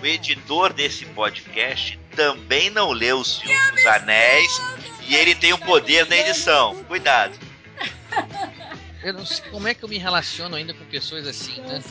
O 0.00 0.06
editor 0.06 0.72
desse 0.72 1.04
podcast 1.06 1.98
também 2.16 2.70
não 2.70 2.90
leu 2.92 3.18
O 3.18 3.24
Senhor 3.24 3.72
dos 3.72 3.84
Anéis 3.84 4.62
e 5.06 5.14
ele 5.14 5.34
tem 5.34 5.52
o 5.52 5.58
poder 5.58 6.06
da 6.06 6.16
edição. 6.16 6.74
Cuidado. 6.84 7.36
Eu 9.02 9.14
não 9.14 9.24
sei 9.24 9.50
como 9.50 9.66
é 9.66 9.74
que 9.74 9.82
eu 9.82 9.88
me 9.88 9.98
relaciono 9.98 10.56
ainda 10.56 10.74
com 10.74 10.84
pessoas 10.86 11.26
assim, 11.26 11.60
né? 11.62 11.82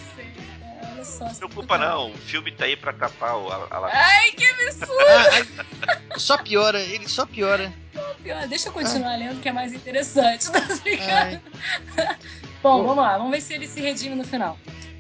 Não 1.19 1.29
se 1.29 1.37
preocupa 1.37 1.77
não, 1.77 2.11
o 2.11 2.17
filme 2.17 2.51
tá 2.51 2.65
aí 2.65 2.75
pra 2.75 2.93
tapar 2.93 3.37
o, 3.37 3.49
a, 3.49 3.67
a... 3.71 3.89
Ai, 3.91 4.31
que 4.31 4.45
absurdo! 4.45 4.93
Ah, 4.99 6.19
só 6.19 6.37
piora, 6.37 6.79
ele 6.81 7.07
só 7.07 7.25
piora. 7.25 7.73
piora. 8.21 8.47
Deixa 8.47 8.69
eu 8.69 8.73
continuar 8.73 9.13
ah. 9.13 9.17
lendo 9.17 9.41
que 9.41 9.49
é 9.49 9.51
mais 9.51 9.73
interessante, 9.73 10.51
tá 10.51 10.59
Bom, 12.61 12.83
vamos 12.83 13.03
lá, 13.03 13.17
vamos 13.17 13.31
ver 13.31 13.41
se 13.41 13.53
ele 13.53 13.67
se 13.67 13.79
redime 13.79 14.15
no 14.15 14.23
final. 14.23 14.57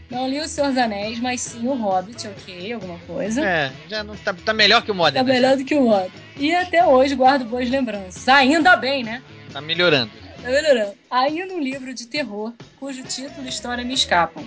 Não 0.09 0.27
li 0.27 0.39
O 0.39 0.47
Senhor 0.47 0.69
dos 0.69 0.77
Anéis, 0.77 1.19
mas 1.19 1.41
sim 1.41 1.67
O 1.67 1.73
Hobbit, 1.73 2.27
ok, 2.27 2.73
alguma 2.73 2.97
coisa. 2.99 3.45
É, 3.45 3.71
já 3.87 4.03
não 4.03 4.15
tá, 4.15 4.33
tá 4.33 4.53
melhor 4.53 4.81
que 4.81 4.91
o 4.91 4.95
Modern. 4.95 5.25
Tá 5.25 5.31
melhor 5.31 5.55
do 5.55 5.63
que 5.63 5.75
o 5.75 5.83
Modern. 5.83 6.11
E 6.37 6.55
até 6.55 6.85
hoje 6.85 7.13
guardo 7.15 7.45
boas 7.45 7.69
lembranças. 7.69 8.27
Ainda 8.27 8.75
bem, 8.75 9.03
né? 9.03 9.21
Tá 9.53 9.61
melhorando. 9.61 10.11
Tá 10.41 10.49
melhorando. 10.49 10.93
Ainda 11.11 11.53
um 11.53 11.59
livro 11.59 11.93
de 11.93 12.07
terror, 12.07 12.53
cujo 12.79 13.03
título 13.03 13.45
e 13.45 13.49
história 13.49 13.83
me 13.83 13.93
escapam, 13.93 14.43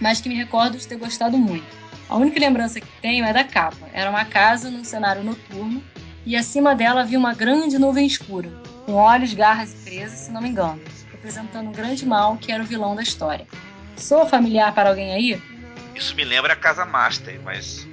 mas 0.00 0.20
que 0.20 0.28
me 0.28 0.34
recordo 0.34 0.76
de 0.76 0.86
ter 0.86 0.96
gostado 0.96 1.38
muito. 1.38 1.66
A 2.08 2.16
única 2.16 2.38
lembrança 2.38 2.80
que 2.80 2.86
tenho 3.00 3.24
é 3.24 3.32
da 3.32 3.44
capa. 3.44 3.88
Era 3.92 4.10
uma 4.10 4.24
casa 4.24 4.70
num 4.70 4.84
cenário 4.84 5.24
noturno 5.24 5.82
e 6.26 6.36
acima 6.36 6.74
dela 6.74 7.00
havia 7.00 7.18
uma 7.18 7.34
grande 7.34 7.78
nuvem 7.78 8.06
escura, 8.06 8.50
com 8.84 8.92
olhos, 8.94 9.32
garras 9.32 9.72
e 9.72 9.76
presas, 9.84 10.18
se 10.20 10.30
não 10.30 10.42
me 10.42 10.50
engano, 10.50 10.80
representando 11.10 11.68
um 11.68 11.72
grande 11.72 12.04
mal 12.04 12.36
que 12.36 12.52
era 12.52 12.62
o 12.62 12.66
vilão 12.66 12.94
da 12.94 13.02
história. 13.02 13.46
Sou 13.96 14.26
familiar 14.26 14.74
para 14.74 14.90
alguém 14.90 15.14
aí? 15.14 15.42
Isso 15.94 16.14
me 16.14 16.24
lembra 16.24 16.52
a 16.52 16.56
Casa 16.56 16.84
Master, 16.84 17.40
mas. 17.42 17.86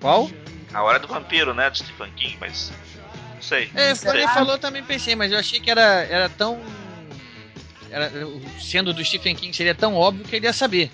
Qual? 0.00 0.30
A 0.72 0.82
Hora 0.82 0.98
do 0.98 1.08
Vampiro, 1.08 1.54
né? 1.54 1.70
Do 1.70 1.78
Stephen 1.78 2.12
King, 2.12 2.36
mas. 2.40 2.70
Sei. 3.48 3.70
É, 3.74 3.94
quando 3.94 4.16
ele 4.16 4.28
falou 4.28 4.52
eu 4.52 4.58
também 4.58 4.82
pensei, 4.82 5.16
mas 5.16 5.32
eu 5.32 5.38
achei 5.38 5.58
que 5.58 5.70
era, 5.70 6.04
era 6.04 6.28
tão. 6.28 6.60
Era, 7.90 8.12
sendo 8.60 8.92
do 8.92 9.02
Stephen 9.04 9.34
King, 9.34 9.56
seria 9.56 9.74
tão 9.74 9.94
óbvio 9.94 10.24
que 10.24 10.36
ele 10.36 10.46
ia 10.46 10.52
saber. 10.52 10.90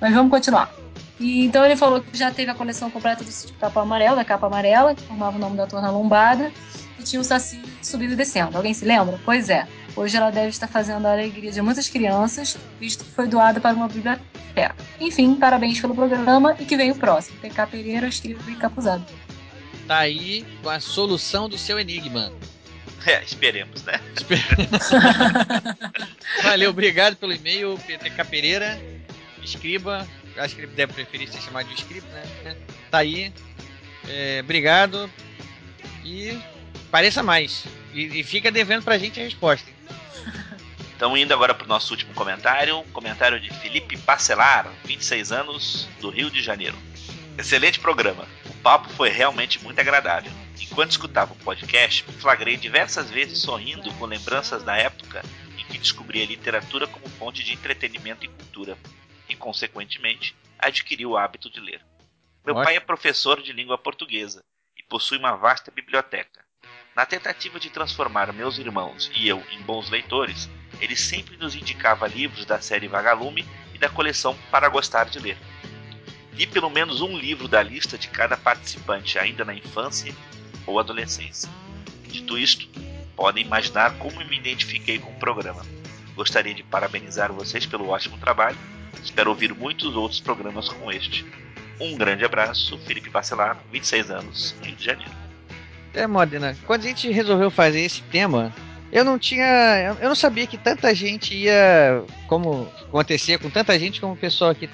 Mas 0.00 0.14
vamos 0.14 0.30
continuar. 0.30 0.74
E, 1.20 1.44
então 1.44 1.64
ele 1.64 1.76
falou 1.76 2.00
que 2.00 2.16
já 2.16 2.30
teve 2.30 2.50
a 2.50 2.54
coleção 2.54 2.90
completa 2.90 3.22
do 3.22 3.30
sítio 3.30 3.54
Capa 3.60 3.82
Amarela, 3.82 4.16
da 4.16 4.24
capa 4.24 4.46
amarela, 4.46 4.94
que 4.94 5.02
formava 5.02 5.36
o 5.36 5.40
nome 5.40 5.56
da 5.56 5.66
torre 5.66 5.86
lombada, 5.88 6.50
e 6.98 7.02
tinha 7.02 7.20
o 7.20 7.24
Saci 7.24 7.60
subindo 7.82 8.12
e 8.12 8.16
descendo. 8.16 8.56
Alguém 8.56 8.74
se 8.74 8.84
lembra? 8.84 9.20
Pois 9.24 9.48
é. 9.48 9.68
Hoje 9.94 10.16
ela 10.16 10.30
deve 10.30 10.48
estar 10.48 10.66
fazendo 10.66 11.06
a 11.06 11.12
alegria 11.12 11.52
de 11.52 11.60
muitas 11.60 11.88
crianças, 11.88 12.56
visto 12.80 13.04
que 13.04 13.10
foi 13.10 13.28
doada 13.28 13.60
para 13.60 13.76
uma 13.76 13.86
biblioteca. 13.86 14.74
Enfim, 14.98 15.34
parabéns 15.34 15.80
pelo 15.80 15.94
programa 15.94 16.56
e 16.58 16.64
que 16.64 16.76
vem 16.76 16.90
o 16.90 16.94
próximo. 16.94 17.38
TK 17.40 17.66
Pereira, 17.70 18.08
Estribo 18.08 18.50
e 18.50 18.56
Capuzado. 18.56 19.04
Tá 19.86 19.98
aí 19.98 20.46
com 20.62 20.70
a 20.70 20.80
solução 20.80 21.48
do 21.48 21.58
seu 21.58 21.78
enigma. 21.78 22.32
É, 23.04 23.20
esperemos, 23.24 23.82
né? 23.82 24.00
Valeu, 26.44 26.70
obrigado 26.70 27.16
pelo 27.16 27.32
e-mail, 27.32 27.76
PTK 27.84 28.24
Pereira, 28.24 28.80
escriba. 29.42 30.06
Acho 30.36 30.54
que 30.54 30.60
ele 30.60 30.68
deve 30.68 30.92
preferir 30.92 31.28
ser 31.28 31.40
chamado 31.40 31.66
de 31.66 31.74
escriba, 31.74 32.06
né? 32.44 32.56
Tá 32.92 32.98
aí. 32.98 33.32
É, 34.08 34.40
obrigado. 34.44 35.10
E 36.04 36.38
pareça 36.92 37.24
mais. 37.24 37.64
E, 37.92 38.20
e 38.20 38.22
fica 38.22 38.52
devendo 38.52 38.82
pra 38.82 38.98
gente 38.98 39.20
a 39.20 39.24
resposta. 39.24 39.68
Então, 40.94 41.16
indo 41.16 41.34
agora 41.34 41.52
para 41.52 41.64
o 41.64 41.68
nosso 41.68 41.92
último 41.92 42.14
comentário, 42.14 42.84
comentário 42.92 43.40
de 43.40 43.50
Felipe 43.54 43.96
Bacelar, 43.96 44.70
26 44.84 45.32
anos, 45.32 45.88
do 46.00 46.10
Rio 46.10 46.30
de 46.30 46.40
Janeiro. 46.40 46.78
Excelente 47.36 47.80
programa. 47.80 48.24
O 48.62 48.70
papo 48.72 48.88
foi 48.90 49.08
realmente 49.08 49.60
muito 49.60 49.80
agradável. 49.80 50.30
Enquanto 50.60 50.92
escutava 50.92 51.32
o 51.32 51.36
podcast, 51.38 52.08
me 52.08 52.16
flagrei 52.16 52.56
diversas 52.56 53.10
vezes 53.10 53.40
sorrindo 53.40 53.92
com 53.94 54.06
lembranças 54.06 54.62
da 54.62 54.76
época 54.76 55.20
em 55.58 55.64
que 55.64 55.78
descobri 55.78 56.22
a 56.22 56.26
literatura 56.26 56.86
como 56.86 57.08
fonte 57.08 57.42
de 57.42 57.54
entretenimento 57.54 58.24
e 58.24 58.28
cultura, 58.28 58.78
e, 59.28 59.34
consequentemente, 59.34 60.36
adquiri 60.56 61.04
o 61.04 61.16
hábito 61.16 61.50
de 61.50 61.58
ler. 61.58 61.80
Meu 62.46 62.54
Ótimo. 62.54 62.64
pai 62.64 62.76
é 62.76 62.80
professor 62.80 63.42
de 63.42 63.52
língua 63.52 63.76
portuguesa 63.76 64.44
e 64.78 64.82
possui 64.84 65.18
uma 65.18 65.34
vasta 65.34 65.72
biblioteca. 65.72 66.44
Na 66.94 67.04
tentativa 67.04 67.58
de 67.58 67.68
transformar 67.68 68.32
meus 68.32 68.58
irmãos 68.58 69.10
e 69.12 69.26
eu 69.26 69.42
em 69.50 69.60
bons 69.62 69.90
leitores, 69.90 70.48
ele 70.80 70.94
sempre 70.94 71.36
nos 71.36 71.56
indicava 71.56 72.06
livros 72.06 72.44
da 72.44 72.60
série 72.60 72.86
Vagalume 72.86 73.44
e 73.74 73.78
da 73.78 73.88
coleção 73.88 74.38
Para 74.52 74.68
Gostar 74.68 75.06
de 75.06 75.18
Ler. 75.18 75.36
Li 76.32 76.46
pelo 76.46 76.70
menos 76.70 77.00
um 77.00 77.16
livro 77.16 77.46
da 77.46 77.62
lista 77.62 77.98
de 77.98 78.08
cada 78.08 78.36
participante 78.36 79.18
ainda 79.18 79.44
na 79.44 79.54
infância 79.54 80.14
ou 80.66 80.78
adolescência. 80.78 81.48
Dito 82.08 82.38
isto, 82.38 82.68
podem 83.16 83.44
imaginar 83.44 83.98
como 83.98 84.24
me 84.24 84.36
identifiquei 84.36 84.98
com 84.98 85.10
o 85.10 85.18
programa. 85.18 85.64
Gostaria 86.14 86.54
de 86.54 86.62
parabenizar 86.62 87.32
vocês 87.32 87.66
pelo 87.66 87.88
ótimo 87.88 88.18
trabalho. 88.18 88.56
Espero 89.02 89.30
ouvir 89.30 89.54
muitos 89.54 89.94
outros 89.94 90.20
programas 90.20 90.68
como 90.68 90.92
este. 90.92 91.24
Um 91.80 91.96
grande 91.96 92.24
abraço, 92.24 92.78
Felipe 92.78 93.10
Bacelar, 93.10 93.58
26 93.72 94.10
anos, 94.10 94.54
Rio 94.62 94.76
de 94.76 94.84
Janeiro. 94.84 95.12
É, 95.94 96.06
Modena, 96.06 96.56
quando 96.66 96.84
a 96.84 96.88
gente 96.88 97.10
resolveu 97.10 97.50
fazer 97.50 97.80
esse 97.80 98.02
tema, 98.02 98.52
eu 98.90 99.04
não 99.04 99.18
tinha. 99.18 99.96
Eu 100.00 100.08
não 100.08 100.14
sabia 100.14 100.46
que 100.46 100.56
tanta 100.56 100.94
gente 100.94 101.34
ia. 101.34 102.04
Como 102.26 102.68
acontecer 102.88 103.38
com 103.38 103.50
tanta 103.50 103.78
gente 103.78 104.00
como 104.00 104.12
o 104.12 104.16
pessoal 104.16 104.50
aqui 104.50 104.68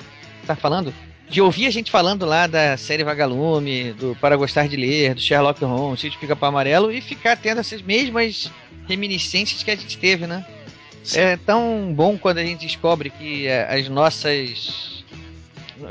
tá 0.46 0.54
falando. 0.54 0.92
De 1.28 1.42
ouvir 1.42 1.66
a 1.66 1.70
gente 1.70 1.90
falando 1.90 2.24
lá 2.24 2.46
da 2.46 2.76
série 2.76 3.04
Vagalume, 3.04 3.92
do 3.92 4.16
Para 4.20 4.36
Gostar 4.36 4.66
de 4.66 4.76
Ler, 4.76 5.14
do 5.14 5.20
Sherlock 5.20 5.62
Holmes, 5.62 6.00
Sítio 6.00 6.18
Pica-Pau 6.18 6.48
Amarelo 6.48 6.90
e 6.90 7.02
ficar 7.02 7.36
tendo 7.36 7.60
essas 7.60 7.82
mesmas 7.82 8.50
reminiscências 8.88 9.62
que 9.62 9.70
a 9.70 9.76
gente 9.76 9.98
teve, 9.98 10.26
né? 10.26 10.46
É 11.14 11.36
tão 11.36 11.92
bom 11.94 12.16
quando 12.18 12.38
a 12.38 12.44
gente 12.44 12.66
descobre 12.66 13.10
que 13.10 13.46
é, 13.46 13.66
as 13.78 13.88
nossas. 13.88 15.04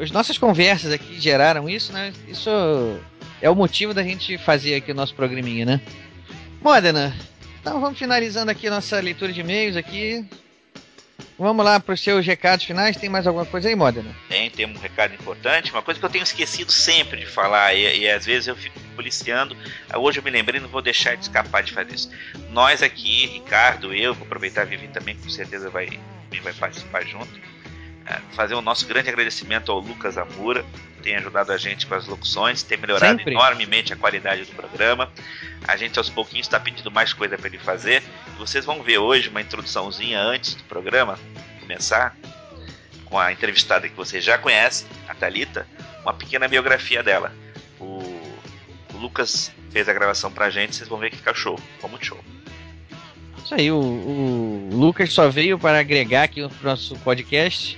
As 0.02 0.12
nossas 0.12 0.38
conversas 0.38 0.92
aqui 0.92 1.20
geraram 1.20 1.70
isso, 1.70 1.94
né? 1.94 2.12
Isso 2.28 2.50
é 3.42 3.50
o 3.50 3.56
motivo 3.56 3.94
da 3.94 4.04
gente 4.04 4.38
fazer 4.38 4.76
aqui 4.76 4.92
o 4.92 4.96
nosso 4.96 5.14
programinha, 5.14 5.66
né? 5.66 5.82
Modena, 6.62 7.16
então 7.62 7.80
vamos 7.80 8.00
finalizando 8.00 8.50
aqui 8.50 8.70
nossa 8.70 9.00
leitura 9.00 9.32
de 9.32 9.42
e-mails 9.42 9.76
aqui. 9.76 10.26
Vamos 11.38 11.64
lá 11.64 11.80
para 11.80 11.94
os 11.94 12.02
seus 12.02 12.26
recados 12.26 12.66
finais. 12.66 12.98
Tem 12.98 13.10
mais 13.10 13.28
alguma 13.28 13.46
coisa 13.46 13.70
aí, 13.70 13.76
Modena? 13.76 14.16
Tem, 14.28 14.50
tem 14.50 14.66
um 14.66 14.78
recado 14.78 15.14
importante, 15.14 15.72
uma 15.72 15.82
coisa 15.82 16.00
que 16.00 16.06
eu 16.06 16.10
tenho 16.10 16.24
esquecido 16.24 16.72
sempre 16.72 17.20
de 17.20 17.26
falar 17.28 17.74
e, 17.74 18.00
e 18.00 18.10
às 18.10 18.26
vezes 18.26 18.48
eu 18.48 18.56
fico 18.56 18.80
policiando. 18.96 19.56
Hoje 19.96 20.20
eu 20.20 20.24
me 20.24 20.32
lembrei, 20.32 20.60
não 20.60 20.70
vou 20.70 20.82
deixar 20.82 21.16
de 21.16 21.24
escapar 21.24 21.62
de 21.62 21.74
fazer 21.74 21.94
isso. 21.94 22.12
Nós 22.50 22.82
aqui, 22.82 23.28
Ricardo, 23.28 23.94
eu, 23.94 24.14
vou 24.14 24.26
aproveitar 24.26 24.64
a 24.64 24.66
Vivi 24.66 24.88
também, 24.88 25.16
com 25.16 25.30
certeza 25.30 25.70
vai, 25.70 26.00
vai 26.42 26.54
participar 26.54 27.06
junto. 27.06 27.40
Ah, 28.08 28.22
Fazer 28.32 28.56
o 28.56 28.62
nosso 28.62 28.88
grande 28.88 29.10
agradecimento 29.10 29.72
ao 29.72 29.80
Lucas 29.80 30.18
Amura, 30.18 30.64
que 30.96 31.04
tem 31.04 31.16
ajudado 31.18 31.52
a 31.52 31.58
gente 31.58 31.86
com 31.86 31.94
as 31.94 32.08
locuções, 32.08 32.64
tem 32.64 32.78
melhorado 32.78 33.18
Sempre. 33.18 33.34
enormemente 33.34 33.92
a 33.92 33.98
qualidade 33.98 34.46
do 34.46 34.54
programa. 34.54 35.12
A 35.68 35.76
gente 35.76 35.98
aos 35.98 36.10
pouquinhos 36.10 36.48
está 36.48 36.60
pedindo 36.60 36.90
mais 36.90 37.12
coisa 37.12 37.38
para 37.38 37.48
ele 37.48 37.58
fazer. 37.58 38.02
E 38.34 38.40
vocês 38.40 38.64
vão 38.64 38.82
ver 38.82 39.00
hoje 39.00 39.28
uma 39.28 39.42
introduçãozinha 39.42 40.22
antes 40.22 40.56
do 40.56 40.64
programa 40.64 41.20
começar, 41.60 42.16
com 43.04 43.20
a 43.20 43.32
entrevistada 43.32 43.90
que 43.90 43.96
vocês 43.96 44.24
já 44.24 44.38
conhecem, 44.38 44.88
a 45.08 45.14
Thalita, 45.14 45.68
uma 46.02 46.14
pequena 46.14 46.48
biografia 46.48 47.04
dela. 47.04 47.34
O, 47.78 48.00
o 48.94 48.98
Lucas 48.98 49.52
fez 49.70 49.90
a 49.90 49.94
gravação 49.94 50.32
pra 50.32 50.50
gente, 50.50 50.78
vocês 50.78 50.88
vão 50.88 50.98
ver 50.98 51.10
que 51.10 51.18
fica 51.18 51.34
show, 51.34 51.58
ficou 51.58 51.90
muito 51.90 52.06
show. 52.06 52.20
Isso 53.44 53.54
aí, 53.54 53.70
o, 53.72 53.78
o 53.78 54.70
Lucas 54.72 55.12
só 55.12 55.30
veio 55.30 55.60
para 55.60 55.80
agregar 55.80 56.24
aqui 56.24 56.42
no 56.42 56.52
nosso 56.64 56.96
podcast. 57.00 57.78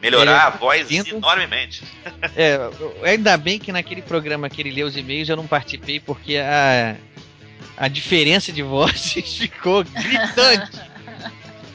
Melhorar 0.00 0.32
é 0.32 0.46
a 0.46 0.50
voz 0.50 0.90
enormemente. 0.90 1.82
É, 2.34 2.58
ainda 3.04 3.36
bem 3.36 3.58
que 3.58 3.70
naquele 3.70 4.00
programa 4.02 4.48
que 4.48 4.60
ele 4.62 4.70
leu 4.70 4.86
os 4.86 4.96
e-mails 4.96 5.28
eu 5.28 5.36
não 5.36 5.46
participei, 5.46 6.00
porque 6.00 6.36
a, 6.38 6.96
a 7.76 7.86
diferença 7.88 8.50
de 8.50 8.62
vozes 8.62 9.36
ficou 9.36 9.84
gritante. 9.84 10.80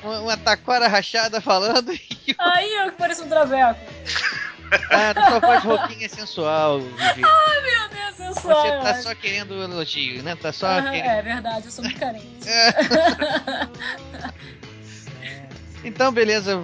Uma, 0.04 0.20
uma 0.20 0.38
taquara 0.38 0.88
rachada 0.88 1.42
falando 1.42 1.92
e 1.92 2.36
Aí 2.38 2.72
eu 2.76 2.92
que 2.92 2.98
pareço 2.98 3.24
um 3.24 3.28
traveco. 3.28 3.80
a 4.92 5.14
tua 5.16 5.40
voz 5.40 5.64
roupinha 5.64 6.06
é 6.06 6.08
sensual, 6.08 6.80
Vivi. 6.80 7.24
Ai, 7.26 7.62
meu 7.62 7.90
Deus, 7.90 8.16
sensual. 8.36 8.62
Você 8.62 8.84
tá 8.84 9.02
só 9.02 9.16
querendo 9.16 9.56
elogio, 9.64 10.22
né? 10.22 10.36
Tá 10.36 10.54
só 10.54 10.68
Aham, 10.68 10.92
querendo. 10.92 11.10
É 11.10 11.22
verdade, 11.24 11.66
eu 11.66 11.72
sou 11.72 11.84
muito 11.84 12.00
carente. 12.00 12.28
Então, 15.86 16.12
beleza. 16.12 16.60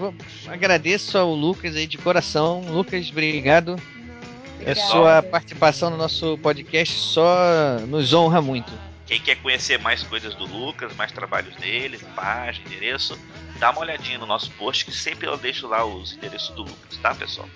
Agradeço 0.47 1.17
ao 1.17 1.34
Lucas 1.34 1.75
aí 1.75 1.86
de 1.86 1.97
coração. 1.97 2.62
Lucas, 2.62 3.10
obrigado. 3.12 3.73
A 3.73 4.62
Obrigada. 4.62 4.81
sua 4.89 5.23
participação 5.23 5.89
no 5.91 5.97
nosso 5.97 6.38
podcast 6.39 6.93
só 6.97 7.79
nos 7.88 8.13
honra 8.13 8.41
muito. 8.41 8.71
Quem 9.05 9.19
quer 9.19 9.36
conhecer 9.36 9.77
mais 9.79 10.03
coisas 10.03 10.34
do 10.36 10.45
Lucas, 10.45 10.95
mais 10.95 11.12
trabalhos 11.12 11.55
dele, 11.55 11.99
página, 12.15 12.65
endereço, 12.67 13.19
dá 13.60 13.69
uma 13.71 13.81
olhadinha 13.81 14.17
no 14.17 14.25
nosso 14.25 14.49
post 14.51 14.86
que 14.86 14.91
sempre 14.91 15.27
eu 15.27 15.38
deixo 15.38 15.67
lá 15.67 15.86
os 15.86 16.13
endereços 16.13 16.49
do 16.55 16.63
Lucas, 16.63 16.97
tá, 17.01 17.13
pessoal? 17.13 17.47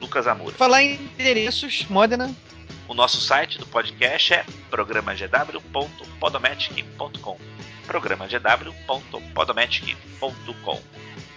Lucas 0.00 0.26
Amura. 0.26 0.54
Falar 0.54 0.82
em 0.82 0.94
endereços, 0.94 1.86
Modena. 1.88 2.34
O 2.92 2.94
nosso 2.94 3.20
site 3.22 3.58
do 3.58 3.64
podcast 3.64 4.34
é 4.34 4.44
programagw.podomatic.com 4.68 7.38
programagw.podomatic.com 7.86 10.82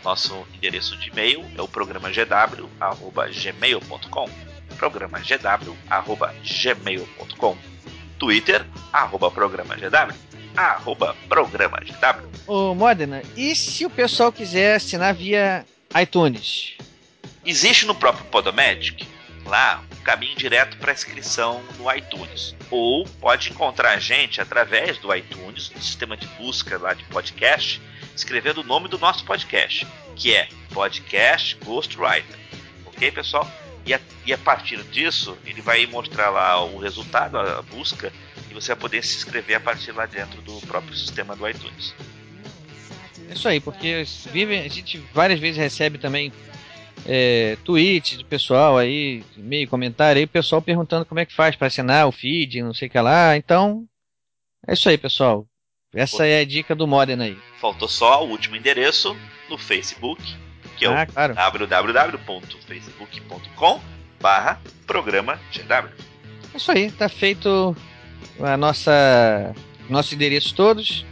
Nosso 0.03 0.45
endereço 0.53 0.97
de 0.97 1.11
e-mail 1.11 1.45
é 1.57 1.61
o 1.61 1.67
programagw.gmail.com 1.69 4.29
programagw.gmail.com 4.77 7.57
Twitter, 8.19 8.65
arroba 8.91 9.31
programagw, 9.31 10.13
arroba 10.57 11.15
programagw. 11.29 12.29
Ô, 12.45 12.75
Modena, 12.75 13.23
e 13.37 13.55
se 13.55 13.85
o 13.85 13.89
pessoal 13.89 14.29
quiser 14.29 14.75
assinar 14.75 15.13
via 15.13 15.65
iTunes? 16.01 16.73
Existe 17.45 17.85
no 17.85 17.95
próprio 17.95 18.25
Podomatic 18.25 19.14
lá 19.45 19.83
um 19.91 20.03
caminho 20.03 20.35
direto 20.35 20.77
para 20.77 20.91
inscrição 20.91 21.63
no 21.77 21.91
iTunes. 21.93 22.55
Ou 22.69 23.05
pode 23.21 23.51
encontrar 23.51 23.91
a 23.91 23.99
gente 23.99 24.41
através 24.41 24.97
do 24.97 25.13
iTunes, 25.15 25.69
no 25.69 25.81
sistema 25.81 26.17
de 26.17 26.27
busca 26.39 26.77
lá 26.77 26.93
de 26.93 27.03
podcast, 27.05 27.81
escrevendo 28.15 28.61
o 28.61 28.63
nome 28.63 28.87
do 28.87 28.97
nosso 28.97 29.23
podcast, 29.23 29.87
que 30.15 30.33
é 30.35 30.47
Podcast 30.73 31.57
Ghostwriter. 31.63 32.37
Ok, 32.85 33.11
pessoal? 33.11 33.49
E 33.85 33.93
a, 33.93 33.99
e 34.25 34.33
a 34.33 34.37
partir 34.37 34.81
disso, 34.85 35.37
ele 35.45 35.61
vai 35.61 35.85
mostrar 35.85 36.29
lá 36.29 36.63
o 36.63 36.79
resultado, 36.79 37.37
a 37.37 37.61
busca, 37.61 38.11
e 38.49 38.53
você 38.53 38.73
vai 38.73 38.81
poder 38.81 39.03
se 39.03 39.17
inscrever 39.17 39.57
a 39.57 39.59
partir 39.59 39.91
lá 39.91 40.07
dentro 40.07 40.41
do 40.41 40.59
próprio 40.61 40.95
sistema 40.95 41.35
do 41.35 41.47
iTunes. 41.47 41.93
É 43.29 43.33
isso 43.33 43.47
aí, 43.47 43.59
porque 43.59 44.05
vive, 44.31 44.57
a 44.57 44.67
gente 44.67 44.97
várias 45.13 45.39
vezes 45.39 45.57
recebe 45.57 45.97
também 45.97 46.31
é, 47.05 47.57
tweets 47.63 48.17
do 48.17 48.25
pessoal 48.25 48.77
aí, 48.77 49.23
e-mail, 49.37 49.67
comentário 49.69 50.19
aí, 50.19 50.25
o 50.25 50.29
pessoal 50.29 50.61
perguntando 50.61 51.05
como 51.05 51.19
é 51.19 51.25
que 51.25 51.33
faz 51.33 51.55
para 51.55 51.67
assinar 51.67 52.07
o 52.07 52.11
feed, 52.11 52.61
não 52.63 52.73
sei 52.73 52.87
o 52.87 52.91
que 52.91 52.99
lá. 52.99 53.37
Então, 53.37 53.85
É 54.67 54.73
isso 54.73 54.89
aí, 54.89 54.97
pessoal. 54.97 55.45
Essa 55.93 56.25
é 56.25 56.39
a 56.41 56.45
dica 56.45 56.75
do 56.75 56.87
Modena 56.87 57.25
aí. 57.25 57.37
Faltou 57.61 57.87
só 57.87 58.25
o 58.25 58.29
último 58.29 58.55
endereço 58.55 59.15
no 59.49 59.57
Facebook, 59.57 60.21
que 60.77 60.85
é 60.85 60.89
Ah, 60.89 61.05
o 61.07 61.13
claro. 61.13 61.35
www.facebook.com 61.35 63.79
barra 64.21 64.59
programa 64.87 65.39
GW. 65.53 65.89
É 66.53 66.57
isso 66.57 66.71
aí, 66.71 66.91
tá 66.91 67.07
feito 67.07 67.75
a 68.41 68.57
nossa 68.57 69.53
nosso 69.89 70.15
endereço 70.15 70.53
todos. 70.55 71.05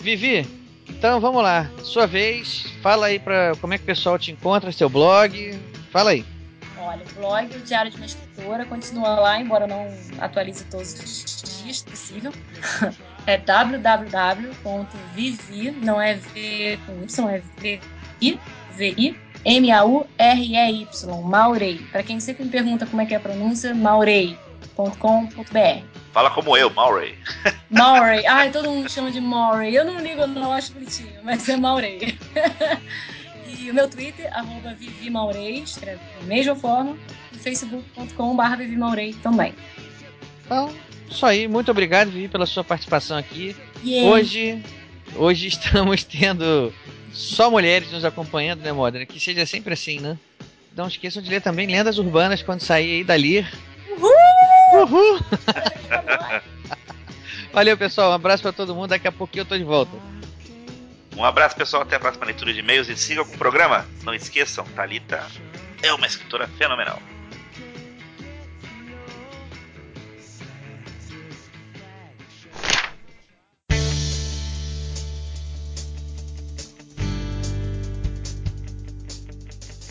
Vivi, 0.00 0.46
então 0.88 1.20
vamos 1.20 1.42
lá, 1.42 1.70
sua 1.82 2.06
vez. 2.06 2.66
Fala 2.82 3.06
aí 3.06 3.18
para 3.18 3.52
como 3.60 3.74
é 3.74 3.78
que 3.78 3.84
o 3.84 3.86
pessoal 3.86 4.18
te 4.18 4.30
encontra, 4.30 4.72
seu 4.72 4.88
blog. 4.88 5.58
Fala 5.90 6.10
aí. 6.10 6.24
Olha, 6.78 7.02
o 7.04 7.14
blog, 7.14 7.56
o 7.56 7.60
Diário 7.60 7.90
de 7.90 7.96
uma 7.96 8.06
Escritora, 8.06 8.64
continua 8.64 9.18
lá, 9.20 9.40
embora 9.40 9.66
não 9.66 9.92
atualize 10.20 10.64
todos 10.64 10.92
os 10.92 11.62
dias 11.62 11.82
possível. 11.82 12.32
É 13.26 13.36
www.vivi, 13.36 13.82
não 15.72 16.00
é 16.00 16.14
V 16.14 16.78
com 16.86 17.02
Y, 17.02 17.28
é 17.28 17.42
V-I, 17.60 18.38
V-I, 18.76 19.16
M-A-U-R-E-Y, 19.44 21.22
Maurei. 21.22 21.78
Para 21.90 22.04
quem 22.04 22.20
sempre 22.20 22.44
me 22.44 22.50
pergunta 22.50 22.86
como 22.86 23.02
é 23.02 23.06
que 23.06 23.14
é 23.14 23.16
a 23.16 23.20
pronúncia, 23.20 23.74
maurei.com.br. 23.74 24.36
Fala 26.16 26.30
como 26.30 26.56
eu, 26.56 26.70
Maury. 26.70 27.14
Maurey. 27.68 28.26
Ai, 28.26 28.50
todo 28.50 28.70
mundo 28.70 28.90
chama 28.90 29.10
de 29.10 29.20
Maurey. 29.20 29.74
Eu 29.74 29.84
não 29.84 30.00
ligo, 30.00 30.22
eu 30.22 30.26
não 30.26 30.50
acho 30.50 30.72
bonitinho, 30.72 31.12
mas 31.22 31.46
é 31.46 31.58
Maurey. 31.58 32.18
e 33.46 33.70
o 33.70 33.74
meu 33.74 33.86
Twitter, 33.86 34.34
arroba 34.34 34.72
Vivi 34.72 35.10
Maurey, 35.10 35.62
escreve 35.62 36.00
da 36.18 36.26
mesma 36.26 36.56
forma. 36.56 36.96
E 37.34 37.38
facebook.com.br 37.38 38.56
Vivi 38.56 38.76
Maurey 38.76 39.12
também. 39.22 39.54
Então, 40.42 40.74
isso 41.06 41.26
aí, 41.26 41.46
muito 41.46 41.70
obrigado, 41.70 42.10
Vivi, 42.10 42.28
pela 42.28 42.46
sua 42.46 42.64
participação 42.64 43.18
aqui. 43.18 43.54
Yeah. 43.84 44.10
Hoje, 44.10 44.62
hoje 45.16 45.48
estamos 45.52 46.02
tendo 46.02 46.72
só 47.12 47.50
mulheres 47.50 47.92
nos 47.92 48.06
acompanhando, 48.06 48.62
né, 48.62 48.72
Modena? 48.72 49.04
Que 49.04 49.20
seja 49.20 49.44
sempre 49.44 49.74
assim, 49.74 50.00
né? 50.00 50.16
Não 50.74 50.88
esqueçam 50.88 51.22
de 51.22 51.28
ler 51.28 51.42
também 51.42 51.66
Lendas 51.66 51.98
Urbanas 51.98 52.42
quando 52.42 52.62
sair 52.62 52.90
aí 52.90 53.04
da 53.04 53.18
Lir. 53.18 53.46
Uhul! 53.98 54.35
Uhul! 54.72 55.20
Valeu, 57.52 57.76
pessoal. 57.76 58.10
Um 58.10 58.14
abraço 58.14 58.42
pra 58.42 58.52
todo 58.52 58.74
mundo. 58.74 58.88
Daqui 58.88 59.08
a 59.08 59.12
pouquinho 59.12 59.42
eu 59.42 59.46
tô 59.46 59.56
de 59.56 59.64
volta. 59.64 59.96
Um 61.16 61.24
abraço, 61.24 61.56
pessoal. 61.56 61.82
Até 61.82 61.96
a 61.96 62.00
próxima 62.00 62.26
leitura 62.26 62.52
de 62.52 62.60
e-mails 62.60 62.88
e 62.88 62.96
sigam 62.96 63.24
com 63.24 63.34
o 63.34 63.38
programa. 63.38 63.86
Não 64.02 64.14
esqueçam, 64.14 64.64
Thalita 64.76 65.24
é 65.82 65.92
uma 65.92 66.06
escritora 66.06 66.46
fenomenal. 66.58 67.00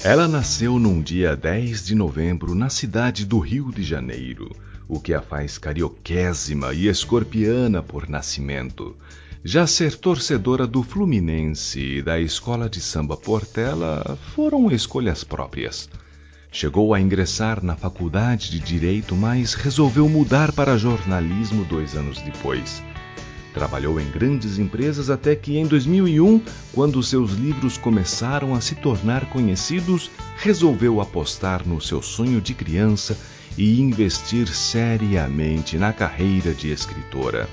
Ela 0.08 0.28
nasceu 0.28 0.78
num 0.78 1.02
dia 1.02 1.36
10 1.36 1.84
de 1.84 1.96
novembro 1.96 2.54
na 2.54 2.70
cidade 2.70 3.26
do 3.26 3.40
Rio 3.40 3.72
de 3.72 3.82
Janeiro, 3.82 4.56
o 4.88 5.00
que 5.00 5.16
a 5.16 5.20
faz 5.20 5.58
carioquésima 5.58 6.76
e 6.76 6.88
escorpiana 6.88 7.82
por 7.82 8.08
nascimento. 8.08 8.96
Já 9.44 9.66
ser 9.66 9.96
torcedora 9.96 10.68
do 10.68 10.84
Fluminense 10.84 11.80
e 11.80 12.02
da 12.04 12.20
escola 12.20 12.70
de 12.70 12.82
samba 12.82 13.18
Portela 13.18 14.16
foram 14.36 14.70
escolhas 14.70 15.24
próprias. 15.24 15.90
Chegou 16.52 16.94
a 16.94 17.02
ingressar 17.02 17.64
na 17.64 17.76
faculdade 17.76 18.52
de 18.52 18.60
Direito, 18.60 19.16
mas 19.16 19.56
resolveu 19.56 20.08
mudar 20.08 20.52
para 20.52 20.78
jornalismo 20.78 21.66
dois 21.66 21.96
anos 21.96 22.22
depois. 22.22 22.80
Trabalhou 23.56 24.02
em 24.02 24.12
grandes 24.12 24.60
empresas 24.60 25.10
até 25.10 25.34
que 25.34 25.58
em 25.58 25.66
2001, 25.66 26.42
quando 26.74 27.02
seus 27.02 27.32
livros 27.32 27.78
começaram 27.78 28.54
a 28.54 28.60
se 28.60 28.76
tornar 28.76 29.30
conhecidos, 29.30 30.12
resolveu 30.36 31.00
apostar 31.00 31.66
no 31.66 31.80
seu 31.80 32.02
sonho 32.02 32.42
de 32.42 32.54
criança 32.54 33.18
e 33.58 33.80
investir 33.80 34.50
seriamente 34.50 35.78
na 35.78 35.94
carreira 35.94 36.54
de 36.54 36.70
escritora. 36.70 37.48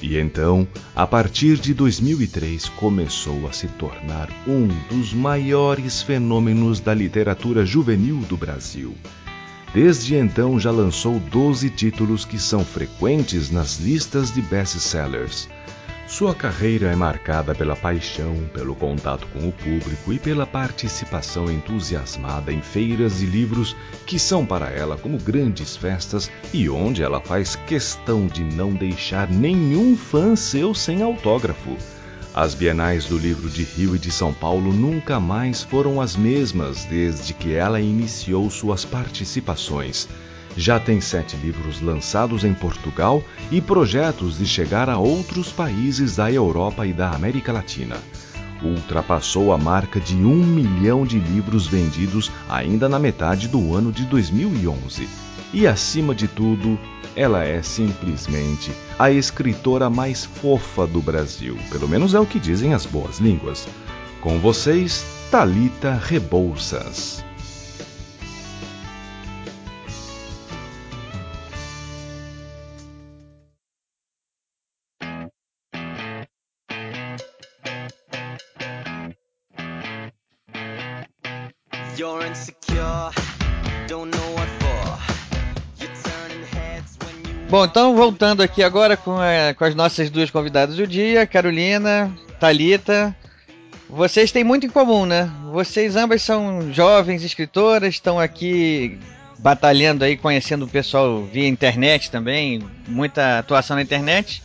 E 0.00 0.16
então, 0.16 0.66
a 0.96 1.06
partir 1.06 1.58
de 1.58 1.74
2003, 1.74 2.70
começou 2.70 3.46
a 3.46 3.52
se 3.52 3.68
tornar 3.68 4.30
um 4.48 4.66
dos 4.88 5.12
maiores 5.12 6.00
fenômenos 6.00 6.80
da 6.80 6.94
literatura 6.94 7.66
juvenil 7.66 8.16
do 8.20 8.36
Brasil. 8.38 8.94
Desde 9.74 10.14
então 10.14 10.60
já 10.60 10.70
lançou 10.70 11.18
12 11.18 11.68
títulos 11.68 12.24
que 12.24 12.38
são 12.38 12.64
frequentes 12.64 13.50
nas 13.50 13.80
listas 13.80 14.32
de 14.32 14.40
best-sellers. 14.40 15.48
Sua 16.06 16.32
carreira 16.32 16.92
é 16.92 16.94
marcada 16.94 17.56
pela 17.56 17.74
paixão, 17.74 18.48
pelo 18.54 18.76
contato 18.76 19.26
com 19.32 19.48
o 19.48 19.52
público 19.52 20.12
e 20.12 20.18
pela 20.20 20.46
participação 20.46 21.50
entusiasmada 21.50 22.52
em 22.52 22.62
feiras 22.62 23.18
de 23.18 23.26
livros 23.26 23.74
que 24.06 24.16
são 24.16 24.46
para 24.46 24.70
ela 24.70 24.96
como 24.96 25.18
grandes 25.18 25.76
festas 25.76 26.30
e 26.52 26.68
onde 26.70 27.02
ela 27.02 27.20
faz 27.20 27.56
questão 27.56 28.28
de 28.28 28.44
não 28.44 28.72
deixar 28.72 29.28
nenhum 29.28 29.96
fã 29.96 30.36
seu 30.36 30.72
sem 30.72 31.02
autógrafo. 31.02 31.76
As 32.34 32.52
bienais 32.52 33.04
do 33.04 33.16
livro 33.16 33.48
de 33.48 33.62
Rio 33.62 33.94
e 33.94 33.98
de 33.98 34.10
São 34.10 34.34
Paulo 34.34 34.72
nunca 34.72 35.20
mais 35.20 35.62
foram 35.62 36.00
as 36.00 36.16
mesmas 36.16 36.84
desde 36.84 37.32
que 37.32 37.54
ela 37.54 37.80
iniciou 37.80 38.50
suas 38.50 38.84
participações. 38.84 40.08
Já 40.56 40.80
tem 40.80 41.00
sete 41.00 41.36
livros 41.36 41.80
lançados 41.80 42.42
em 42.42 42.52
Portugal 42.52 43.22
e 43.52 43.60
projetos 43.60 44.36
de 44.36 44.46
chegar 44.46 44.90
a 44.90 44.98
outros 44.98 45.52
países 45.52 46.16
da 46.16 46.30
Europa 46.30 46.84
e 46.84 46.92
da 46.92 47.12
América 47.12 47.52
Latina. 47.52 47.98
Ultrapassou 48.60 49.52
a 49.52 49.58
marca 49.58 50.00
de 50.00 50.16
um 50.16 50.44
milhão 50.44 51.06
de 51.06 51.20
livros 51.20 51.68
vendidos 51.68 52.32
ainda 52.48 52.88
na 52.88 52.98
metade 52.98 53.46
do 53.46 53.76
ano 53.76 53.92
de 53.92 54.04
2011. 54.06 55.08
E 55.54 55.68
acima 55.68 56.16
de 56.16 56.26
tudo, 56.26 56.76
ela 57.14 57.44
é 57.44 57.62
simplesmente 57.62 58.72
a 58.98 59.12
escritora 59.12 59.88
mais 59.88 60.24
fofa 60.24 60.84
do 60.84 61.00
Brasil, 61.00 61.56
pelo 61.70 61.86
menos 61.86 62.12
é 62.12 62.18
o 62.18 62.26
que 62.26 62.40
dizem 62.40 62.74
as 62.74 62.84
boas 62.84 63.20
línguas. 63.20 63.68
Com 64.20 64.40
vocês, 64.40 65.06
Talita 65.30 65.94
Rebouças. 65.94 67.24
You're 81.96 82.26
insecure, 82.28 83.12
Bom, 87.54 87.64
então 87.64 87.94
voltando 87.94 88.42
aqui 88.42 88.64
agora 88.64 88.96
com, 88.96 89.16
a- 89.16 89.54
com 89.56 89.64
as 89.64 89.76
nossas 89.76 90.10
duas 90.10 90.28
convidadas 90.28 90.74
do 90.74 90.88
dia, 90.88 91.24
Carolina, 91.24 92.10
Talita. 92.40 93.14
Vocês 93.88 94.32
têm 94.32 94.42
muito 94.42 94.66
em 94.66 94.68
comum, 94.68 95.06
né? 95.06 95.30
Vocês 95.52 95.94
ambas 95.94 96.20
são 96.20 96.72
jovens 96.72 97.22
escritoras, 97.22 97.94
estão 97.94 98.18
aqui 98.18 98.98
batalhando 99.38 100.02
aí, 100.02 100.16
conhecendo 100.16 100.64
o 100.64 100.68
pessoal 100.68 101.22
via 101.32 101.46
internet 101.46 102.10
também, 102.10 102.60
muita 102.88 103.38
atuação 103.38 103.76
na 103.76 103.82
internet. 103.82 104.42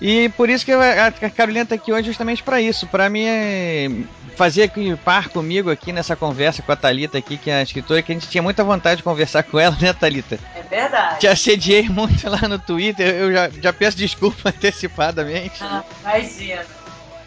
E 0.00 0.28
por 0.30 0.48
isso 0.48 0.64
que 0.64 0.72
a 0.72 1.10
Carolina 1.30 1.64
está 1.64 1.74
aqui 1.74 1.92
hoje 1.92 2.06
justamente 2.06 2.42
para 2.42 2.60
isso, 2.60 2.86
para 2.86 3.08
me 3.08 4.06
fazer 4.36 4.62
aqui 4.62 4.94
par 5.04 5.28
comigo 5.28 5.68
aqui 5.68 5.92
nessa 5.92 6.14
conversa 6.14 6.62
com 6.62 6.70
a 6.70 6.76
Talita 6.76 7.18
aqui, 7.18 7.36
que 7.36 7.50
é 7.50 7.56
a 7.56 7.62
escritora, 7.62 8.00
que 8.00 8.12
a 8.12 8.14
gente 8.14 8.28
tinha 8.28 8.40
muita 8.40 8.62
vontade 8.62 8.98
de 8.98 9.02
conversar 9.02 9.42
com 9.42 9.58
ela, 9.58 9.76
né, 9.82 9.92
Talita? 9.92 10.38
É 10.54 10.62
verdade. 10.62 11.20
Te 11.20 11.26
assediei 11.26 11.88
muito 11.88 12.26
lá 12.30 12.46
no 12.48 12.58
Twitter, 12.58 13.14
eu 13.14 13.32
já, 13.32 13.50
já 13.50 13.72
peço 13.72 13.96
desculpa 13.96 14.48
antecipadamente. 14.50 15.58
Ah, 15.60 15.84
imagina. 16.02 16.64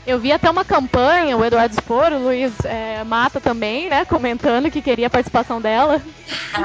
Eu 0.05 0.17
vi 0.17 0.31
até 0.31 0.49
uma 0.49 0.65
campanha, 0.65 1.37
o 1.37 1.45
Eduardo 1.45 1.75
Spor, 1.75 2.11
o 2.11 2.23
Luiz 2.23 2.51
é, 2.65 3.03
Mata 3.03 3.39
também, 3.39 3.87
né? 3.87 4.03
Comentando 4.03 4.71
que 4.71 4.81
queria 4.81 5.07
a 5.07 5.09
participação 5.09 5.61
dela. 5.61 6.01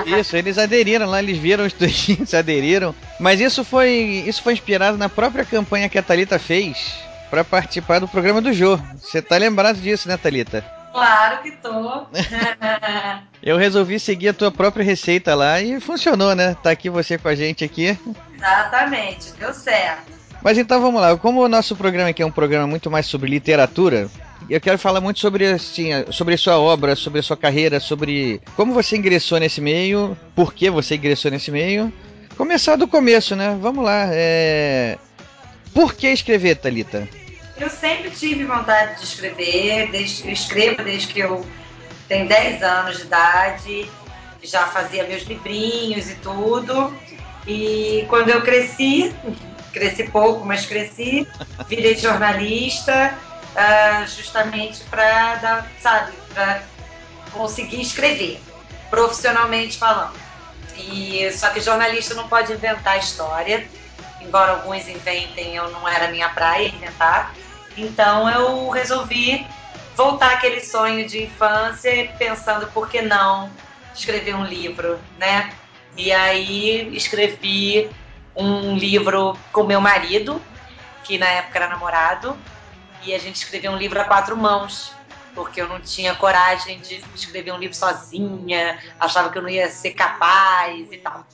Isso, 0.06 0.36
eles 0.36 0.56
aderiram 0.56 1.06
lá, 1.06 1.22
eles 1.22 1.36
viram 1.36 1.66
os 1.66 1.72
tweets, 1.72 2.32
aderiram. 2.34 2.94
Mas 3.20 3.40
isso 3.40 3.62
foi, 3.62 4.24
isso 4.26 4.42
foi 4.42 4.54
inspirado 4.54 4.96
na 4.96 5.08
própria 5.08 5.44
campanha 5.44 5.88
que 5.88 5.98
a 5.98 6.02
Thalita 6.02 6.38
fez 6.38 6.94
para 7.30 7.44
participar 7.44 7.98
do 7.98 8.08
programa 8.08 8.40
do 8.40 8.52
Jô. 8.52 8.78
Você 8.98 9.20
tá 9.20 9.36
lembrado 9.36 9.76
disso, 9.76 10.08
né, 10.08 10.16
Thalita? 10.16 10.64
Claro 10.92 11.42
que 11.42 11.50
tô. 11.50 12.06
Eu 13.42 13.58
resolvi 13.58 14.00
seguir 14.00 14.30
a 14.30 14.34
tua 14.34 14.50
própria 14.50 14.82
receita 14.82 15.34
lá 15.34 15.60
e 15.60 15.78
funcionou, 15.78 16.34
né? 16.34 16.56
Tá 16.62 16.70
aqui 16.70 16.88
você 16.88 17.18
com 17.18 17.28
a 17.28 17.34
gente 17.34 17.62
aqui. 17.62 17.98
Exatamente, 18.34 19.32
deu 19.34 19.52
certo. 19.52 20.10
Mas 20.46 20.58
então 20.58 20.80
vamos 20.80 21.00
lá, 21.00 21.16
como 21.16 21.42
o 21.42 21.48
nosso 21.48 21.74
programa 21.74 22.10
aqui 22.10 22.22
é 22.22 22.24
um 22.24 22.30
programa 22.30 22.68
muito 22.68 22.88
mais 22.88 23.06
sobre 23.06 23.28
literatura, 23.28 24.08
eu 24.48 24.60
quero 24.60 24.78
falar 24.78 25.00
muito 25.00 25.18
sobre 25.18 25.44
assim, 25.44 25.88
sobre 26.12 26.36
sua 26.36 26.56
obra, 26.56 26.94
sobre 26.94 27.20
sua 27.20 27.36
carreira, 27.36 27.80
sobre 27.80 28.40
como 28.54 28.72
você 28.72 28.96
ingressou 28.96 29.40
nesse 29.40 29.60
meio, 29.60 30.16
por 30.36 30.54
que 30.54 30.70
você 30.70 30.94
ingressou 30.94 31.32
nesse 31.32 31.50
meio. 31.50 31.92
Começar 32.36 32.76
do 32.76 32.86
começo, 32.86 33.34
né? 33.34 33.58
Vamos 33.60 33.84
lá. 33.84 34.06
é, 34.12 34.98
Por 35.74 35.94
que 35.94 36.06
escrever, 36.06 36.54
Thalita? 36.54 37.08
Eu 37.58 37.68
sempre 37.68 38.10
tive 38.10 38.44
vontade 38.44 39.00
de 39.00 39.04
escrever, 39.04 39.90
desde, 39.90 40.28
eu 40.28 40.32
escrevo 40.32 40.84
desde 40.84 41.08
que 41.08 41.18
eu 41.18 41.44
tenho 42.06 42.28
10 42.28 42.62
anos 42.62 42.98
de 42.98 43.02
idade, 43.02 43.90
já 44.44 44.68
fazia 44.68 45.08
meus 45.08 45.24
livrinhos 45.24 46.08
e 46.08 46.14
tudo. 46.14 46.94
E 47.48 48.04
quando 48.08 48.28
eu 48.28 48.42
cresci, 48.42 49.12
cresci 49.76 50.04
pouco, 50.04 50.42
mas 50.46 50.64
cresci, 50.64 51.28
virei 51.68 51.94
jornalista, 51.96 53.14
uh, 53.52 54.06
justamente 54.06 54.82
para 54.84 55.34
dar, 55.36 55.70
sabe, 55.82 56.12
para 56.32 56.62
conseguir 57.30 57.82
escrever, 57.82 58.40
profissionalmente 58.88 59.76
falando. 59.76 60.14
E 60.78 61.30
só 61.32 61.50
que 61.50 61.60
jornalista 61.60 62.14
não 62.14 62.26
pode 62.26 62.54
inventar 62.54 62.98
história, 62.98 63.68
embora 64.22 64.52
alguns 64.52 64.88
inventem, 64.88 65.56
eu 65.56 65.70
não 65.70 65.86
era 65.86 66.10
minha 66.10 66.30
praia 66.30 66.68
inventar. 66.68 67.34
Então 67.76 68.30
eu 68.30 68.70
resolvi 68.70 69.46
voltar 69.94 70.32
aquele 70.32 70.60
sonho 70.60 71.06
de 71.06 71.24
infância, 71.24 72.10
pensando 72.18 72.66
por 72.68 72.88
que 72.88 73.02
não 73.02 73.50
escrever 73.94 74.34
um 74.34 74.44
livro, 74.44 74.98
né? 75.18 75.52
E 75.96 76.12
aí 76.12 76.94
escrevi 76.94 77.90
um 78.36 78.76
livro 78.76 79.36
com 79.52 79.64
meu 79.64 79.80
marido, 79.80 80.42
que 81.04 81.18
na 81.18 81.26
época 81.26 81.58
era 81.58 81.68
namorado, 81.68 82.36
e 83.02 83.14
a 83.14 83.18
gente 83.18 83.36
escreveu 83.36 83.72
um 83.72 83.76
livro 83.76 84.00
a 84.00 84.04
quatro 84.04 84.36
mãos, 84.36 84.92
porque 85.34 85.60
eu 85.60 85.68
não 85.68 85.80
tinha 85.80 86.14
coragem 86.14 86.80
de 86.80 87.02
escrever 87.14 87.52
um 87.52 87.58
livro 87.58 87.76
sozinha, 87.76 88.78
achava 88.98 89.30
que 89.30 89.38
eu 89.38 89.42
não 89.42 89.48
ia 89.48 89.68
ser 89.70 89.92
capaz 89.92 90.86
e 90.90 90.96
tal. 90.98 91.26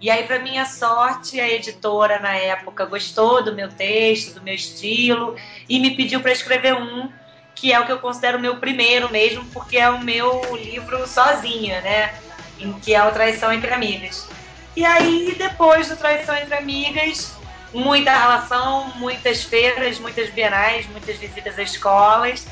E 0.00 0.10
aí, 0.10 0.24
para 0.24 0.38
minha 0.38 0.66
sorte, 0.66 1.40
a 1.40 1.48
editora 1.48 2.18
na 2.18 2.34
época 2.34 2.84
gostou 2.84 3.42
do 3.42 3.54
meu 3.54 3.70
texto, 3.70 4.34
do 4.34 4.42
meu 4.42 4.54
estilo, 4.54 5.36
e 5.68 5.78
me 5.78 5.96
pediu 5.96 6.20
para 6.20 6.32
escrever 6.32 6.74
um 6.74 7.10
que 7.54 7.72
é 7.72 7.80
o 7.80 7.86
que 7.86 7.92
eu 7.92 7.98
considero 7.98 8.36
o 8.36 8.40
meu 8.40 8.56
primeiro 8.56 9.10
mesmo, 9.10 9.44
porque 9.46 9.78
é 9.78 9.88
o 9.88 10.00
meu 10.02 10.56
livro 10.56 11.06
sozinha, 11.06 11.80
né? 11.80 12.14
Em 12.58 12.72
que 12.80 12.94
é 12.94 13.02
o 13.02 13.12
Traição 13.12 13.52
entre 13.52 13.72
Amigas. 13.72 14.28
E 14.76 14.84
aí, 14.84 15.34
depois 15.38 15.88
do 15.88 15.96
Traição 15.96 16.36
entre 16.36 16.54
Amigas, 16.54 17.34
muita 17.72 18.10
relação, 18.10 18.92
muitas 18.96 19.42
feiras, 19.42 19.98
muitas 19.98 20.30
bienais, 20.30 20.86
muitas 20.88 21.16
visitas 21.16 21.58
a 21.58 21.62
escolas. 21.62 22.46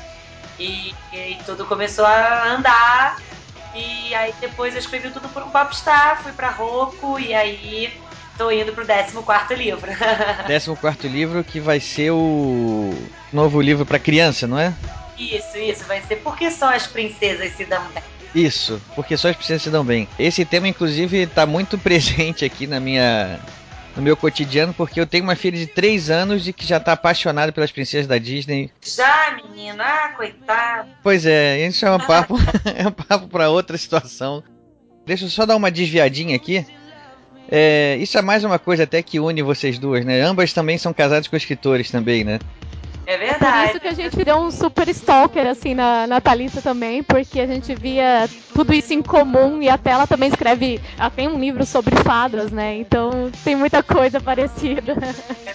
E, 0.59 0.93
e 1.11 1.37
tudo 1.45 1.65
começou 1.65 2.05
a 2.05 2.47
andar. 2.49 3.17
E 3.75 4.13
aí 4.13 4.33
depois 4.39 4.73
eu 4.73 4.79
escrevi 4.79 5.09
tudo 5.09 5.27
por 5.29 5.41
um 5.41 5.49
popstar, 5.49 6.21
fui 6.21 6.31
pra 6.31 6.51
Rocco 6.51 7.19
e 7.19 7.33
aí 7.33 7.99
tô 8.37 8.51
indo 8.51 8.71
pro 8.71 8.85
14 8.85 9.55
livro. 9.55 9.91
14 10.75 11.07
livro 11.07 11.43
que 11.43 11.59
vai 11.59 11.79
ser 11.79 12.11
o 12.11 12.93
novo 13.31 13.59
livro 13.59 13.85
para 13.85 13.97
criança, 13.97 14.45
não 14.45 14.59
é? 14.59 14.73
Isso, 15.17 15.57
isso, 15.57 15.85
vai 15.85 16.01
ser 16.01 16.17
Por 16.17 16.35
que 16.37 16.49
só 16.49 16.73
as 16.73 16.87
princesas 16.87 17.51
se 17.55 17.65
dão 17.65 17.83
bem? 17.93 18.03
Isso, 18.33 18.81
porque 18.95 19.15
só 19.15 19.29
as 19.29 19.35
princesas 19.35 19.61
se 19.61 19.69
dão 19.69 19.85
bem. 19.85 20.07
Esse 20.17 20.43
tema, 20.43 20.67
inclusive, 20.67 21.17
está 21.23 21.45
muito 21.45 21.77
presente 21.79 22.43
aqui 22.43 22.65
na 22.65 22.79
minha, 22.79 23.39
no 23.95 24.01
meu 24.01 24.17
cotidiano, 24.17 24.73
porque 24.73 24.99
eu 24.99 25.05
tenho 25.05 25.23
uma 25.23 25.35
filha 25.35 25.57
de 25.57 25.67
3 25.67 26.09
anos 26.09 26.47
e 26.47 26.53
que 26.53 26.65
já 26.65 26.77
está 26.77 26.93
apaixonada 26.93 27.51
pelas 27.51 27.71
princesas 27.71 28.07
da 28.07 28.17
Disney. 28.17 28.71
Já, 28.81 29.37
menina? 29.43 29.83
Ah, 29.83 30.09
coitado. 30.15 30.89
Pois 31.03 31.25
é, 31.25 31.65
isso 31.67 31.85
é 31.85 31.91
um 31.91 31.99
papo, 31.99 32.35
é 32.75 32.87
um 32.87 32.91
papo 32.91 33.27
para 33.27 33.49
outra 33.49 33.77
situação. 33.77 34.43
Deixa 35.05 35.25
eu 35.25 35.29
só 35.29 35.45
dar 35.45 35.55
uma 35.55 35.69
desviadinha 35.69 36.35
aqui. 36.35 36.65
É, 37.51 37.97
isso 37.99 38.17
é 38.17 38.21
mais 38.21 38.43
uma 38.43 38.57
coisa 38.57 38.83
até 38.83 39.03
que 39.03 39.19
une 39.19 39.43
vocês 39.43 39.77
duas, 39.77 40.03
né? 40.03 40.21
Ambas 40.21 40.53
também 40.53 40.77
são 40.77 40.93
casadas 40.93 41.27
com 41.27 41.35
escritores 41.35 41.91
também, 41.91 42.23
né? 42.23 42.39
É 43.05 43.17
verdade. 43.17 43.67
Por 43.67 43.69
isso 43.69 43.79
que 43.79 43.87
a 43.87 43.93
gente 43.93 44.23
deu 44.23 44.37
um 44.37 44.51
super 44.51 44.87
stalker, 44.89 45.47
assim, 45.47 45.73
na, 45.73 46.07
na 46.07 46.21
Thalissa 46.21 46.61
também, 46.61 47.03
porque 47.03 47.39
a 47.39 47.47
gente 47.47 47.75
via 47.75 48.29
tudo 48.53 48.73
isso 48.73 48.93
em 48.93 49.01
comum 49.01 49.61
e 49.61 49.69
até 49.69 49.91
ela 49.91 50.07
também 50.07 50.29
escreve. 50.29 50.79
Ela 50.97 51.09
tem 51.09 51.27
um 51.27 51.39
livro 51.39 51.65
sobre 51.65 51.95
fadas, 51.97 52.51
né? 52.51 52.75
Então 52.75 53.29
tem 53.43 53.55
muita 53.55 53.83
coisa 53.83 54.21
parecida. 54.21 54.95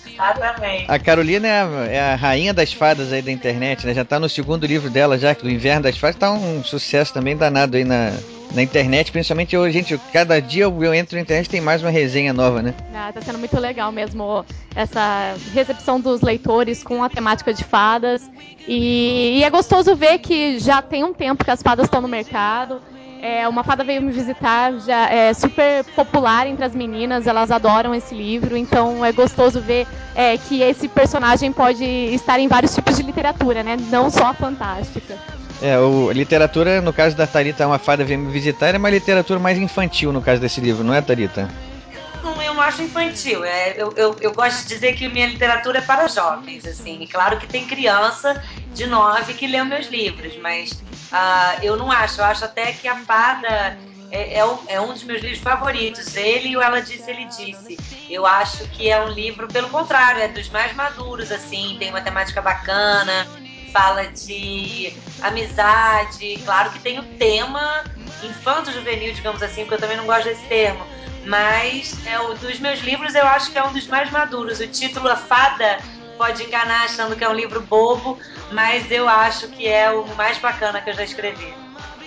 Exatamente. 0.06 0.84
A 0.88 0.98
Carolina 0.98 1.46
é 1.48 1.60
a, 1.60 1.86
é 1.86 2.12
a, 2.12 2.16
rainha 2.16 2.52
das 2.52 2.72
fadas 2.72 3.12
aí 3.12 3.22
da 3.22 3.32
internet, 3.32 3.86
né? 3.86 3.94
Já 3.94 4.04
tá 4.04 4.18
no 4.18 4.28
segundo 4.28 4.66
livro 4.66 4.90
dela, 4.90 5.18
já, 5.18 5.34
que 5.34 5.42
do 5.42 5.50
Inverno 5.50 5.82
das 5.82 5.96
Fadas, 5.96 6.16
tá 6.16 6.30
um 6.30 6.62
sucesso 6.64 7.14
também 7.14 7.36
danado 7.36 7.76
aí 7.76 7.84
na, 7.84 8.12
na 8.52 8.62
internet, 8.62 9.12
principalmente 9.12 9.56
hoje, 9.56 9.72
gente, 9.72 10.00
cada 10.12 10.40
dia 10.40 10.64
eu 10.64 10.94
entro 10.94 11.16
na 11.16 11.22
internet 11.22 11.48
tem 11.48 11.60
mais 11.60 11.82
uma 11.82 11.90
resenha 11.90 12.32
nova, 12.32 12.62
né? 12.62 12.74
Ah, 12.94 13.10
tá 13.12 13.20
sendo 13.20 13.38
muito 13.38 13.58
legal 13.58 13.92
mesmo 13.92 14.44
essa 14.74 15.34
recepção 15.52 16.00
dos 16.00 16.20
leitores 16.20 16.82
com 16.82 17.02
a 17.02 17.08
temática 17.08 17.52
de 17.52 17.64
fadas. 17.64 18.28
E, 18.66 19.38
e 19.38 19.44
é 19.44 19.50
gostoso 19.50 19.94
ver 19.94 20.18
que 20.18 20.58
já 20.58 20.80
tem 20.82 21.04
um 21.04 21.12
tempo 21.12 21.44
que 21.44 21.50
as 21.50 21.62
fadas 21.62 21.86
estão 21.86 22.00
no 22.00 22.08
mercado. 22.08 22.80
É, 23.20 23.48
uma 23.48 23.64
fada 23.64 23.82
veio 23.82 24.00
me 24.00 24.12
visitar, 24.12 24.78
já 24.78 25.10
é 25.10 25.34
super 25.34 25.84
popular 25.96 26.46
entre 26.46 26.64
as 26.64 26.72
meninas, 26.72 27.26
elas 27.26 27.50
adoram 27.50 27.92
esse 27.92 28.14
livro, 28.14 28.56
então 28.56 29.04
é 29.04 29.10
gostoso 29.10 29.60
ver 29.60 29.88
é, 30.14 30.38
que 30.38 30.62
esse 30.62 30.86
personagem 30.86 31.52
pode 31.52 31.84
estar 31.84 32.38
em 32.38 32.46
vários 32.46 32.72
tipos 32.74 32.96
de 32.96 33.02
literatura, 33.02 33.64
né? 33.64 33.76
Não 33.90 34.08
só 34.08 34.26
a 34.26 34.34
fantástica. 34.34 35.18
É, 35.60 35.78
o, 35.78 36.08
a 36.08 36.12
literatura, 36.12 36.80
no 36.80 36.92
caso 36.92 37.16
da 37.16 37.26
Tarita, 37.26 37.66
uma 37.66 37.78
fada 37.78 38.04
vem 38.04 38.16
me 38.16 38.30
visitar, 38.30 38.74
é 38.74 38.78
uma 38.78 38.90
literatura 38.90 39.40
mais 39.40 39.58
infantil 39.58 40.12
no 40.12 40.22
caso 40.22 40.40
desse 40.40 40.60
livro, 40.60 40.84
não 40.84 40.94
é, 40.94 41.00
Tarita? 41.02 41.48
Não, 42.22 42.40
eu 42.40 42.60
acho 42.60 42.82
infantil. 42.82 43.44
É, 43.44 43.74
eu, 43.76 43.92
eu, 43.96 44.16
eu 44.20 44.32
gosto 44.32 44.62
de 44.62 44.68
dizer 44.68 44.94
que 44.94 45.08
minha 45.08 45.26
literatura 45.26 45.78
é 45.78 45.82
para 45.82 46.06
jovens, 46.06 46.64
assim. 46.66 47.06
Claro 47.10 47.38
que 47.38 47.46
tem 47.46 47.66
criança 47.66 48.42
de 48.72 48.86
nove 48.86 49.34
que 49.34 49.46
lê 49.46 49.62
meus 49.64 49.88
livros, 49.88 50.36
mas 50.40 50.72
uh, 50.72 51.62
eu 51.62 51.76
não 51.76 51.90
acho. 51.90 52.20
Eu 52.20 52.24
acho 52.24 52.44
até 52.44 52.72
que 52.72 52.86
a 52.86 52.96
fada 52.96 53.76
é, 54.10 54.38
é, 54.38 54.44
um, 54.44 54.58
é, 54.68 54.80
um, 54.80 54.92
dos 54.92 55.02
meus 55.04 55.20
livros 55.20 55.40
favoritos. 55.40 56.16
Ele 56.16 56.50
e 56.50 56.56
o 56.56 56.62
Ela 56.62 56.80
Disse, 56.80 57.10
Ele 57.10 57.24
Disse. 57.26 57.76
Eu 58.08 58.26
acho 58.26 58.64
que 58.68 58.90
é 58.90 59.00
um 59.00 59.08
livro, 59.08 59.48
pelo 59.48 59.68
contrário, 59.68 60.20
é 60.22 60.28
dos 60.28 60.48
mais 60.50 60.74
maduros, 60.74 61.30
assim, 61.30 61.76
tem 61.78 61.90
uma 61.90 62.00
temática 62.00 62.40
bacana, 62.40 63.26
fala 63.72 64.04
de 64.06 64.92
amizade, 65.22 66.40
claro 66.44 66.70
que 66.70 66.80
tem 66.80 66.98
o 66.98 67.02
tema 67.02 67.84
infanto-juvenil, 68.22 69.12
digamos 69.12 69.42
assim, 69.42 69.62
porque 69.62 69.74
eu 69.74 69.78
também 69.78 69.96
não 69.96 70.06
gosto 70.06 70.24
desse 70.24 70.44
termo. 70.46 70.84
Mas 71.24 71.94
é 72.06 72.18
o 72.20 72.34
dos 72.34 72.58
meus 72.58 72.80
livros 72.80 73.14
eu 73.14 73.26
acho 73.26 73.50
que 73.50 73.58
é 73.58 73.64
um 73.64 73.72
dos 73.72 73.86
mais 73.86 74.10
maduros. 74.10 74.60
O 74.60 74.66
título 74.66 75.08
A 75.08 75.16
Fada 75.16 75.78
pode 76.16 76.42
enganar 76.42 76.84
achando 76.84 77.14
que 77.14 77.22
é 77.22 77.28
um 77.28 77.34
livro 77.34 77.60
bobo, 77.60 78.18
mas 78.50 78.90
eu 78.90 79.08
acho 79.08 79.48
que 79.48 79.66
é 79.68 79.90
o 79.90 80.06
mais 80.16 80.38
bacana 80.38 80.80
que 80.80 80.90
eu 80.90 80.94
já 80.94 81.04
escrevi. 81.04 81.52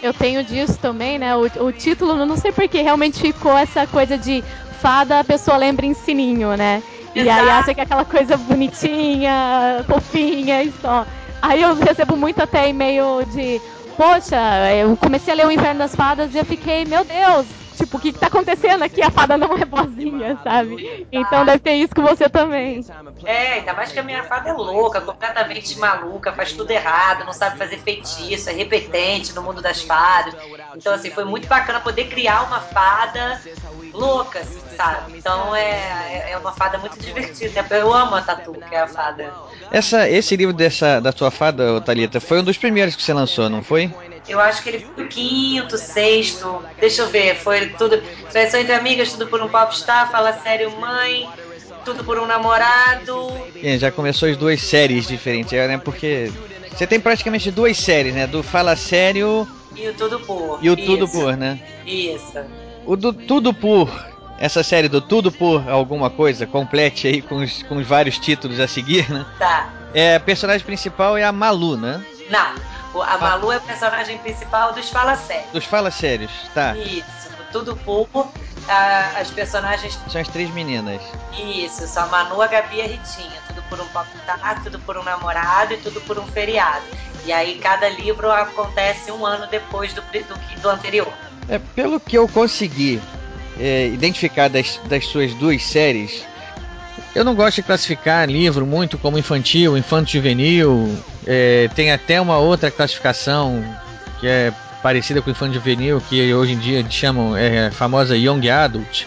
Eu 0.02 0.14
tenho 0.14 0.44
disso 0.44 0.78
também, 0.80 1.20
né? 1.20 1.36
O, 1.36 1.44
o 1.64 1.72
título, 1.72 2.26
não 2.26 2.36
sei 2.36 2.52
porque 2.52 2.82
realmente 2.82 3.22
ficou 3.22 3.56
essa 3.56 3.86
coisa 3.86 4.18
de 4.18 4.44
fada, 4.82 5.20
a 5.20 5.24
pessoa 5.24 5.58
lembra 5.58 5.86
em 5.86 5.94
sininho, 5.94 6.58
né? 6.58 6.82
E 7.14 7.30
aí 7.30 7.50
acha 7.50 7.74
que 7.74 7.80
é 7.80 7.84
aquela 7.84 8.06
coisa 8.06 8.38
bonitinha, 8.38 9.84
fofinha 9.88 10.64
e 10.64 10.74
só. 10.82 11.06
Aí 11.42 11.62
eu 11.62 11.74
recebo 11.76 12.16
muito 12.16 12.42
até 12.42 12.70
e-mail 12.70 13.26
de, 13.26 13.60
poxa, 13.98 14.38
eu 14.76 14.96
comecei 14.98 15.34
a 15.34 15.38
ler 15.38 15.48
o 15.48 15.52
Inverno 15.52 15.80
das 15.80 15.96
Fadas 15.96 16.34
e 16.34 16.38
eu 16.38 16.46
fiquei, 16.46 16.86
meu 16.86 17.04
Deus, 17.04 17.48
tipo, 17.76 17.98
o 17.98 18.00
que, 18.00 18.14
que 18.14 18.20
tá 18.20 18.28
acontecendo 18.28 18.84
aqui? 18.84 19.02
A 19.02 19.10
fada 19.10 19.38
não 19.38 19.58
é 19.58 19.66
boazinha, 19.66 20.40
sabe? 20.44 21.08
Então 21.12 21.44
deve 21.46 21.60
ter 21.60 21.74
isso 21.74 21.96
com 21.96 22.04
você 22.04 22.30
também. 22.30 22.86
É, 23.26 23.54
ainda 23.54 23.74
mais 23.74 23.92
que 23.92 24.00
a 24.00 24.04
minha 24.04 24.24
fada 24.24 24.50
é 24.50 24.54
louca, 24.54 25.02
completamente 25.02 25.78
maluca, 25.78 26.32
faz 26.32 26.54
tudo 26.54 26.70
errado, 26.72 27.26
não 27.26 27.34
sabe 27.34 27.58
fazer 27.58 27.80
feitiço, 27.80 28.50
é 28.50 28.54
repetente 28.54 29.34
no 29.34 29.42
mundo 29.42 29.62
das 29.62 29.82
fadas. 29.82 30.36
Então, 30.76 30.94
assim, 30.94 31.12
foi 31.12 31.26
muito 31.26 31.48
bacana 31.48 31.80
poder 31.80 32.06
criar 32.06 32.44
uma 32.44 32.60
fada 32.60 33.42
louca, 33.94 34.40
assim, 34.40 34.62
sabe? 34.76 35.18
Então 35.18 35.56
é, 35.56 36.32
é 36.32 36.38
uma 36.38 36.54
fada 36.54 36.78
muito 36.78 37.00
divertida. 37.00 37.66
Eu 37.72 37.94
amo 37.94 38.16
a 38.16 38.22
Tatu, 38.22 38.54
que 38.54 38.76
é 38.76 38.80
a 38.80 38.88
fada. 38.88 39.34
Essa, 39.70 40.10
esse 40.10 40.36
livro 40.36 40.54
dessa, 40.54 41.00
da 41.00 41.12
sua 41.12 41.32
fada, 41.32 41.82
Thalita, 41.82 42.20
foi 42.20 42.40
um 42.40 42.44
dos 42.44 42.58
primeiros 42.58 42.96
que 42.96 43.04
você 43.04 43.14
lançou, 43.14 43.50
não 43.50 43.64
foi? 43.64 43.94
Eu 44.28 44.40
acho 44.40 44.62
que 44.64 44.70
ele 44.70 44.80
foi 44.80 45.04
o 45.04 45.08
quinto, 45.08 45.78
sexto. 45.78 46.64
Deixa 46.80 47.02
eu 47.02 47.10
ver, 47.10 47.36
foi 47.36 47.70
tudo. 47.70 48.02
Traição 48.30 48.60
entre 48.60 48.74
amigas, 48.74 49.12
tudo 49.12 49.28
por 49.28 49.42
um 49.42 49.50
popstar, 49.50 50.10
fala 50.12 50.34
sério, 50.34 50.72
mãe. 50.80 51.28
Tudo 51.84 52.04
por 52.04 52.20
um 52.20 52.28
namorado. 52.28 53.48
É, 53.62 53.78
já 53.78 53.92
começou 53.92 54.30
as 54.30 54.38
duas 54.38 54.62
séries 54.62 55.08
diferentes, 55.08 55.52
né? 55.52 55.80
Porque 55.80 56.32
você 56.72 56.86
tem 56.86 57.00
praticamente 57.00 57.50
duas 57.50 57.78
séries, 57.78 58.14
né? 58.14 58.28
Do 58.28 58.44
Fala 58.44 58.76
Sério. 58.76 59.48
E 59.76 59.88
o 59.88 59.94
Tudo 59.94 60.20
Por. 60.20 60.60
E 60.62 60.70
o 60.70 60.74
Isso. 60.74 60.86
Tudo 60.86 61.08
Por, 61.10 61.38
né? 61.38 61.60
Isso. 61.86 62.40
O 62.86 62.96
do 62.96 63.14
Tudo 63.14 63.54
Por 63.54 63.90
essa 64.40 64.64
série 64.64 64.88
do 64.90 65.00
Tudo 65.00 65.32
por 65.32 65.70
Alguma 65.70 66.10
Coisa, 66.10 66.48
complete 66.48 67.08
aí 67.08 67.22
com 67.22 67.36
os, 67.36 67.62
com 67.64 67.76
os 67.78 67.86
vários 67.86 68.18
títulos 68.18 68.60
a 68.60 68.68
seguir, 68.68 69.08
né? 69.10 69.24
Tá. 69.38 69.70
É, 69.94 70.16
a 70.16 70.20
personagem 70.20 70.66
principal 70.66 71.16
é 71.16 71.24
a 71.24 71.32
Malu, 71.32 71.78
né? 71.78 72.04
Não, 72.30 73.04
a 73.04 73.18
Malu 73.20 73.52
é 73.52 73.58
a 73.58 73.60
personagem 73.60 74.18
principal 74.18 74.74
dos 74.74 74.90
Fala 74.90 75.16
Sérios. 75.16 75.52
Dos 75.54 75.66
Fala 75.66 75.92
Sérios, 75.92 76.32
tá. 76.56 76.76
Isso, 76.76 77.06
Tudo 77.52 77.76
por. 77.76 78.08
Uh, 78.16 78.28
a- 78.68 79.20
as 79.20 79.30
personagens. 79.30 80.00
São 80.08 80.22
as 80.22 80.28
três 80.30 80.50
meninas. 80.52 81.02
Isso, 81.38 81.86
são 81.88 82.04
a 82.04 82.08
Manu, 82.08 82.42
a 82.42 82.48
Gabi 82.48 82.78
e 82.78 82.82
a 82.82 82.86
Ritinha. 82.86 83.40
Tudo 83.48 83.62
por 83.70 83.80
um 83.80 83.86
popstar, 83.88 84.64
tudo 84.64 84.80
por 84.80 84.98
um 84.98 85.04
namorado 85.04 85.74
e 85.74 85.78
tudo 85.78 86.00
por 86.02 86.18
um 86.18 86.26
feriado. 86.28 86.86
E 87.26 87.32
aí 87.32 87.60
cada 87.60 87.88
livro 87.90 88.32
acontece 88.32 89.12
um 89.12 89.26
ano 89.26 89.48
depois 89.48 89.94
do, 89.94 90.02
do, 90.02 90.62
do 90.62 90.70
anterior. 90.70 91.12
É, 91.48 91.60
pelo 91.60 92.00
que 92.00 92.18
eu 92.18 92.28
consegui 92.28 93.02
é, 93.60 93.88
identificar 93.88 94.48
das, 94.48 94.80
das 94.86 95.06
suas 95.06 95.34
duas 95.36 95.64
séries, 95.64 96.26
eu 97.14 97.26
não 97.26 97.36
gosto 97.36 97.58
de 97.58 97.64
classificar 97.64 98.28
livro 98.30 98.66
muito 98.66 98.98
como 98.98 99.18
infantil, 99.18 99.78
infanto-juvenil. 99.78 100.98
É, 101.28 101.70
tem 101.76 101.92
até 101.92 102.22
uma 102.22 102.38
outra 102.38 102.72
classificação 102.72 103.64
que 104.20 104.28
é 104.28 104.54
parecida 104.82 105.22
com 105.22 105.30
infanto-juvenil, 105.30 106.02
que 106.10 106.34
hoje 106.34 106.54
em 106.54 106.58
dia 106.58 106.86
chamam 106.90 107.36
é, 107.36 107.68
a 107.68 107.72
famosa 107.72 108.16
Young 108.18 108.50
Adult. 108.50 109.06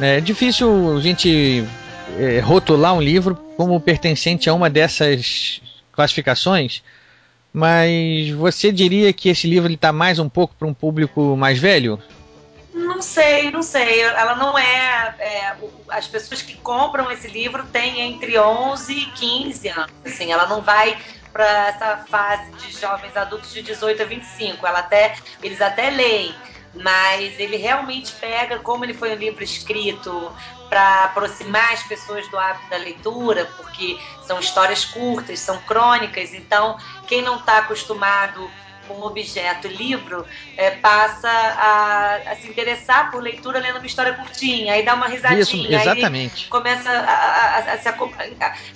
É 0.00 0.20
difícil 0.20 0.96
a 0.96 1.00
gente 1.00 1.64
é, 2.18 2.38
rotular 2.40 2.94
um 2.94 3.00
livro 3.00 3.34
como 3.56 3.78
pertencente 3.80 4.48
a 4.48 4.54
uma 4.54 4.70
dessas 4.70 5.60
classificações, 5.92 6.82
mas 7.52 8.30
você 8.30 8.72
diria 8.72 9.12
que 9.12 9.28
esse 9.28 9.46
livro 9.46 9.70
está 9.70 9.92
mais 9.92 10.18
um 10.18 10.28
pouco 10.28 10.54
para 10.58 10.66
um 10.66 10.74
público 10.74 11.36
mais 11.36 11.58
velho? 11.58 12.02
Não 12.72 13.02
sei, 13.02 13.50
não 13.50 13.62
sei. 13.62 14.00
Ela 14.00 14.34
não 14.36 14.58
é, 14.58 15.14
é, 15.18 15.54
As 15.88 16.06
pessoas 16.06 16.40
que 16.40 16.54
compram 16.56 17.10
esse 17.10 17.28
livro 17.28 17.64
têm 17.64 18.00
entre 18.00 18.38
11 18.38 18.92
e 18.92 19.06
15 19.06 19.68
anos. 19.68 19.92
Assim, 20.04 20.32
ela 20.32 20.46
não 20.46 20.62
vai 20.62 20.96
para 21.32 21.68
essa 21.68 21.96
fase 22.08 22.50
de 22.52 22.78
jovens 22.78 23.16
adultos 23.16 23.52
de 23.52 23.62
18 23.62 24.02
a 24.02 24.04
25. 24.06 24.66
Ela 24.66 24.78
até, 24.78 25.14
eles 25.42 25.60
até 25.60 25.90
leem, 25.90 26.34
mas 26.74 27.38
ele 27.38 27.56
realmente 27.56 28.14
pega 28.18 28.58
como 28.60 28.84
ele 28.84 28.94
foi 28.94 29.12
um 29.12 29.18
livro 29.18 29.44
escrito 29.44 30.34
para 30.68 31.04
aproximar 31.04 31.72
as 31.74 31.82
pessoas 31.82 32.28
do 32.28 32.38
hábito 32.38 32.68
da 32.68 32.76
leitura, 32.78 33.52
porque 33.56 33.98
são 34.20 34.38
histórias 34.40 34.84
curtas, 34.84 35.40
são 35.40 35.62
crônicas. 35.64 36.32
Então, 36.32 36.76
quem 37.06 37.22
não 37.22 37.36
está 37.40 37.58
acostumado 37.58 38.54
com 38.84 38.94
o 38.94 39.06
objeto 39.06 39.68
livro 39.68 40.26
é, 40.56 40.70
passa 40.70 41.28
a, 41.28 42.16
a 42.32 42.36
se 42.36 42.48
interessar 42.48 43.10
por 43.10 43.22
leitura 43.22 43.60
lendo 43.60 43.76
uma 43.76 43.86
história 43.86 44.14
curtinha, 44.14 44.72
aí 44.74 44.84
dá 44.84 44.94
uma 44.94 45.06
risadinha, 45.06 45.38
Isso, 45.38 45.66
exatamente. 45.68 45.78
aí 45.78 46.48
começa 46.48 46.90
a, 46.90 47.58
a- 47.58 47.74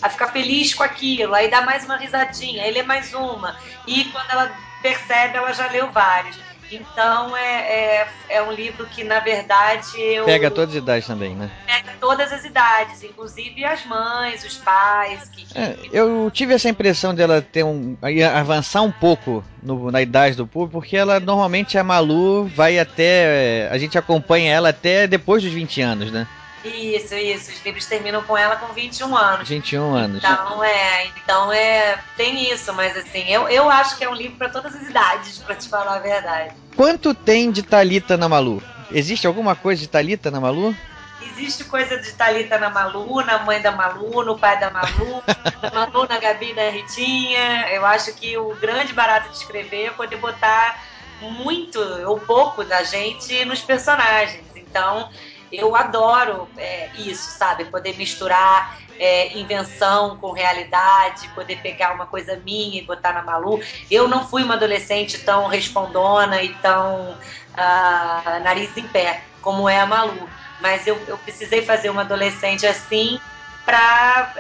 a- 0.03 0.11
ficar 0.11 0.29
feliz 0.29 0.75
com 0.75 0.83
aquilo, 0.83 1.35
aí 1.35 1.51
dá 1.51 1.63
mais 1.63 1.85
uma 1.85 1.97
risadinha, 1.97 2.65
aí 2.65 2.71
lê 2.73 2.83
mais 2.83 3.13
uma, 3.15 3.57
e 3.87 4.11
quando 4.11 4.31
ela 4.31 4.57
percebe, 4.81 5.37
ela 5.37 5.53
já 5.53 5.69
leu 5.71 5.91
vários. 5.93 6.37
Então 6.71 7.37
é, 7.37 8.01
é, 8.01 8.09
é 8.29 8.43
um 8.43 8.51
livro 8.53 8.87
que, 8.87 9.05
na 9.05 9.21
verdade, 9.21 10.01
eu 10.01 10.25
Pega 10.25 10.51
todas 10.51 10.71
as 10.75 10.83
idades 10.83 11.07
também, 11.07 11.35
né? 11.35 11.51
pega 11.65 11.93
todas 12.01 12.33
as 12.33 12.45
idades, 12.45 13.03
inclusive 13.03 13.65
as 13.65 13.85
mães, 13.87 14.45
os 14.45 14.57
pais, 14.59 15.29
que, 15.29 15.47
que- 15.47 15.59
É, 15.59 15.77
eu 15.93 16.31
tive 16.33 16.55
essa 16.55 16.69
impressão 16.69 17.15
dela 17.15 17.41
ter 17.41 17.63
um 17.65 17.97
avançar 18.35 18.83
um 18.83 18.91
pouco 18.93 19.45
no- 19.63 19.91
na 19.91 20.03
idade 20.03 20.37
do 20.37 20.47
público, 20.47 20.81
porque 20.81 20.97
ela 20.97 21.21
normalmente 21.21 21.79
a 21.79 21.85
Malu 21.85 22.47
vai 22.47 22.79
até 22.79 23.69
a 23.71 23.79
gente 23.79 23.97
acompanha 23.97 24.53
ela 24.53 24.71
até 24.71 25.07
depois 25.07 25.43
dos 25.43 25.53
20 25.53 25.81
anos, 25.81 26.11
né? 26.11 26.27
Isso, 26.67 27.15
isso. 27.15 27.51
Os 27.51 27.65
livros 27.65 27.87
terminam 27.87 28.23
com 28.23 28.37
ela 28.37 28.57
com 28.57 28.73
21 28.73 29.17
anos. 29.17 29.49
21 29.49 29.95
anos. 29.95 30.19
Então 30.19 30.65
é, 30.65 31.07
então 31.07 31.53
é, 31.53 31.99
tem 32.17 32.53
isso, 32.53 32.73
mas 32.73 32.97
assim, 32.97 33.29
eu, 33.29 33.49
eu 33.49 33.71
acho 33.71 33.97
que 33.97 34.05
é 34.05 34.09
um 34.09 34.15
livro 34.15 34.37
para 34.37 34.49
todas 34.49 34.75
as 34.75 34.89
idades, 34.89 35.39
para 35.45 35.55
te 35.55 35.69
falar 35.69 35.97
a 35.97 36.01
verdade. 36.01 36.55
Quanto 36.77 37.15
tem 37.15 37.51
de 37.51 37.63
Talita 37.63 38.17
na 38.17 38.29
Malu? 38.29 38.63
Existe 38.91 39.27
alguma 39.27 39.55
coisa 39.55 39.81
de 39.81 39.89
Talita 39.89 40.31
na 40.31 40.41
Malu? 40.41 40.75
Existe 41.21 41.65
coisa 41.65 41.99
de 41.99 42.13
Thalita 42.13 42.59
na 42.59 42.71
Malu, 42.71 43.23
na 43.23 43.39
mãe 43.39 43.61
da 43.61 43.73
Malu, 43.73 44.23
no 44.23 44.39
pai 44.39 44.59
da 44.61 44.71
Malu, 44.71 45.23
na 45.63 45.71
Malu, 45.71 46.07
na 46.09 46.19
Gabi, 46.19 46.53
na 46.55 46.71
Ritinha. 46.71 47.69
Eu 47.71 47.85
acho 47.85 48.15
que 48.15 48.37
o 48.37 48.55
grande 48.55 48.93
barato 48.93 49.31
de 49.31 49.37
escrever 49.37 49.87
é 49.87 49.91
poder 49.91 50.17
botar 50.17 50.83
muito 51.21 51.79
ou 52.07 52.21
pouco 52.21 52.65
da 52.65 52.83
gente 52.83 53.45
nos 53.45 53.61
personagens. 53.61 54.45
Então, 54.55 55.09
eu 55.57 55.75
adoro 55.75 56.49
é, 56.57 56.91
isso, 56.97 57.39
sabe? 57.39 57.65
Poder 57.67 57.97
misturar 57.97 58.79
é, 58.99 59.37
invenção 59.39 60.17
com 60.17 60.33
realidade, 60.33 61.29
poder 61.29 61.57
pegar 61.57 61.95
uma 61.95 62.07
coisa 62.07 62.37
minha 62.45 62.81
e 62.81 62.85
botar 62.85 63.13
na 63.13 63.23
Malu. 63.23 63.61
Eu 63.91 64.09
não 64.09 64.27
fui 64.27 64.43
uma 64.43 64.55
adolescente 64.55 65.19
tão 65.19 65.47
respondona 65.49 66.43
e 66.43 66.55
tão 66.55 67.17
ah, 67.57 68.41
nariz 68.43 68.77
em 68.77 68.87
pé 68.89 69.23
como 69.43 69.69
é 69.69 69.81
a 69.81 69.87
Malu, 69.87 70.29
mas 70.61 70.87
eu, 70.87 70.99
eu 71.07 71.17
precisei 71.19 71.63
fazer 71.63 71.91
uma 71.91 72.03
adolescente 72.03 72.67
assim 72.67 73.21
para 73.65 74.33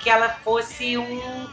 que 0.00 0.10
ela 0.10 0.28
fosse 0.44 0.96
um, 0.96 1.48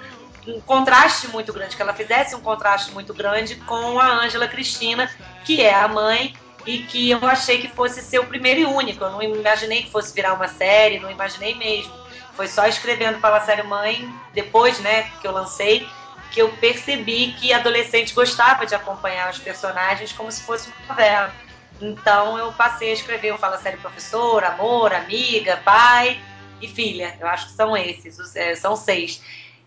um 0.48 0.60
contraste 0.62 1.28
muito 1.30 1.54
grande, 1.54 1.76
que 1.76 1.82
ela 1.82 1.94
fizesse 1.94 2.36
um 2.36 2.42
contraste 2.42 2.92
muito 2.92 3.14
grande 3.14 3.56
com 3.56 4.00
a 4.00 4.24
Ângela 4.24 4.48
Cristina, 4.48 5.10
que 5.46 5.62
é 5.62 5.74
a 5.74 5.88
mãe 5.88 6.34
e 6.66 6.80
que 6.84 7.12
eu 7.12 7.26
achei 7.26 7.60
que 7.60 7.68
fosse 7.68 8.02
ser 8.02 8.20
o 8.20 8.26
primeiro 8.26 8.60
e 8.62 8.66
único. 8.66 9.04
Eu 9.04 9.12
não 9.12 9.22
imaginei 9.22 9.84
que 9.84 9.92
fosse 9.92 10.14
virar 10.14 10.34
uma 10.34 10.48
série, 10.48 11.00
não 11.00 11.10
imaginei 11.10 11.56
mesmo. 11.56 11.94
Foi 12.36 12.48
só 12.48 12.66
escrevendo 12.66 13.20
para 13.20 13.42
série 13.42 13.64
Mãe, 13.64 14.08
depois, 14.34 14.80
né, 14.80 15.12
que 15.22 15.28
eu 15.28 15.32
lancei, 15.32 15.88
que 16.32 16.42
eu 16.42 16.50
percebi 16.58 17.34
que 17.34 17.52
adolescente 17.52 18.14
gostava 18.14 18.66
de 18.66 18.74
acompanhar 18.74 19.30
os 19.32 19.40
personagens 19.40 20.12
como 20.14 20.32
se 20.32 20.42
fosse 20.44 20.70
uma 20.70 20.88
novela. 20.88 21.34
Então 21.82 22.38
eu 22.38 22.54
passei 22.54 22.92
a 22.92 22.94
escrever 22.94 23.34
o 23.34 23.38
Fala 23.38 23.58
Série 23.58 23.78
Professor, 23.78 24.44
Amor, 24.44 24.94
Amiga, 24.94 25.58
Pai 25.58 26.20
e 26.62 26.68
Filha. 26.68 27.16
Eu 27.20 27.28
acho 27.28 27.48
que 27.48 27.54
são 27.54 27.76
esses, 27.76 28.36
é, 28.36 28.56
são 28.56 28.76
seis. 28.76 29.22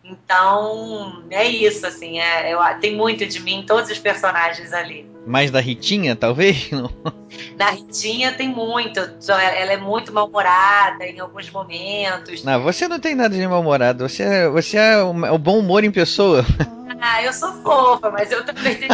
Então 0.05 1.22
é 1.30 1.46
isso, 1.46 1.86
assim, 1.86 2.18
é, 2.18 2.52
eu, 2.52 2.59
tem 2.80 2.94
muito 2.94 3.26
de 3.26 3.40
mim 3.40 3.61
em 3.61 3.66
todos 3.66 3.90
os 3.90 3.98
personagens 3.98 4.72
ali. 4.72 5.09
Mais 5.26 5.50
da 5.50 5.61
Ritinha, 5.61 6.14
talvez? 6.14 6.68
Não. 6.70 6.90
Na 7.57 7.70
Ritinha 7.70 8.32
tem 8.32 8.48
muito, 8.48 9.00
só 9.18 9.38
ela 9.38 9.72
é 9.72 9.76
muito 9.76 10.12
mal-humorada 10.12 11.07
em 11.07 11.18
alguns 11.18 11.50
momentos. 11.50 12.44
Não, 12.44 12.62
você 12.62 12.86
não 12.86 13.00
tem 13.00 13.14
nada 13.14 13.34
de 13.34 13.46
mal-humorado. 13.46 14.07
Você, 14.09 14.22
é- 14.22 14.48
você 14.48 14.76
é 14.76 15.02
o, 15.02 15.38
bom 15.38 15.59
humor 15.59 15.82
em 15.82 15.90
pessoa. 15.90 16.44
Ah, 17.07 17.22
eu 17.22 17.34
sou 17.34 17.52
fofa, 17.62 18.11
mas 18.11 18.32
eu 18.32 18.46
também 18.46 18.76
tenho 18.76 18.90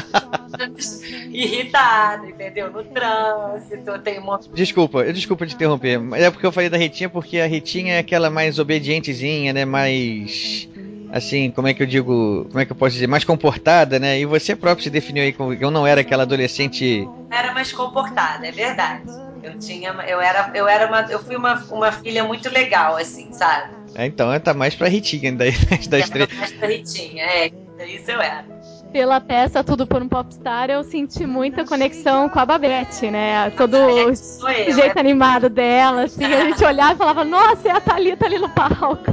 irritada, 1.30 2.26
entendeu? 2.26 2.70
No 2.70 2.82
trânsito, 2.82 3.88
eu 3.88 3.98
tenho 4.00 4.20
um 4.20 4.24
monte 4.24 4.48
Desculpa, 4.52 4.98
eu 5.00 5.12
desculpa 5.12 5.46
te 5.46 5.54
interromper. 5.54 5.98
mas 5.98 6.22
É 6.22 6.30
porque 6.30 6.44
eu 6.44 6.50
falei 6.50 6.68
da 6.68 6.76
Ritinha, 6.76 7.08
porque 7.08 7.38
a 7.38 7.46
Ritinha 7.46 7.94
é 7.94 7.98
aquela 7.98 8.28
mais 8.28 8.58
obedientezinha, 8.58 9.52
né? 9.52 9.64
Mais. 9.64 10.68
Assim, 11.12 11.50
como 11.50 11.66
é 11.68 11.74
que 11.74 11.82
eu 11.82 11.86
digo. 11.86 12.46
Como 12.48 12.61
é 12.61 12.64
que 12.64 12.72
eu 12.72 12.76
posso 12.76 12.92
dizer? 12.92 13.06
Mais 13.06 13.24
comportada, 13.24 13.98
né? 13.98 14.18
E 14.18 14.24
você 14.24 14.54
próprio 14.54 14.84
se 14.84 14.90
definiu 14.90 15.22
aí 15.22 15.32
como 15.32 15.52
eu 15.52 15.70
não 15.70 15.86
era 15.86 16.00
aquela 16.00 16.22
adolescente. 16.22 17.06
era 17.30 17.52
mais 17.52 17.72
comportada, 17.72 18.46
é 18.46 18.52
verdade. 18.52 19.02
Eu 19.42 19.58
tinha, 19.58 19.88
eu 20.06 20.20
era, 20.20 20.50
eu 20.54 20.68
era 20.68 20.86
uma, 20.86 21.00
eu 21.11 21.18
fui 21.18 21.34
uma, 21.34 21.54
uma 21.70 21.90
filha 21.90 22.22
muito 22.24 22.50
legal, 22.50 22.96
assim, 22.96 23.32
sabe? 23.32 23.74
É, 23.94 24.06
então, 24.06 24.38
tá 24.38 24.54
mais 24.54 24.74
pra 24.74 24.88
Ritinha 24.88 25.32
das, 25.32 25.56
das 25.88 26.11
Era 26.11 26.26
três. 26.26 26.38
mais 26.38 26.52
da 26.61 26.66
Ritinha, 26.66 27.24
é, 27.24 27.50
isso 27.86 28.11
eu 28.11 28.20
era. 28.20 28.44
Pela 28.93 29.20
peça 29.20 29.62
Tudo 29.62 29.86
por 29.86 30.03
um 30.03 30.09
Popstar, 30.09 30.68
eu 30.68 30.82
senti 30.82 31.24
muita 31.26 31.64
conexão 31.64 32.28
com 32.28 32.38
a 32.41 32.47
Babette, 32.47 33.09
né? 33.11 33.51
Todo 33.51 33.74
o 33.74 33.88
eu, 34.01 34.14
jeito 34.14 34.97
é. 34.97 35.01
animado 35.01 35.49
dela, 35.49 36.03
assim, 36.05 36.24
a 36.24 36.45
gente 36.47 36.64
olhava 36.64 36.95
e 36.95 36.97
falava, 36.97 37.24
nossa, 37.24 37.68
é 37.68 37.70
a 37.70 37.80
Thalita 37.80 38.26
ali 38.26 38.38
no 38.38 38.49
palco. 38.49 39.12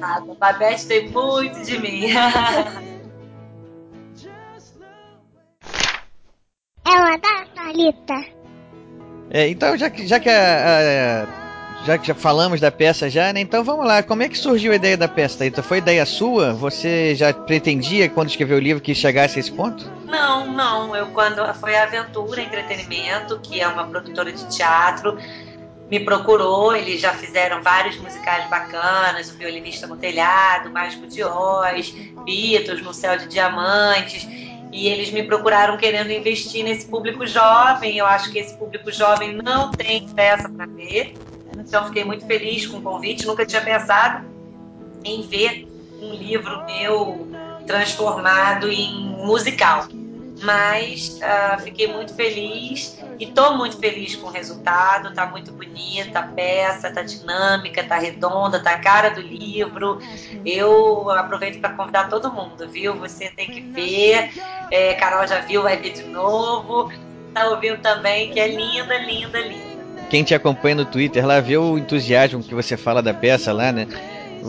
A 0.00 0.20
Babette 0.38 0.86
tem 0.86 1.10
muito 1.10 1.62
de 1.62 1.78
mim. 1.78 2.06
Ela 6.86 7.16
da 7.18 7.44
Thalita. 7.54 8.14
É, 9.30 9.48
então, 9.48 9.76
já 9.76 9.90
que, 9.90 10.06
já 10.06 10.18
que 10.18 10.28
a, 10.28 11.22
a- 11.22 11.49
já 11.84 11.96
que 11.96 12.06
já 12.06 12.14
falamos 12.14 12.60
da 12.60 12.70
peça 12.70 13.08
já, 13.08 13.32
né? 13.32 13.40
Então 13.40 13.64
vamos 13.64 13.86
lá. 13.86 14.02
Como 14.02 14.22
é 14.22 14.28
que 14.28 14.36
surgiu 14.36 14.72
a 14.72 14.76
ideia 14.76 14.96
da 14.96 15.08
peça, 15.08 15.38
Thalita? 15.38 15.62
Foi 15.62 15.78
ideia 15.78 16.04
sua? 16.04 16.52
Você 16.52 17.14
já 17.14 17.32
pretendia, 17.32 18.08
quando 18.08 18.28
escreveu 18.28 18.58
o 18.58 18.60
livro, 18.60 18.82
que 18.82 18.94
chegasse 18.94 19.38
a 19.38 19.40
esse 19.40 19.52
ponto? 19.52 19.90
Não, 20.06 20.46
não. 20.52 20.94
Eu 20.94 21.06
quando 21.08 21.42
foi 21.54 21.74
a 21.74 21.84
Aventura 21.84 22.42
Entretenimento, 22.42 23.38
que 23.40 23.60
é 23.60 23.66
uma 23.66 23.86
produtora 23.86 24.30
de 24.32 24.44
teatro, 24.48 25.16
me 25.90 26.00
procurou. 26.00 26.74
Eles 26.76 27.00
já 27.00 27.12
fizeram 27.14 27.62
vários 27.62 27.96
musicais 27.96 28.48
bacanas, 28.50 29.30
o 29.30 29.38
Violinista 29.38 29.86
no 29.86 29.96
Telhado, 29.96 30.70
Mágico 30.70 31.06
de 31.06 31.24
Oz, 31.24 31.90
Beatles 32.24 32.82
no 32.82 32.92
Céu 32.92 33.16
de 33.16 33.26
Diamantes. 33.26 34.28
E 34.72 34.86
eles 34.86 35.10
me 35.10 35.22
procuraram 35.24 35.76
querendo 35.76 36.12
investir 36.12 36.62
nesse 36.62 36.86
público 36.86 37.26
jovem. 37.26 37.96
Eu 37.96 38.06
acho 38.06 38.30
que 38.30 38.38
esse 38.38 38.56
público 38.56 38.92
jovem 38.92 39.34
não 39.34 39.70
tem 39.72 40.06
peça 40.08 40.48
para 40.48 40.66
ver. 40.66 41.14
Então 41.58 41.86
fiquei 41.86 42.04
muito 42.04 42.26
feliz 42.26 42.66
com 42.66 42.78
o 42.78 42.82
convite. 42.82 43.26
Nunca 43.26 43.44
tinha 43.44 43.62
pensado 43.62 44.26
em 45.04 45.22
ver 45.22 45.68
um 46.00 46.12
livro 46.12 46.64
meu 46.66 47.28
transformado 47.66 48.70
em 48.70 49.16
musical. 49.24 49.86
mas 50.42 51.20
ah, 51.22 51.58
fiquei 51.62 51.86
muito 51.86 52.14
feliz 52.14 52.98
e 53.18 53.24
estou 53.24 53.58
muito 53.58 53.76
feliz 53.78 54.16
com 54.16 54.28
o 54.28 54.30
resultado. 54.30 55.12
Tá 55.14 55.26
muito 55.26 55.52
bonita 55.52 56.20
a 56.20 56.22
peça, 56.22 56.90
tá 56.90 57.02
dinâmica, 57.02 57.84
tá 57.84 57.98
redonda, 57.98 58.58
tá 58.62 58.72
a 58.72 58.78
cara 58.78 59.10
do 59.10 59.20
livro. 59.20 59.98
Eu 60.44 61.10
aproveito 61.10 61.60
para 61.60 61.74
convidar 61.74 62.08
todo 62.08 62.32
mundo, 62.32 62.66
viu? 62.68 62.94
Você 62.96 63.28
tem 63.28 63.50
que 63.50 63.60
ver. 63.60 64.32
É, 64.70 64.94
Carol 64.94 65.26
já 65.26 65.40
viu, 65.40 65.62
vai 65.62 65.76
ver 65.76 65.92
de 65.92 66.04
novo. 66.04 66.90
Tá 67.34 67.48
ouvindo 67.50 67.80
também, 67.80 68.32
que 68.32 68.40
é 68.40 68.48
linda, 68.48 68.96
linda, 68.98 69.38
linda. 69.40 69.69
Quem 70.10 70.24
te 70.24 70.34
acompanha 70.34 70.74
no 70.74 70.84
Twitter 70.84 71.24
lá 71.24 71.40
vê 71.40 71.56
o 71.56 71.78
entusiasmo 71.78 72.42
que 72.42 72.54
você 72.54 72.76
fala 72.76 73.00
da 73.00 73.14
peça 73.14 73.52
lá, 73.52 73.70
né? 73.70 73.86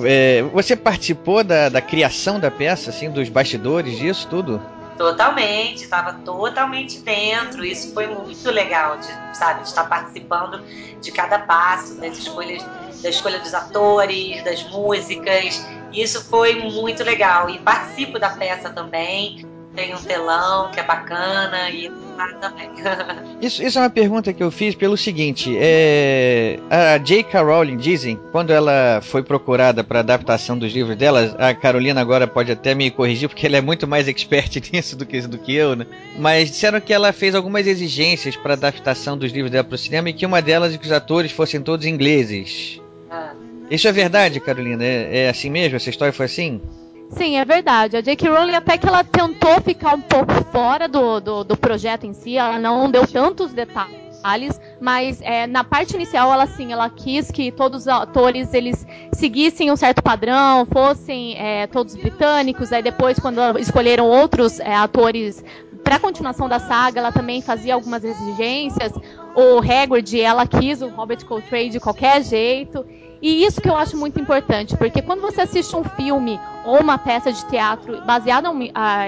É, 0.03 0.41
você 0.51 0.75
participou 0.75 1.43
da, 1.43 1.69
da 1.69 1.79
criação 1.79 2.39
da 2.39 2.49
peça, 2.49 2.89
assim, 2.89 3.11
dos 3.11 3.29
bastidores 3.29 3.97
disso 3.97 4.27
tudo? 4.27 4.59
Totalmente, 4.97 5.83
estava 5.83 6.13
totalmente 6.13 6.99
dentro. 6.99 7.63
Isso 7.63 7.93
foi 7.93 8.07
muito 8.07 8.49
legal, 8.49 8.97
de, 8.97 9.37
sabe, 9.37 9.61
de 9.61 9.67
estar 9.67 9.83
participando 9.83 10.61
de 10.99 11.11
cada 11.11 11.39
passo, 11.39 11.95
das 11.99 12.17
escolhas, 12.17 12.65
da 13.01 13.09
escolha 13.09 13.39
dos 13.39 13.53
atores, 13.53 14.43
das 14.43 14.63
músicas. 14.69 15.63
Isso 15.93 16.23
foi 16.25 16.55
muito 16.55 17.03
legal. 17.03 17.49
E 17.49 17.59
participo 17.59 18.17
da 18.17 18.29
peça 18.29 18.69
também. 18.71 19.45
Tem 19.75 19.93
um 19.93 20.01
telão 20.01 20.71
que 20.71 20.79
é 20.79 20.83
bacana 20.83 21.69
e. 21.69 22.00
Isso, 23.41 23.63
isso 23.63 23.79
é 23.79 23.81
uma 23.81 23.89
pergunta 23.89 24.31
que 24.33 24.43
eu 24.43 24.51
fiz 24.51 24.75
pelo 24.75 24.95
seguinte: 24.95 25.55
é, 25.57 26.59
a 26.69 26.97
J.K. 26.99 27.41
Rowling 27.41 27.77
dizem, 27.77 28.19
quando 28.31 28.51
ela 28.51 28.99
foi 29.01 29.23
procurada 29.23 29.83
para 29.83 29.99
adaptação 29.99 30.57
dos 30.57 30.71
livros 30.71 30.95
dela, 30.95 31.35
a 31.39 31.53
Carolina 31.53 31.99
agora 31.99 32.27
pode 32.27 32.51
até 32.51 32.75
me 32.75 32.91
corrigir 32.91 33.27
porque 33.27 33.47
ela 33.47 33.57
é 33.57 33.61
muito 33.61 33.87
mais 33.87 34.07
expert 34.07 34.61
nisso 34.71 34.95
do 34.95 35.05
que, 35.05 35.21
do 35.21 35.39
que 35.39 35.55
eu, 35.55 35.75
né? 35.75 35.87
Mas 36.19 36.51
disseram 36.51 36.79
que 36.79 36.93
ela 36.93 37.11
fez 37.11 37.33
algumas 37.33 37.65
exigências 37.65 38.35
para 38.35 38.53
adaptação 38.53 39.17
dos 39.17 39.31
livros 39.31 39.51
dela 39.51 39.63
para 39.63 39.75
o 39.75 39.77
cinema 39.77 40.09
e 40.09 40.13
que 40.13 40.25
uma 40.25 40.41
delas 40.41 40.73
é 40.75 40.77
que 40.77 40.85
os 40.85 40.91
atores 40.91 41.31
fossem 41.31 41.61
todos 41.61 41.85
ingleses. 41.85 42.79
Ah. 43.09 43.33
Isso 43.71 43.87
é 43.87 43.91
verdade, 43.91 44.39
Carolina? 44.39 44.83
É, 44.83 45.23
é 45.23 45.29
assim 45.29 45.49
mesmo? 45.49 45.77
Essa 45.77 45.89
história 45.89 46.13
foi 46.13 46.25
assim? 46.25 46.61
Sim, 47.11 47.37
é 47.37 47.45
verdade. 47.45 47.97
A 47.97 48.01
J.K. 48.01 48.29
Rowling 48.29 48.55
até 48.55 48.77
que 48.77 48.87
ela 48.87 49.03
tentou 49.03 49.61
ficar 49.61 49.95
um 49.95 50.01
pouco 50.01 50.33
fora 50.51 50.87
do, 50.87 51.19
do, 51.19 51.43
do 51.43 51.57
projeto 51.57 52.05
em 52.05 52.13
si, 52.13 52.37
ela 52.37 52.57
não 52.57 52.89
deu 52.89 53.05
tantos 53.05 53.53
detalhes, 53.53 54.59
mas 54.79 55.21
é, 55.21 55.45
na 55.45 55.63
parte 55.63 55.95
inicial 55.95 56.31
ela 56.31 56.47
sim, 56.47 56.71
ela 56.71 56.89
quis 56.89 57.29
que 57.29 57.51
todos 57.51 57.81
os 57.81 57.87
atores 57.87 58.53
eles 58.53 58.85
seguissem 59.13 59.71
um 59.71 59.75
certo 59.75 60.01
padrão, 60.01 60.65
fossem 60.65 61.37
é, 61.37 61.67
todos 61.67 61.95
britânicos. 61.95 62.71
Aí 62.71 62.81
depois, 62.81 63.19
quando 63.19 63.39
escolheram 63.59 64.07
outros 64.07 64.59
é, 64.59 64.75
atores 64.75 65.43
para 65.83 65.95
a 65.95 65.99
continuação 65.99 66.47
da 66.47 66.59
saga, 66.59 66.99
ela 66.99 67.11
também 67.11 67.41
fazia 67.41 67.73
algumas 67.73 68.03
exigências. 68.03 68.93
O 69.35 69.59
Hagrid, 69.59 70.19
ela 70.19 70.45
quis 70.45 70.81
o 70.81 70.87
Robert 70.87 71.25
Coltrane 71.25 71.69
de 71.69 71.79
qualquer 71.79 72.23
jeito. 72.23 72.85
E 73.21 73.45
isso 73.45 73.61
que 73.61 73.69
eu 73.69 73.75
acho 73.75 73.95
muito 73.95 74.19
importante, 74.19 74.75
porque 74.75 75.01
quando 75.01 75.21
você 75.21 75.41
assiste 75.41 75.75
um 75.75 75.83
filme 75.83 76.39
ou 76.65 76.79
uma 76.79 76.97
peça 76.97 77.31
de 77.31 77.45
teatro 77.45 78.01
baseada 78.03 78.49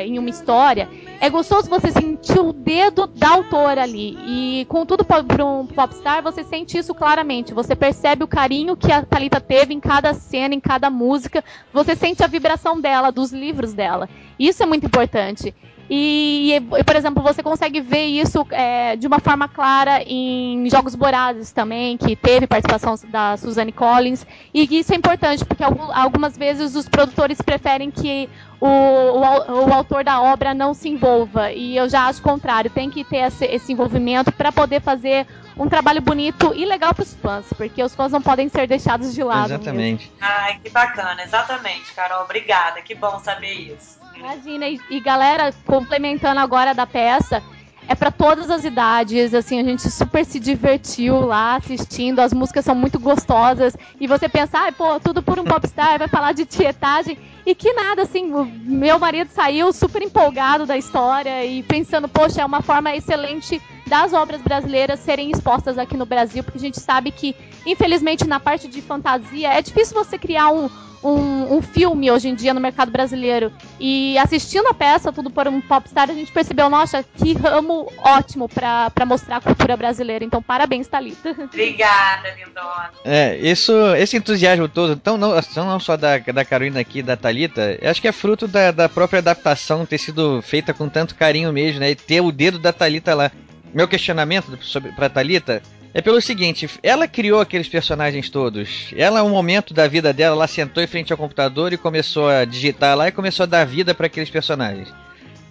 em 0.06 0.20
uma 0.20 0.30
história, 0.30 0.88
é 1.20 1.30
gostoso 1.30 1.70
você 1.70 1.92
sentir 1.92 2.40
o 2.40 2.54
dedo 2.54 3.08
da 3.08 3.30
autora 3.30 3.82
ali. 3.82 4.18
E 4.26 4.66
contudo, 4.66 5.04
para 5.04 5.46
um 5.46 5.66
popstar, 5.66 6.22
você 6.22 6.44
sente 6.44 6.78
isso 6.78 6.94
claramente. 6.94 7.54
Você 7.54 7.76
percebe 7.76 8.24
o 8.24 8.28
carinho 8.28 8.78
que 8.78 8.92
a 8.92 9.02
Thalita 9.02 9.42
teve 9.42 9.74
em 9.74 9.80
cada 9.80 10.14
cena, 10.14 10.54
em 10.54 10.60
cada 10.60 10.90
música. 10.90 11.44
Você 11.74 11.96
sente 11.96 12.24
a 12.24 12.28
vibração 12.28 12.80
dela, 12.80 13.12
dos 13.12 13.32
livros 13.32 13.74
dela. 13.74 14.08
Isso 14.38 14.62
é 14.62 14.66
muito 14.66 14.86
importante. 14.86 15.56
E, 15.90 16.62
por 16.86 16.96
exemplo, 16.96 17.22
você 17.22 17.44
consegue 17.44 17.82
ver 17.82 18.06
isso 18.06 18.46
é, 18.52 18.96
de 18.96 19.06
uma 19.06 19.20
forma 19.20 19.48
clara 19.48 20.02
em 20.04 20.70
Jogos 20.70 20.96
Vorazes 20.96 21.52
também, 21.52 21.98
que 21.98 22.16
teve 22.16 22.48
participação 22.48 22.96
da 23.10 23.36
Suzanne 23.38 23.72
Collins. 23.72 24.26
E 24.54 24.80
isso 24.80 24.94
é 24.94 24.96
importante, 24.96 25.44
porque 25.46 25.64
algumas 25.64 26.38
vezes 26.38 26.76
os 26.76 26.88
produtores 26.88 27.42
preferem 27.42 27.92
que 27.92 28.30
o, 28.60 28.68
o, 28.68 29.68
o 29.68 29.74
autor 29.74 30.04
da 30.04 30.22
obra 30.22 30.54
não 30.54 30.74
se 30.74 30.88
envolva. 30.88 31.52
E 31.52 31.76
eu 31.76 31.90
já 31.90 32.08
acho 32.08 32.20
o 32.20 32.24
contrário, 32.24 32.72
tem 32.72 32.90
que 32.90 33.04
ter 33.04 33.18
esse, 33.18 33.46
esse 33.46 33.74
envolvimento 33.74 34.32
para 34.32 34.52
poder 34.52 34.82
fazer 34.82 35.28
um 35.58 35.68
trabalho 35.68 36.02
bonito 36.02 36.54
e 36.56 36.66
legal 36.66 36.94
para 36.96 37.04
os 37.04 37.14
fãs, 37.14 37.46
porque 37.56 37.84
os 37.84 37.94
fãs 37.94 38.12
não 38.12 38.22
podem 38.22 38.50
ser 38.50 38.68
deixados 38.68 39.14
de 39.14 39.24
lado. 39.24 39.54
Exatamente. 39.54 40.10
Mesmo. 40.10 40.18
Ai, 40.22 40.60
que 40.64 40.70
bacana, 40.70 41.22
exatamente, 41.24 41.94
Carol. 41.94 42.24
Obrigada, 42.24 42.82
que 42.82 42.96
bom 42.96 43.20
saber 43.20 43.54
isso. 43.54 44.03
Imagina, 44.16 44.68
e, 44.68 44.80
e 44.90 45.00
galera, 45.00 45.54
complementando 45.66 46.40
agora 46.40 46.74
da 46.74 46.86
peça, 46.86 47.42
é 47.88 47.96
para 47.96 48.12
todas 48.12 48.50
as 48.50 48.64
idades, 48.64 49.34
assim, 49.34 49.60
a 49.60 49.64
gente 49.64 49.90
super 49.90 50.26
se 50.26 50.40
divertiu 50.40 51.26
lá 51.26 51.56
assistindo, 51.56 52.20
as 52.20 52.34
músicas 52.34 52.64
são 52.64 52.76
muito 52.76 53.00
gostosas, 53.00 53.76
e 54.00 54.08
você 54.08 54.30
pensa, 54.30 54.68
ah, 54.68 54.72
pô, 54.72 55.00
tudo 55.00 55.22
por 55.22 55.38
um 55.38 55.44
popstar, 55.44 56.00
vai 56.00 56.08
falar 56.08 56.32
de 56.32 56.46
tietagem, 56.46 57.18
e 57.46 57.54
que 57.54 57.74
nada, 57.74 58.04
assim, 58.04 58.32
meu 58.64 58.98
marido 58.98 59.30
saiu 59.30 59.74
super 59.74 60.02
empolgado 60.02 60.66
da 60.66 60.78
história 60.78 61.46
e 61.46 61.62
pensando, 61.64 62.08
poxa, 62.08 62.42
é 62.42 62.46
uma 62.46 62.62
forma 62.62 62.96
excelente 62.96 63.62
das 63.88 64.14
obras 64.14 64.42
brasileiras 64.42 65.00
serem 65.00 65.32
expostas 65.32 65.78
aqui 65.78 65.98
no 65.98 66.06
Brasil, 66.06 66.44
porque 66.44 66.58
a 66.58 66.62
gente 66.62 66.80
sabe 66.80 67.12
que, 67.12 67.36
infelizmente, 67.66 68.28
na 68.28 68.40
parte 68.40 68.68
de 68.68 68.82
fantasia, 68.82 69.50
é 69.50 69.62
difícil 69.62 69.94
você 69.94 70.18
criar 70.18 70.50
um, 70.52 70.70
um, 71.04 71.58
um, 71.58 71.62
filme 71.62 72.10
hoje 72.10 72.30
em 72.30 72.36
dia 72.36 72.54
no 72.54 72.62
mercado 72.62 72.92
brasileiro. 72.92 73.52
E 73.80 74.18
assistindo 74.18 74.68
a 74.68 74.74
peça, 74.74 75.12
tudo 75.12 75.30
por 75.30 75.48
um 75.48 75.60
popstar, 75.60 76.10
a 76.10 76.14
gente 76.14 76.32
percebeu, 76.32 76.70
nossa, 76.70 77.04
que 77.18 77.34
ramo 77.34 77.92
ótimo 77.98 78.48
para 78.48 79.06
mostrar 79.06 79.38
a 79.38 79.42
cultura 79.42 79.76
brasileira. 79.76 80.24
Então, 80.24 80.42
parabéns, 80.42 80.88
Thalita. 80.88 81.32
Obrigada, 81.44 82.32
lindona. 82.32 82.92
É, 83.04 83.38
isso, 83.38 83.74
esse 83.96 84.18
entusiasmo 84.18 84.70
todo, 84.70 84.94
então 84.94 85.18
não, 85.18 85.34
não 85.56 85.80
só 85.80 85.98
da, 85.98 86.18
da 86.18 86.46
Carolina 86.46 86.80
aqui 86.80 87.04
da 87.04 87.18
Thalita, 87.18 87.78
acho 87.84 88.02
que 88.02 88.08
é 88.08 88.12
fruto 88.12 88.48
da, 88.48 88.72
da 88.72 88.88
própria 88.88 89.20
adaptação 89.20 89.86
ter 89.86 89.98
sido 89.98 90.42
feita 90.42 90.74
com 90.74 90.88
tanto 90.88 91.16
carinho 91.16 91.52
mesmo, 91.52 91.82
né? 91.82 91.92
E 91.92 91.96
ter 91.96 92.22
o 92.22 92.32
dedo 92.32 92.58
da 92.58 92.72
Thalita 92.72 93.14
lá. 93.14 93.32
Meu 93.74 93.88
questionamento 93.88 94.58
sobre, 94.62 94.92
pra 94.92 95.10
Thalita 95.10 95.62
é 95.94 96.02
pelo 96.02 96.22
seguinte, 96.22 96.70
ela 96.82 97.08
criou 97.08 97.40
aqueles 97.40 97.68
personagens 97.68 98.30
todos. 98.30 98.94
Ela, 98.96 99.24
um 99.24 99.30
momento 99.30 99.74
da 99.74 99.88
vida 99.88 100.12
dela, 100.12 100.36
ela 100.36 100.48
sentou 100.48 100.82
em 100.82 100.88
frente 100.88 101.12
ao 101.12 101.18
computador 101.18 101.74
e 101.74 101.78
começou 101.78 102.30
a 102.30 102.46
digitar 102.46 102.98
lá 102.98 103.08
e 103.08 103.12
começou 103.12 103.44
a 103.44 103.48
dar 103.48 103.66
vida 103.66 103.94
para 103.94 104.08
aqueles 104.08 104.30
personagens. 104.30 104.94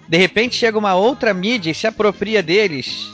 De 0.09 0.17
repente 0.17 0.57
chega 0.57 0.79
uma 0.79 0.95
outra 0.95 1.33
mídia 1.33 1.71
e 1.71 1.75
se 1.75 1.87
apropria 1.87 2.43
deles 2.43 3.09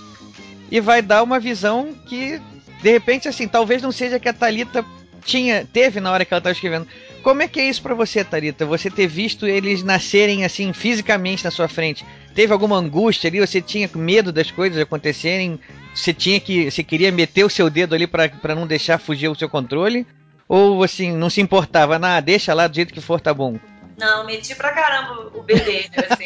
e 0.70 0.80
vai 0.80 1.00
dar 1.00 1.22
uma 1.22 1.38
visão 1.38 1.94
que, 2.06 2.40
de 2.82 2.90
repente, 2.90 3.28
assim, 3.28 3.46
talvez 3.46 3.82
não 3.82 3.92
seja 3.92 4.18
que 4.18 4.28
a 4.28 4.32
Talita 4.32 4.84
tinha, 5.24 5.66
teve 5.70 6.00
na 6.00 6.10
hora 6.10 6.24
que 6.24 6.32
ela 6.32 6.38
estava 6.38 6.54
escrevendo. 6.54 6.86
Como 7.22 7.42
é 7.42 7.48
que 7.48 7.60
é 7.60 7.68
isso 7.68 7.82
para 7.82 7.94
você, 7.94 8.24
Tarita? 8.24 8.64
Você 8.64 8.90
ter 8.90 9.06
visto 9.06 9.46
eles 9.46 9.82
nascerem 9.82 10.44
assim 10.44 10.72
fisicamente 10.72 11.44
na 11.44 11.50
sua 11.50 11.68
frente? 11.68 12.04
Teve 12.38 12.52
alguma 12.52 12.76
angústia 12.76 13.26
ali? 13.26 13.40
Você 13.40 13.60
tinha 13.60 13.90
medo 13.96 14.30
das 14.30 14.48
coisas 14.48 14.80
acontecerem? 14.80 15.58
Você 15.92 16.14
tinha 16.14 16.38
que, 16.38 16.70
você 16.70 16.84
queria 16.84 17.10
meter 17.10 17.42
o 17.42 17.50
seu 17.50 17.68
dedo 17.68 17.96
ali 17.96 18.06
para 18.06 18.54
não 18.54 18.64
deixar 18.64 19.00
fugir 19.00 19.26
o 19.26 19.34
seu 19.34 19.48
controle? 19.48 20.06
Ou 20.48 20.84
assim, 20.84 21.10
não 21.12 21.28
se 21.28 21.40
importava, 21.40 21.98
nada, 21.98 22.24
deixa 22.24 22.54
lá 22.54 22.68
do 22.68 22.76
jeito 22.76 22.94
que 22.94 23.00
for, 23.00 23.20
tá 23.20 23.34
bom? 23.34 23.58
Não, 23.98 24.24
meti 24.24 24.54
pra 24.54 24.70
caramba 24.70 25.32
o 25.34 25.42
bebê, 25.42 25.90
assim. 25.96 26.22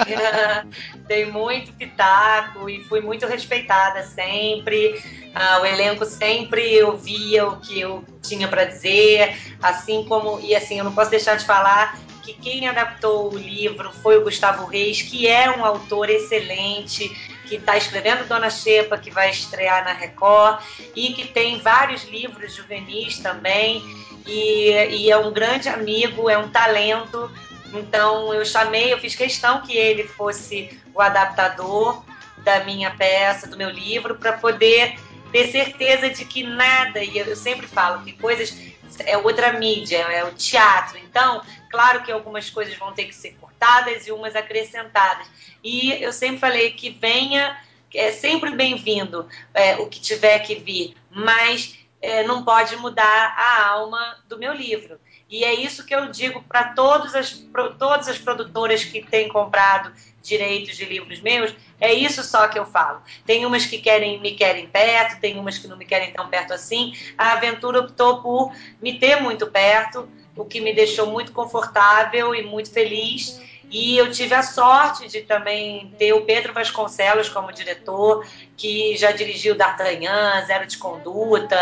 Dei 1.09 1.25
muito 1.25 1.73
pitaco 1.73 2.69
e 2.69 2.85
fui 2.85 3.01
muito 3.01 3.27
respeitada 3.27 4.03
sempre. 4.03 5.03
Ah, 5.35 5.61
o 5.63 5.65
elenco 5.65 6.05
sempre 6.05 6.83
ouvia 6.83 7.49
o 7.49 7.59
que 7.59 7.81
eu 7.81 8.05
tinha 8.23 8.47
para 8.49 8.67
dizer, 8.67 9.35
assim 9.63 10.05
como 10.05 10.39
e 10.41 10.55
assim 10.55 10.77
eu 10.77 10.85
não 10.85 10.93
posso 10.93 11.11
deixar 11.11 11.37
de 11.37 11.47
falar 11.47 11.99
que 12.23 12.33
quem 12.35 12.69
adaptou 12.69 13.33
o 13.33 13.37
livro 13.37 13.93
foi 14.03 14.17
o 14.17 14.23
Gustavo 14.23 14.65
Reis, 14.65 15.03
que 15.03 15.27
é 15.27 15.51
um 15.51 15.65
autor 15.65 16.09
excelente, 16.09 17.09
que 17.47 17.57
está 17.57 17.77
escrevendo 17.77 18.27
Dona 18.27 18.49
Xepa, 18.49 18.97
que 18.97 19.11
vai 19.11 19.31
estrear 19.31 19.85
na 19.85 19.93
Record, 19.93 20.63
e 20.95 21.13
que 21.13 21.27
tem 21.27 21.59
vários 21.59 22.05
livros 22.05 22.55
juvenis 22.55 23.19
também, 23.19 23.83
e, 24.27 24.71
e 24.71 25.11
é 25.11 25.19
um 25.19 25.33
grande 25.33 25.69
amigo, 25.69 26.31
é 26.31 26.39
um 26.39 26.49
talento. 26.49 27.31
Então 27.75 28.33
eu 28.33 28.45
chamei, 28.45 28.93
eu 28.93 28.99
fiz 28.99 29.15
questão 29.15 29.63
que 29.63 29.77
ele 29.77 30.05
fosse 30.05 30.79
o 30.95 31.01
adaptador 31.01 32.05
da 32.39 32.65
minha 32.65 32.91
peça, 32.91 33.47
do 33.47 33.57
meu 33.57 33.71
livro, 33.71 34.15
para 34.17 34.35
poder 34.35 34.99
ter 35.33 35.49
certeza 35.49 36.11
de 36.11 36.25
que 36.25 36.43
nada, 36.43 37.03
e 37.03 37.17
eu 37.19 37.35
sempre 37.35 37.67
falo 37.67 38.05
que 38.05 38.13
coisas 38.13 38.55
é 39.01 39.17
outra 39.17 39.53
mídia, 39.53 39.99
é 39.99 40.25
o 40.25 40.33
teatro. 40.33 40.99
Então, 40.99 41.43
claro 41.71 42.03
que 42.03 42.13
algumas 42.13 42.51
coisas 42.51 42.75
vão 42.77 42.93
ter 42.93 43.05
que 43.05 43.15
ser 43.15 43.37
cortadas 43.41 44.07
e 44.07 44.13
umas 44.13 44.37
acrescentadas. 44.37 45.29
E 45.63 45.93
eu 46.03 46.13
sempre 46.13 46.39
falei 46.39 46.73
que 46.73 46.91
venha, 46.91 47.59
é 47.95 48.11
sempre 48.13 48.51
bem-vindo 48.51 49.29
é, 49.55 49.77
o 49.77 49.87
que 49.87 50.01
tiver 50.01 50.39
que 50.41 50.57
vir, 50.57 50.95
mas 51.11 51.79
é, 52.01 52.25
não 52.25 52.45
pode 52.45 52.77
mudar 52.77 53.35
a 53.37 53.69
alma 53.69 54.19
do 54.29 54.39
meu 54.39 54.53
livro. 54.53 54.99
E 55.31 55.45
é 55.45 55.55
isso 55.55 55.87
que 55.87 55.95
eu 55.95 56.11
digo 56.11 56.43
para 56.43 56.75
todas 56.75 57.15
as, 57.15 57.33
todas 57.79 58.07
as 58.07 58.19
produtoras 58.19 58.85
que 58.85 59.03
têm 59.03 59.29
comprado 59.29 59.91
direitos 60.23 60.77
de 60.77 60.85
livros 60.85 61.21
meus, 61.21 61.55
é 61.81 61.93
isso 61.93 62.23
só 62.23 62.47
que 62.49 62.59
eu 62.59 62.65
falo. 62.65 63.03
Tem 63.27 63.45
umas 63.45 63.67
que 63.67 63.79
querem 63.79 64.21
me 64.21 64.33
querem 64.33 64.67
perto, 64.67 65.21
tem 65.21 65.39
umas 65.39 65.59
que 65.59 65.67
não 65.67 65.77
me 65.77 65.85
querem 65.85 66.13
tão 66.13 66.29
perto 66.29 66.53
assim. 66.53 66.95
A 67.19 67.33
aventura 67.33 67.81
optou 67.81 68.23
por 68.23 68.53
me 68.81 68.99
ter 68.99 69.21
muito 69.21 69.47
perto, 69.49 70.09
o 70.37 70.45
que 70.45 70.61
me 70.61 70.73
deixou 70.73 71.07
muito 71.09 71.33
confortável 71.33 72.35
e 72.35 72.43
muito 72.43 72.71
feliz. 72.71 73.41
E 73.73 73.97
eu 73.97 74.11
tive 74.11 74.35
a 74.35 74.43
sorte 74.43 75.09
de 75.09 75.23
também 75.23 75.95
ter 75.99 76.13
o 76.13 76.21
Pedro 76.21 76.53
Vasconcelos 76.53 77.31
como 77.31 77.51
diretor, 77.51 78.27
que 78.55 78.95
já 78.99 79.13
dirigiu 79.13 79.55
D'Artagnan, 79.55 80.45
Zero 80.45 80.67
de 80.67 80.77
Conduta, 80.77 81.57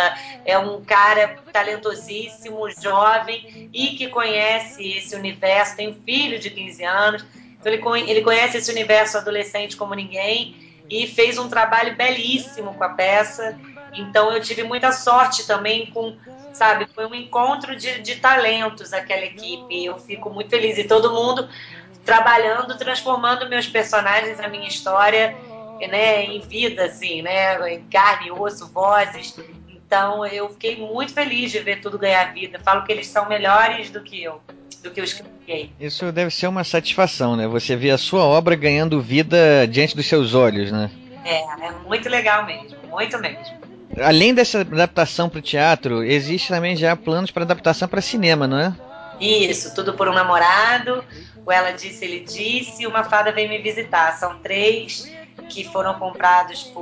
é 0.45 0.59
um 0.59 0.85
cara 0.85 1.39
talentosíssimo, 1.53 2.69
jovem 2.83 3.71
e 3.73 3.91
que 3.91 4.09
conhece 4.09 4.99
esse 4.99 5.15
universo, 5.15 5.77
tem 5.77 5.89
um 5.89 6.03
filho 6.03 6.41
de 6.41 6.51
15 6.51 6.85
anos, 6.85 7.25
então 7.61 7.97
ele, 7.97 8.11
ele 8.11 8.23
conhece 8.23 8.57
esse 8.57 8.71
universo 8.71 9.19
adolescente 9.19 9.77
como 9.77 9.95
ninguém 9.95 10.57
e 10.89 11.07
fez 11.07 11.39
um 11.39 11.49
trabalho 11.49 11.95
belíssimo 11.95 12.75
com 12.75 12.85
a 12.85 12.91
peça. 12.91 13.59
Então 13.93 14.33
eu 14.33 14.41
tive 14.41 14.63
muita 14.63 14.93
sorte 14.93 15.47
também 15.47 15.87
com, 15.87 16.17
sabe, 16.53 16.87
foi 16.95 17.07
um 17.07 17.15
encontro 17.15 17.77
de, 17.77 18.01
de 18.01 18.17
talentos 18.17 18.93
aquela 18.93 19.25
equipe. 19.25 19.85
Eu 19.85 19.99
fico 19.99 20.31
muito 20.31 20.51
feliz 20.51 20.79
e 20.79 20.85
todo 20.85 21.13
mundo 21.13 21.49
trabalhando, 22.05 22.77
transformando 22.79 23.49
meus 23.49 23.67
personagens, 23.67 24.41
a 24.41 24.49
minha 24.49 24.67
história, 24.67 25.37
né, 25.81 26.25
em 26.25 26.41
vida, 26.41 26.87
assim, 26.87 27.21
né, 27.21 27.73
em 27.73 27.83
carne, 27.85 28.33
osso, 28.33 28.67
vozes. 28.73 29.39
Então 29.69 30.25
eu 30.25 30.49
fiquei 30.51 30.77
muito 30.77 31.13
feliz 31.13 31.53
de 31.53 31.59
ver 31.59 31.81
tudo 31.81 31.99
ganhar 31.99 32.33
vida. 32.33 32.59
Falo 32.59 32.85
que 32.85 32.93
eles 32.93 33.07
são 33.07 33.29
melhores 33.29 33.91
do 33.91 34.01
que 34.01 34.23
eu 34.23 34.41
do 34.83 34.91
que 34.91 35.01
eu 35.01 35.05
Isso 35.79 36.11
deve 36.13 36.31
ser 36.31 36.47
uma 36.47 36.65
satisfação, 36.65 37.37
né? 37.37 37.47
Você 37.47 37.77
vê 37.77 37.91
a 37.91 37.99
sua 37.99 38.25
obra 38.25 38.55
ganhando 38.57 39.01
vida 39.01 39.67
diante 39.67 39.95
dos 39.97 40.07
seus 40.07 40.35
olhos, 40.35 40.73
né? 40.73 40.91
É, 41.25 41.43
é 41.67 41.71
muito 41.87 42.09
legal 42.09 42.47
mesmo, 42.47 42.77
muito 42.89 43.19
mesmo. 43.19 43.61
Além 44.01 44.33
dessa 44.33 44.61
adaptação 44.61 45.29
para 45.29 45.39
o 45.39 45.43
teatro, 45.43 46.03
existe 46.03 46.49
também 46.49 46.77
já 46.77 46.95
planos 46.95 47.31
para 47.31 47.43
adaptação 47.43 47.89
para 47.89 48.01
cinema, 48.01 48.47
não 48.47 48.59
é? 48.59 48.75
Isso, 49.21 49.75
tudo 49.75 49.95
por 49.95 50.09
um 50.09 50.15
namorado. 50.15 51.05
O 51.45 51.53
Ela 51.53 51.73
Disse, 51.73 52.05
Ele 52.05 52.21
Disse. 52.21 52.87
Uma 52.87 53.05
Fada 53.05 53.33
Vem 53.33 53.49
Me 53.49 53.59
Visitar. 53.59 54.13
São 54.13 54.39
três 54.39 55.11
que 55.49 55.65
foram 55.65 55.95
comprados 55.95 56.73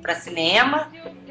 para 0.00 0.14
cinema. 0.14 0.88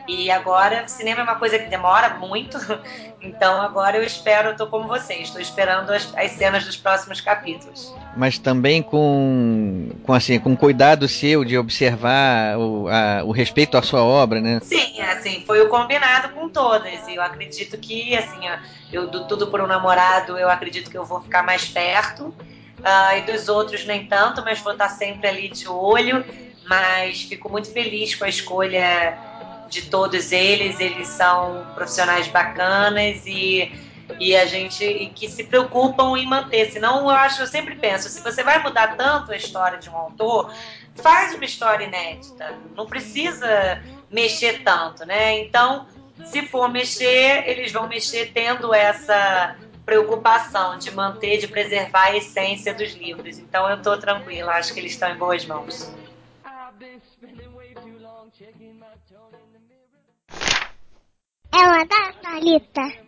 E 0.08 0.30
agora, 0.30 0.88
cinema 0.88 1.22
é 1.22 1.24
uma 1.24 1.36
coisa 1.36 1.58
que 1.58 1.68
demora 1.68 2.16
muito, 2.16 2.58
então 3.22 3.60
agora 3.62 3.98
eu 3.98 4.04
espero, 4.04 4.56
tô 4.56 4.68
como 4.68 4.88
vocês, 4.88 5.24
estou 5.24 5.42
esperando 5.42 5.92
as, 5.92 6.14
as, 6.16 6.32
cenas 6.32 6.64
dos 6.64 6.78
próximos 6.78 7.20
capítulos. 7.22 7.94
Mas 8.16 8.38
também 8.38 8.84
com, 8.84 9.90
com, 10.04 10.14
assim, 10.14 10.40
com 10.40 10.56
cuidado 10.56 11.08
seu 11.08 11.44
de 11.44 11.58
observar 11.58 12.58
o, 12.58 12.88
a, 12.88 13.24
o 13.24 13.32
respeito 13.32 13.78
à 13.78 13.82
sua 13.82 14.04
obra, 14.04 14.40
né? 14.40 14.60
Sim, 14.62 15.02
assim, 15.02 15.44
foi 15.46 15.62
o 15.62 15.70
combinado 15.70 16.30
com 16.30 16.48
todas. 16.50 17.08
E 17.08 17.16
eu 17.16 17.22
acredito 17.22 17.78
que, 17.78 18.16
assim, 18.16 18.42
eu 18.92 19.08
do 19.08 19.28
Tudo 19.28 19.48
por 19.48 19.60
um 19.60 19.68
Namorado, 19.68 20.38
eu 20.38 20.50
acredito 20.50 20.90
que 20.90 20.98
eu 20.98 21.04
vou 21.04 21.22
ficar 21.22 21.44
mais 21.44 21.68
perto. 21.68 22.34
Uh, 22.80 23.18
e 23.18 23.22
dos 23.22 23.50
outros 23.50 23.86
nem 23.86 24.06
tanto, 24.06 24.44
mas 24.44 24.60
vou 24.60 24.74
estar 24.74 24.90
sempre 24.90 25.28
ali 25.28 25.50
de 25.50 25.68
olho. 25.68 26.24
Mas 26.68 27.24
fico 27.24 27.50
muito 27.50 27.72
feliz 27.72 28.16
com 28.16 28.26
a 28.26 28.30
escolha 28.30 29.18
de 29.70 29.84
todos 29.84 30.32
eles, 30.32 30.80
eles 30.80 31.08
são 31.08 31.66
profissionais 31.76 32.28
bacanas 32.28 33.26
e, 33.26 33.72
e 34.20 34.36
a 34.36 34.46
gente 34.46 34.84
e 34.84 35.10
que 35.10 35.28
se 35.30 35.44
preocupam 35.44 36.18
em 36.18 36.26
manter. 36.26 36.72
Senão, 36.72 37.02
eu 37.02 37.10
acho, 37.10 37.42
eu 37.42 37.48
sempre 37.48 37.76
penso, 37.76 38.10
se 38.10 38.22
você 38.22 38.44
vai 38.44 38.62
mudar 38.62 38.96
tanto 38.96 39.32
a 39.32 39.36
história 39.36 39.78
de 39.78 39.90
um 39.90 39.96
autor, 39.96 40.54
faz 40.96 41.34
uma 41.34 41.46
história 41.46 41.86
inédita. 41.86 42.58
Não 42.76 42.86
precisa 42.86 43.84
mexer 44.10 44.64
tanto, 44.64 45.06
né? 45.06 45.40
Então, 45.40 45.88
se 46.26 46.44
for 46.44 46.70
mexer, 46.72 47.44
eles 47.48 47.72
vão 47.72 47.88
mexer 47.88 48.32
tendo 48.34 48.74
essa 48.74 49.56
preocupação 49.86 50.78
de 50.78 50.92
manter, 50.92 51.38
de 51.38 51.48
preservar 51.48 52.06
a 52.06 52.18
essência 52.18 52.74
dos 52.74 52.94
livros. 52.94 53.38
Então 53.38 53.70
eu 53.70 53.78
estou 53.78 53.98
tranquila, 53.98 54.54
acho 54.54 54.74
que 54.74 54.80
eles 54.80 54.94
estão 54.94 55.12
em 55.12 55.18
boas 55.18 55.46
mãos. 55.46 55.92
Ela 61.56 61.86
da 61.86 62.12
Thalita. 62.22 63.06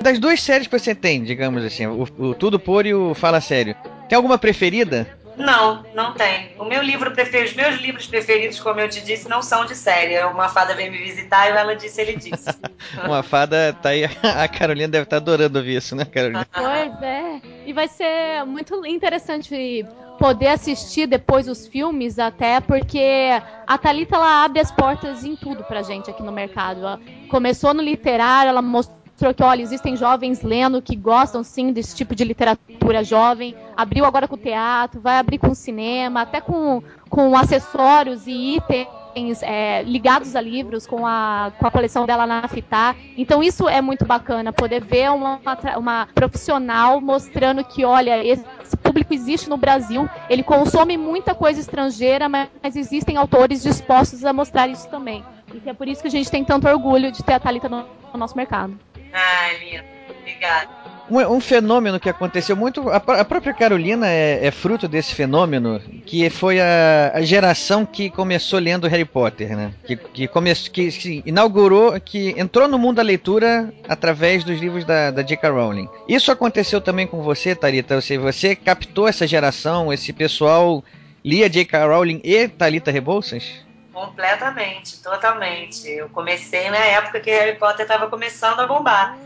Das 0.00 0.18
duas 0.18 0.42
séries 0.42 0.66
que 0.66 0.78
você 0.78 0.94
tem, 0.94 1.22
digamos 1.22 1.64
assim, 1.64 1.86
o, 1.86 2.02
o 2.18 2.34
Tudo 2.34 2.58
Por 2.58 2.86
e 2.86 2.94
o 2.94 3.14
Fala 3.14 3.40
Sério, 3.40 3.76
tem 4.08 4.16
alguma 4.16 4.36
preferida? 4.36 5.06
Não, 5.36 5.84
não 5.94 6.12
tem. 6.12 6.54
O 6.58 6.64
meu 6.64 6.82
livro 6.82 7.10
preferido, 7.12 7.50
os 7.50 7.56
meus 7.56 7.80
livros 7.80 8.06
preferidos, 8.06 8.60
como 8.60 8.80
eu 8.80 8.88
te 8.88 9.00
disse, 9.00 9.28
não 9.28 9.42
são 9.42 9.64
de 9.64 9.74
série. 9.74 10.14
É 10.14 10.26
uma 10.26 10.48
fada 10.48 10.74
veio 10.74 10.92
me 10.92 10.98
visitar 10.98 11.48
e 11.48 11.56
ela 11.56 11.74
disse, 11.74 12.00
ele 12.00 12.16
disse. 12.16 12.50
uma 13.04 13.22
fada 13.22 13.72
tá 13.80 13.90
aí. 13.90 14.04
A 14.22 14.48
Carolina 14.48 14.88
deve 14.88 15.04
estar 15.04 15.16
tá 15.16 15.22
adorando 15.22 15.58
ouvir 15.58 15.76
isso, 15.76 15.96
né, 15.96 16.04
Carolina? 16.04 16.46
Pois 16.52 17.02
é. 17.02 17.40
E 17.64 17.72
vai 17.72 17.88
ser 17.88 18.44
muito 18.44 18.84
interessante 18.84 19.86
poder 20.18 20.48
assistir 20.48 21.06
depois 21.06 21.48
os 21.48 21.66
filmes, 21.66 22.18
até 22.18 22.60
porque 22.60 23.30
a 23.66 23.78
Thalita 23.78 24.16
ela 24.16 24.44
abre 24.44 24.60
as 24.60 24.70
portas 24.70 25.24
em 25.24 25.36
tudo 25.36 25.64
pra 25.64 25.82
gente 25.82 26.10
aqui 26.10 26.22
no 26.22 26.32
mercado. 26.32 26.80
Ela 26.80 27.00
começou 27.28 27.72
no 27.72 27.82
literário, 27.82 28.50
ela 28.50 28.62
mostrou 28.62 29.32
que, 29.34 29.42
olha, 29.42 29.62
existem 29.62 29.96
jovens 29.96 30.42
lendo 30.42 30.82
que 30.82 30.96
gostam 30.96 31.44
sim 31.44 31.72
desse 31.72 31.94
tipo 31.94 32.14
de 32.14 32.24
literatura 32.24 33.04
jovem. 33.04 33.54
Abriu 33.76 34.04
agora 34.04 34.26
com 34.26 34.34
o 34.34 34.38
teatro, 34.38 35.00
vai 35.00 35.18
abrir 35.18 35.38
com 35.38 35.50
o 35.50 35.54
cinema, 35.54 36.22
até 36.22 36.40
com, 36.40 36.82
com 37.08 37.36
acessórios 37.36 38.26
e 38.26 38.56
itens 38.56 39.01
é, 39.42 39.82
ligados 39.82 40.34
a 40.34 40.40
livros 40.40 40.86
com 40.86 41.06
a, 41.06 41.52
com 41.58 41.66
a 41.66 41.70
coleção 41.70 42.06
dela 42.06 42.26
na 42.26 42.46
Fitar. 42.48 42.96
Então 43.16 43.42
isso 43.42 43.68
é 43.68 43.80
muito 43.80 44.04
bacana, 44.04 44.52
poder 44.52 44.82
ver 44.84 45.10
uma, 45.10 45.40
uma, 45.76 46.08
profissional 46.14 47.00
mostrando 47.00 47.64
que, 47.64 47.84
olha, 47.84 48.24
esse 48.24 48.44
público 48.82 49.12
existe 49.12 49.48
no 49.48 49.56
Brasil, 49.56 50.08
ele 50.28 50.42
consome 50.42 50.96
muita 50.96 51.34
coisa 51.34 51.60
estrangeira, 51.60 52.28
mas, 52.28 52.48
mas 52.62 52.76
existem 52.76 53.16
autores 53.16 53.62
dispostos 53.62 54.24
a 54.24 54.32
mostrar 54.32 54.68
isso 54.68 54.88
também. 54.88 55.24
E 55.64 55.68
é 55.68 55.74
por 55.74 55.86
isso 55.86 56.00
que 56.00 56.08
a 56.08 56.10
gente 56.10 56.30
tem 56.30 56.44
tanto 56.44 56.66
orgulho 56.66 57.12
de 57.12 57.22
ter 57.22 57.34
a 57.34 57.40
Thalita 57.40 57.68
no, 57.68 57.84
no 58.12 58.18
nosso 58.18 58.36
mercado. 58.36 58.78
Ai, 59.12 59.58
lindo. 59.58 59.84
Obrigada. 60.20 60.81
Um, 61.12 61.36
um, 61.36 61.40
fenômeno 61.40 62.00
que 62.00 62.08
aconteceu 62.08 62.56
muito. 62.56 62.88
A, 62.88 62.96
a 62.96 63.24
própria 63.24 63.52
Carolina 63.52 64.08
é, 64.08 64.46
é, 64.46 64.50
fruto 64.50 64.88
desse 64.88 65.14
fenômeno, 65.14 65.78
que 66.06 66.30
foi 66.30 66.58
a, 66.58 67.12
a, 67.14 67.20
geração 67.20 67.84
que 67.84 68.08
começou 68.08 68.58
lendo 68.58 68.88
Harry 68.88 69.04
Potter, 69.04 69.54
né? 69.54 69.74
Que, 69.86 69.94
que, 69.94 70.26
come, 70.26 70.54
que 70.54 71.22
inaugurou, 71.26 72.00
que 72.00 72.34
entrou 72.38 72.66
no 72.66 72.78
mundo 72.78 72.96
da 72.96 73.02
leitura 73.02 73.70
através 73.86 74.42
dos 74.42 74.58
livros 74.58 74.86
da, 74.86 75.10
da 75.10 75.20
J.K. 75.20 75.50
Rowling. 75.50 75.86
Isso 76.08 76.32
aconteceu 76.32 76.80
também 76.80 77.06
com 77.06 77.20
você, 77.20 77.54
Tarita? 77.54 78.00
Você, 78.00 78.16
você 78.16 78.56
captou 78.56 79.06
essa 79.06 79.26
geração, 79.26 79.92
esse 79.92 80.14
pessoal 80.14 80.82
lia 81.22 81.50
J.K. 81.50 81.84
Rowling 81.84 82.22
e 82.24 82.48
Talita 82.48 82.90
Rebouças? 82.90 83.62
Completamente, 83.92 85.02
totalmente. 85.02 85.86
Eu 85.86 86.08
comecei 86.08 86.70
na 86.70 86.78
época 86.78 87.20
que 87.20 87.30
Harry 87.30 87.58
Potter 87.58 87.82
estava 87.82 88.08
começando 88.08 88.60
a 88.60 88.66
bombar. 88.66 89.18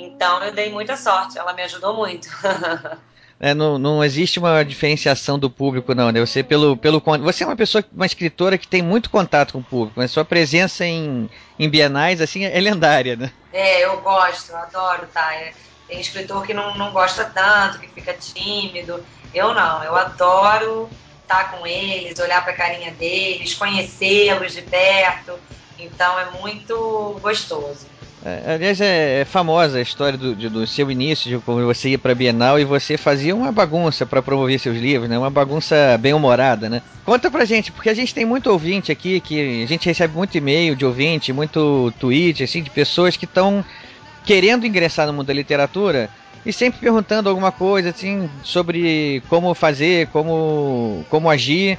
Então 0.00 0.42
eu 0.42 0.52
dei 0.52 0.70
muita 0.70 0.96
sorte, 0.96 1.38
ela 1.38 1.52
me 1.52 1.62
ajudou 1.62 1.94
muito. 1.94 2.28
É, 3.42 3.54
não, 3.54 3.78
não 3.78 4.04
existe 4.04 4.38
uma 4.38 4.62
diferenciação 4.62 5.38
do 5.38 5.50
público, 5.50 5.94
não, 5.94 6.12
né? 6.12 6.20
Você, 6.20 6.42
pelo, 6.42 6.76
pelo, 6.76 7.02
você 7.22 7.42
é 7.42 7.46
uma 7.46 7.56
pessoa, 7.56 7.82
uma 7.90 8.04
escritora 8.04 8.58
que 8.58 8.68
tem 8.68 8.82
muito 8.82 9.08
contato 9.08 9.52
com 9.52 9.60
o 9.60 9.64
público, 9.64 9.98
mas 9.98 10.10
sua 10.10 10.26
presença 10.26 10.84
em, 10.84 11.26
em 11.58 11.70
bienais, 11.70 12.20
assim, 12.20 12.44
é 12.44 12.60
lendária, 12.60 13.16
né? 13.16 13.32
É, 13.50 13.82
eu 13.82 13.98
gosto, 14.02 14.50
eu 14.50 14.58
adoro, 14.58 15.06
tá? 15.06 15.34
É, 15.34 15.54
tem 15.88 16.00
escritor 16.00 16.44
que 16.46 16.52
não, 16.52 16.76
não 16.76 16.92
gosta 16.92 17.24
tanto, 17.24 17.80
que 17.80 17.88
fica 17.88 18.12
tímido. 18.12 19.02
Eu 19.32 19.54
não, 19.54 19.82
eu 19.84 19.96
adoro 19.96 20.90
estar 21.22 21.50
com 21.50 21.66
eles, 21.66 22.18
olhar 22.18 22.42
para 22.42 22.52
a 22.52 22.56
carinha 22.56 22.92
deles, 22.92 23.54
conhecê-los 23.54 24.52
de 24.52 24.62
perto. 24.62 25.40
Então 25.78 26.18
é 26.18 26.30
muito 26.30 27.18
gostoso. 27.22 27.89
É, 28.22 28.54
aliás, 28.54 28.80
é, 28.82 29.20
é, 29.20 29.24
famosa 29.24 29.78
a 29.78 29.80
história 29.80 30.18
do, 30.18 30.36
de, 30.36 30.48
do 30.50 30.66
seu 30.66 30.90
início, 30.90 31.30
de 31.30 31.42
como 31.42 31.64
você 31.64 31.90
ia 31.90 31.98
para 31.98 32.12
a 32.12 32.14
Bienal 32.14 32.60
e 32.60 32.64
você 32.64 32.98
fazia 32.98 33.34
uma 33.34 33.50
bagunça 33.50 34.04
para 34.04 34.20
promover 34.20 34.60
seus 34.60 34.76
livros, 34.76 35.08
né? 35.08 35.18
Uma 35.18 35.30
bagunça 35.30 35.96
bem 35.98 36.12
humorada, 36.12 36.68
né? 36.68 36.82
Conta 37.04 37.30
pra 37.30 37.46
gente, 37.46 37.72
porque 37.72 37.88
a 37.88 37.94
gente 37.94 38.14
tem 38.14 38.26
muito 38.26 38.50
ouvinte 38.50 38.92
aqui, 38.92 39.20
que 39.20 39.62
a 39.62 39.66
gente 39.66 39.86
recebe 39.86 40.14
muito 40.14 40.36
e-mail 40.36 40.76
de 40.76 40.84
ouvinte, 40.84 41.32
muito 41.32 41.92
tweet, 41.98 42.42
assim, 42.42 42.62
de 42.62 42.68
pessoas 42.68 43.16
que 43.16 43.24
estão 43.24 43.64
querendo 44.22 44.66
ingressar 44.66 45.06
no 45.06 45.14
mundo 45.14 45.26
da 45.26 45.32
literatura 45.32 46.10
e 46.44 46.52
sempre 46.52 46.78
perguntando 46.78 47.28
alguma 47.28 47.50
coisa, 47.50 47.88
assim, 47.88 48.28
sobre 48.42 49.22
como 49.30 49.54
fazer, 49.54 50.08
como, 50.08 51.06
como 51.08 51.30
agir. 51.30 51.78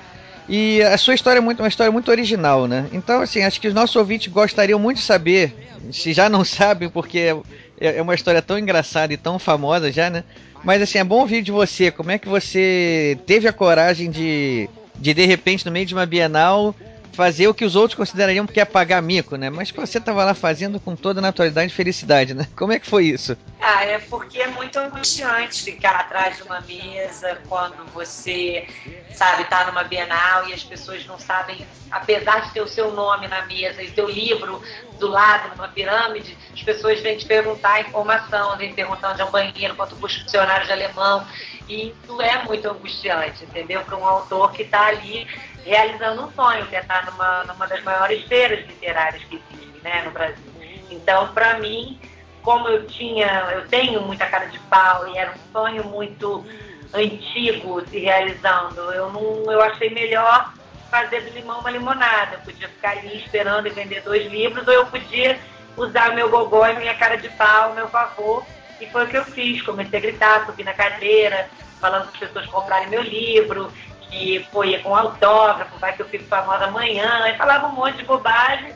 E 0.54 0.82
a 0.82 0.98
sua 0.98 1.14
história 1.14 1.40
é 1.40 1.42
muito, 1.42 1.62
uma 1.62 1.70
história 1.70 1.90
muito 1.90 2.12
original, 2.12 2.68
né? 2.68 2.86
Então, 2.92 3.22
assim, 3.22 3.42
acho 3.42 3.62
que 3.62 3.70
os 3.70 3.74
nossos 3.74 3.96
ouvintes 3.96 4.28
gostariam 4.28 4.78
muito 4.78 4.98
de 4.98 5.04
saber, 5.04 5.56
se 5.94 6.12
já 6.12 6.28
não 6.28 6.44
sabem, 6.46 6.90
porque 6.90 7.20
é 7.20 7.38
é 7.82 8.02
uma 8.02 8.14
história 8.14 8.42
tão 8.42 8.60
engraçada 8.60 9.14
e 9.14 9.18
tão 9.18 9.40
famosa 9.40 9.92
já, 9.92 10.10
né? 10.10 10.24
Mas 10.64 10.82
assim, 10.82 11.00
é 11.00 11.04
bom 11.04 11.22
ouvir 11.22 11.42
de 11.42 11.52
você. 11.52 11.90
Como 11.90 12.12
é 12.12 12.20
que 12.20 12.28
você 12.28 13.18
teve 13.26 13.48
a 13.48 13.54
coragem 13.54 14.12
de, 14.12 14.70
de 15.00 15.14
de 15.14 15.26
repente, 15.26 15.66
no 15.66 15.72
meio 15.72 15.86
de 15.86 15.96
uma 15.96 16.06
Bienal, 16.06 16.76
fazer 17.14 17.48
o 17.48 17.54
que 17.54 17.66
os 17.66 17.76
outros 17.76 17.96
considerariam 17.96 18.48
que 18.48 18.60
é 18.60 18.66
pagar 18.66 19.02
mico, 19.02 19.36
né? 19.36 19.50
Mas 19.50 19.72
você 19.72 20.00
tava 20.00 20.24
lá 20.24 20.34
fazendo 20.34 20.80
com 20.80 20.96
toda 20.96 21.22
naturalidade 21.22 21.72
e 21.72 21.76
felicidade, 21.76 22.34
né? 22.34 22.48
Como 22.56 22.72
é 22.72 22.80
que 22.80 22.88
foi 22.88 23.06
isso? 23.06 23.38
Ah, 23.60 23.84
é 23.84 24.00
porque 24.00 24.40
é 24.40 24.48
muito 24.48 24.78
angustiante 24.80 25.64
ficar 25.64 25.96
atrás 25.96 26.38
de 26.38 26.44
uma 26.44 26.62
mesa 26.62 27.38
quando 27.48 27.86
você, 27.94 28.68
sabe, 29.14 29.44
tá 29.46 29.66
numa 29.68 29.84
Bienal 29.84 30.48
e 30.48 30.54
as 30.54 30.64
pessoas 30.64 31.06
não 31.06 31.20
sabem, 31.20 31.66
apesar 31.92 32.42
de 32.42 32.54
ter 32.54 32.62
o 32.62 32.68
seu 32.68 32.92
nome 32.92 33.28
na 33.28 33.46
mesa 33.46 33.84
e 33.84 33.92
teu 33.92 34.10
livro 34.10 34.62
do 35.00 35.08
lado, 35.08 35.50
numa 35.56 35.68
pirâmide, 35.68 36.38
as 36.54 36.62
pessoas 36.62 37.00
vêm 37.02 37.18
te 37.18 37.26
perguntar 37.26 37.82
informação, 37.82 38.56
vêm 38.58 38.74
perguntar 38.74 39.12
onde 39.12 39.22
é 39.22 39.26
um 39.26 39.32
banheiro, 39.32 39.76
quanto 39.76 39.96
custa 39.96 40.22
o 40.22 40.26
dicionário 40.26 40.66
de 40.66 40.72
alemão. 40.72 41.26
E 41.72 41.88
isso 41.88 42.22
é 42.22 42.44
muito 42.44 42.70
angustiante, 42.70 43.46
entendeu? 43.46 43.80
Para 43.86 43.96
um 43.96 44.06
autor 44.06 44.52
que 44.52 44.64
está 44.64 44.88
ali 44.88 45.26
realizando 45.64 46.24
um 46.24 46.32
sonho, 46.34 46.68
que 46.68 46.76
é 46.76 46.82
estar 46.82 47.06
numa, 47.06 47.46
numa 47.46 47.66
das 47.66 47.82
maiores 47.82 48.26
feiras 48.26 48.60
literárias 48.68 49.24
que 49.24 49.42
existem 49.54 49.82
né, 49.82 50.02
no 50.04 50.12
Brasil. 50.12 50.44
Então, 50.90 51.34
para 51.34 51.60
mim, 51.60 51.98
como 52.42 52.68
eu 52.68 52.86
tinha, 52.88 53.26
eu 53.54 53.66
tenho 53.70 54.02
muita 54.02 54.26
cara 54.26 54.48
de 54.48 54.60
pau 54.60 55.08
e 55.08 55.18
era 55.18 55.32
um 55.32 55.52
sonho 55.54 55.86
muito 55.86 56.46
antigo 56.94 57.82
se 57.88 58.00
realizando, 58.00 58.82
eu 58.92 59.10
não, 59.10 59.50
eu 59.50 59.62
achei 59.62 59.90
melhor 59.92 60.54
fazer 60.90 61.22
do 61.22 61.30
limão 61.30 61.62
uma 61.62 61.72
limonada. 61.72 62.36
Eu 62.36 62.40
podia 62.40 62.68
ficar 62.68 62.98
ali 62.98 63.16
esperando 63.16 63.68
e 63.68 63.70
vender 63.70 64.02
dois 64.02 64.30
livros, 64.30 64.68
ou 64.68 64.74
eu 64.74 64.86
podia 64.88 65.40
usar 65.78 66.14
meu 66.14 66.30
gogó 66.30 66.68
e 66.68 66.76
minha 66.76 66.96
cara 66.96 67.16
de 67.16 67.30
pau 67.30 67.74
meu 67.74 67.88
favor. 67.88 68.46
E 68.82 68.88
foi 68.88 69.06
o 69.06 69.08
que 69.08 69.18
eu 69.18 69.24
fiz. 69.24 69.62
Comecei 69.62 70.00
a 70.00 70.02
gritar, 70.02 70.46
subi 70.46 70.64
na 70.64 70.74
cadeira, 70.74 71.48
falando 71.80 72.08
para 72.08 72.12
as 72.14 72.18
pessoas 72.18 72.46
comprarem 72.48 72.90
meu 72.90 73.04
livro, 73.04 73.72
que 74.10 74.46
ia 74.66 74.80
com 74.80 74.96
autógrafo, 74.96 75.78
vai 75.80 75.96
que 75.96 76.02
eu 76.02 76.10
fico 76.10 76.26
famosa 76.26 76.66
amanhã, 76.66 77.30
e 77.30 77.38
falava 77.38 77.68
um 77.68 77.72
monte 77.72 77.98
de 77.98 78.04
bobagem 78.04 78.74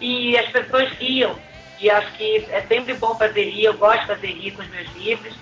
e 0.00 0.38
as 0.38 0.48
pessoas 0.50 0.88
riam. 0.92 1.36
E 1.80 1.90
acho 1.90 2.10
que 2.12 2.46
é 2.50 2.62
sempre 2.62 2.94
bom 2.94 3.14
fazer 3.16 3.50
rir, 3.50 3.64
eu 3.64 3.74
gosto 3.74 4.00
de 4.00 4.06
fazer 4.06 4.28
rir 4.28 4.52
com 4.52 4.62
os 4.62 4.68
meus 4.68 4.88
livros. 4.94 5.34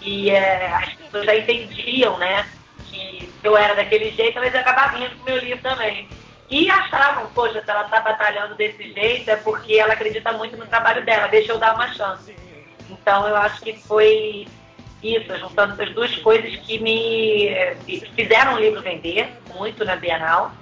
E 0.00 0.30
é, 0.30 0.66
as 0.72 0.92
pessoas 0.94 1.26
já 1.26 1.36
entendiam, 1.36 2.18
né, 2.18 2.46
que 2.90 3.30
eu 3.42 3.56
era 3.56 3.74
daquele 3.74 4.10
jeito, 4.10 4.38
elas 4.38 4.54
acabavam 4.54 5.00
rindo 5.00 5.16
com 5.16 5.24
meu 5.24 5.38
livro 5.38 5.62
também. 5.62 6.08
E 6.50 6.70
achavam, 6.70 7.26
poxa, 7.34 7.62
se 7.62 7.70
ela 7.70 7.84
está 7.84 8.00
batalhando 8.00 8.54
desse 8.54 8.92
jeito 8.92 9.30
é 9.30 9.36
porque 9.36 9.74
ela 9.74 9.94
acredita 9.94 10.32
muito 10.32 10.56
no 10.56 10.66
trabalho 10.66 11.04
dela, 11.04 11.26
deixa 11.28 11.52
eu 11.52 11.58
dar 11.58 11.74
uma 11.74 11.92
chance. 11.94 12.34
Então 12.90 13.26
eu 13.26 13.36
acho 13.36 13.60
que 13.62 13.74
foi 13.80 14.46
isso, 15.02 15.36
juntando 15.38 15.74
essas 15.74 15.94
duas 15.94 16.16
coisas 16.16 16.54
que 16.56 16.78
me 16.78 17.50
que 17.86 18.00
fizeram 18.14 18.54
o 18.54 18.58
livro 18.58 18.80
vender 18.80 19.28
muito 19.54 19.84
na 19.84 19.96
Bienal 19.96 20.52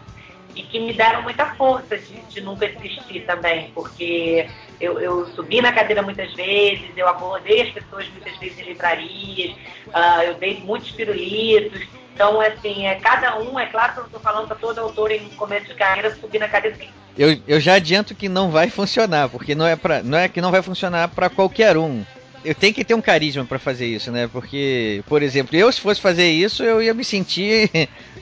e 0.54 0.62
que 0.62 0.78
me 0.80 0.92
deram 0.92 1.22
muita 1.22 1.46
força 1.54 1.96
de, 1.96 2.20
de 2.22 2.40
nunca 2.40 2.68
desistir 2.68 3.20
também, 3.20 3.70
porque 3.74 4.46
eu, 4.80 4.98
eu, 5.00 5.26
subi 5.28 5.60
na 5.60 5.72
cadeira 5.72 6.02
muitas 6.02 6.32
vezes, 6.34 6.90
eu 6.96 7.08
abordei 7.08 7.62
as 7.62 7.70
pessoas 7.70 8.08
muitas 8.08 8.36
vezes 8.38 8.58
em 8.58 8.64
livrarias, 8.64 9.52
uh, 9.88 10.22
eu 10.24 10.34
dei 10.34 10.60
muitos 10.60 10.90
pirulitos. 10.90 11.86
Então, 12.14 12.40
assim, 12.40 12.86
é, 12.86 12.96
cada 12.96 13.38
um, 13.38 13.58
é 13.58 13.66
claro 13.66 13.94
que 13.94 14.00
eu 14.00 14.04
estou 14.04 14.20
falando 14.20 14.46
para 14.46 14.56
todo 14.56 14.78
autor 14.78 15.10
em 15.10 15.28
começo 15.30 15.66
de 15.66 15.74
carreira 15.74 16.14
subir 16.14 16.38
na 16.38 16.48
cadeira. 16.48 16.76
Eu, 17.16 17.38
eu 17.46 17.60
já 17.60 17.74
adianto 17.74 18.14
que 18.14 18.28
não 18.28 18.50
vai 18.50 18.70
funcionar, 18.70 19.28
porque 19.28 19.54
não 19.54 19.66
é, 19.66 19.76
pra, 19.76 20.02
não 20.02 20.18
é 20.18 20.28
que 20.28 20.40
não 20.40 20.50
vai 20.50 20.62
funcionar 20.62 21.08
para 21.08 21.28
qualquer 21.28 21.76
um 21.76 22.04
eu 22.44 22.54
tenho 22.54 22.74
que 22.74 22.84
ter 22.84 22.94
um 22.94 23.00
carisma 23.00 23.44
para 23.44 23.58
fazer 23.58 23.86
isso, 23.86 24.10
né? 24.10 24.28
Porque, 24.28 25.02
por 25.06 25.22
exemplo, 25.22 25.56
eu 25.56 25.70
se 25.70 25.80
fosse 25.80 26.00
fazer 26.00 26.30
isso, 26.30 26.62
eu 26.62 26.82
ia 26.82 26.92
me 26.92 27.04
sentir 27.04 27.70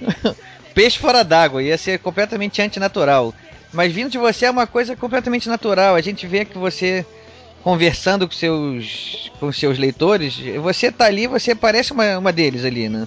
peixe 0.75 0.99
fora 0.99 1.25
d'água, 1.25 1.63
ia 1.63 1.79
ser 1.79 1.99
completamente 1.99 2.61
antinatural. 2.61 3.35
Mas 3.73 3.93
vindo 3.93 4.11
de 4.11 4.19
você 4.19 4.47
é 4.47 4.51
uma 4.51 4.67
coisa 4.67 4.97
completamente 4.97 5.49
natural. 5.49 5.95
A 5.95 6.01
gente 6.01 6.27
vê 6.27 6.45
que 6.45 6.59
você 6.59 7.05
conversando 7.63 8.27
com 8.27 8.35
seus 8.35 9.31
com 9.39 9.53
seus 9.53 9.79
leitores, 9.79 10.39
você 10.63 10.91
tá 10.91 11.07
ali, 11.07 11.27
você 11.27 11.55
parece 11.55 11.93
uma, 11.93 12.19
uma 12.19 12.33
deles 12.33 12.65
ali, 12.65 12.89
né? 12.89 13.07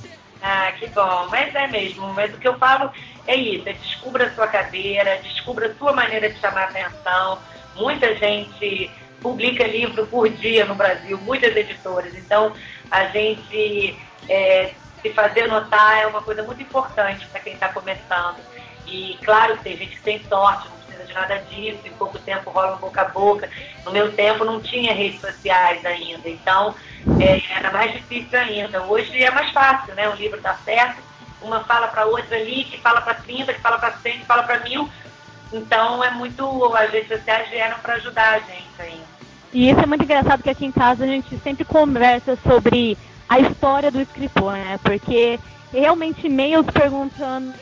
Que 0.83 0.89
bom. 0.89 1.27
Mas 1.29 1.55
é 1.55 1.67
mesmo. 1.67 2.07
Mas 2.13 2.33
o 2.33 2.37
que 2.37 2.47
eu 2.47 2.57
falo 2.57 2.91
é 3.25 3.35
isso: 3.35 3.67
é 3.69 3.73
descubra 3.73 4.27
a 4.27 4.31
sua 4.33 4.47
cadeira, 4.47 5.17
descubra 5.23 5.67
a 5.67 5.75
sua 5.75 5.93
maneira 5.93 6.29
de 6.29 6.39
chamar 6.39 6.65
atenção. 6.65 7.39
Muita 7.75 8.13
gente 8.15 8.91
publica 9.21 9.65
livro 9.65 10.05
por 10.07 10.27
dia 10.27 10.65
no 10.65 10.75
Brasil, 10.75 11.17
muitas 11.19 11.55
editoras. 11.55 12.13
Então, 12.15 12.53
a 12.91 13.05
gente 13.05 13.97
é, 14.27 14.73
se 15.01 15.09
fazer 15.13 15.47
notar 15.47 15.99
é 15.99 16.07
uma 16.07 16.21
coisa 16.21 16.43
muito 16.43 16.61
importante 16.61 17.25
para 17.27 17.39
quem 17.39 17.53
está 17.53 17.69
começando. 17.69 18.39
E 18.85 19.17
claro 19.23 19.57
que 19.57 19.63
tem 19.63 19.77
gente 19.77 19.95
que 19.95 20.03
tem 20.03 20.21
sorte, 20.25 20.67
precisa 20.93 21.05
de 21.05 21.13
nada 21.13 21.37
disso, 21.49 21.79
em 21.85 21.91
pouco 21.91 22.19
tempo 22.19 22.49
rola 22.49 22.75
um 22.75 22.79
boca 22.79 23.01
a 23.01 23.05
boca. 23.05 23.49
No 23.85 23.91
meu 23.91 24.11
tempo 24.13 24.45
não 24.45 24.61
tinha 24.61 24.93
redes 24.93 25.19
sociais 25.19 25.83
ainda, 25.85 26.29
então 26.29 26.75
é, 27.19 27.41
era 27.57 27.71
mais 27.71 27.91
difícil 27.91 28.37
ainda. 28.37 28.83
Hoje 28.83 29.21
é 29.21 29.31
mais 29.31 29.51
fácil, 29.51 29.93
né? 29.95 30.07
O 30.09 30.15
livro 30.15 30.39
dá 30.39 30.55
certo, 30.63 31.01
uma 31.41 31.63
fala 31.63 31.87
para 31.87 32.05
outra 32.05 32.37
ali, 32.37 32.63
que 32.65 32.79
fala 32.79 33.01
para 33.01 33.15
30, 33.15 33.53
que 33.53 33.61
fala 33.61 33.77
para 33.77 33.91
100, 33.93 34.19
que 34.19 34.25
fala 34.25 34.43
para 34.43 34.59
mil. 34.59 34.89
Então 35.51 36.03
é 36.03 36.11
muito. 36.11 36.75
As 36.75 36.91
redes 36.91 37.09
sociais 37.09 37.49
vieram 37.49 37.77
para 37.79 37.95
ajudar 37.95 38.33
a 38.35 38.39
gente 38.39 38.69
ainda. 38.79 39.13
E 39.51 39.69
isso 39.69 39.79
é 39.79 39.85
muito 39.85 40.03
engraçado 40.03 40.41
que 40.41 40.49
aqui 40.49 40.65
em 40.65 40.71
casa 40.71 41.03
a 41.03 41.07
gente 41.07 41.37
sempre 41.39 41.63
conversa 41.63 42.35
sobre 42.37 42.97
a 43.29 43.39
história 43.39 43.91
do 43.91 44.01
escritor, 44.01 44.53
né? 44.53 44.79
Porque 44.83 45.39
realmente 45.71 46.25
e-mails 46.25 46.65
perguntando 46.67 47.53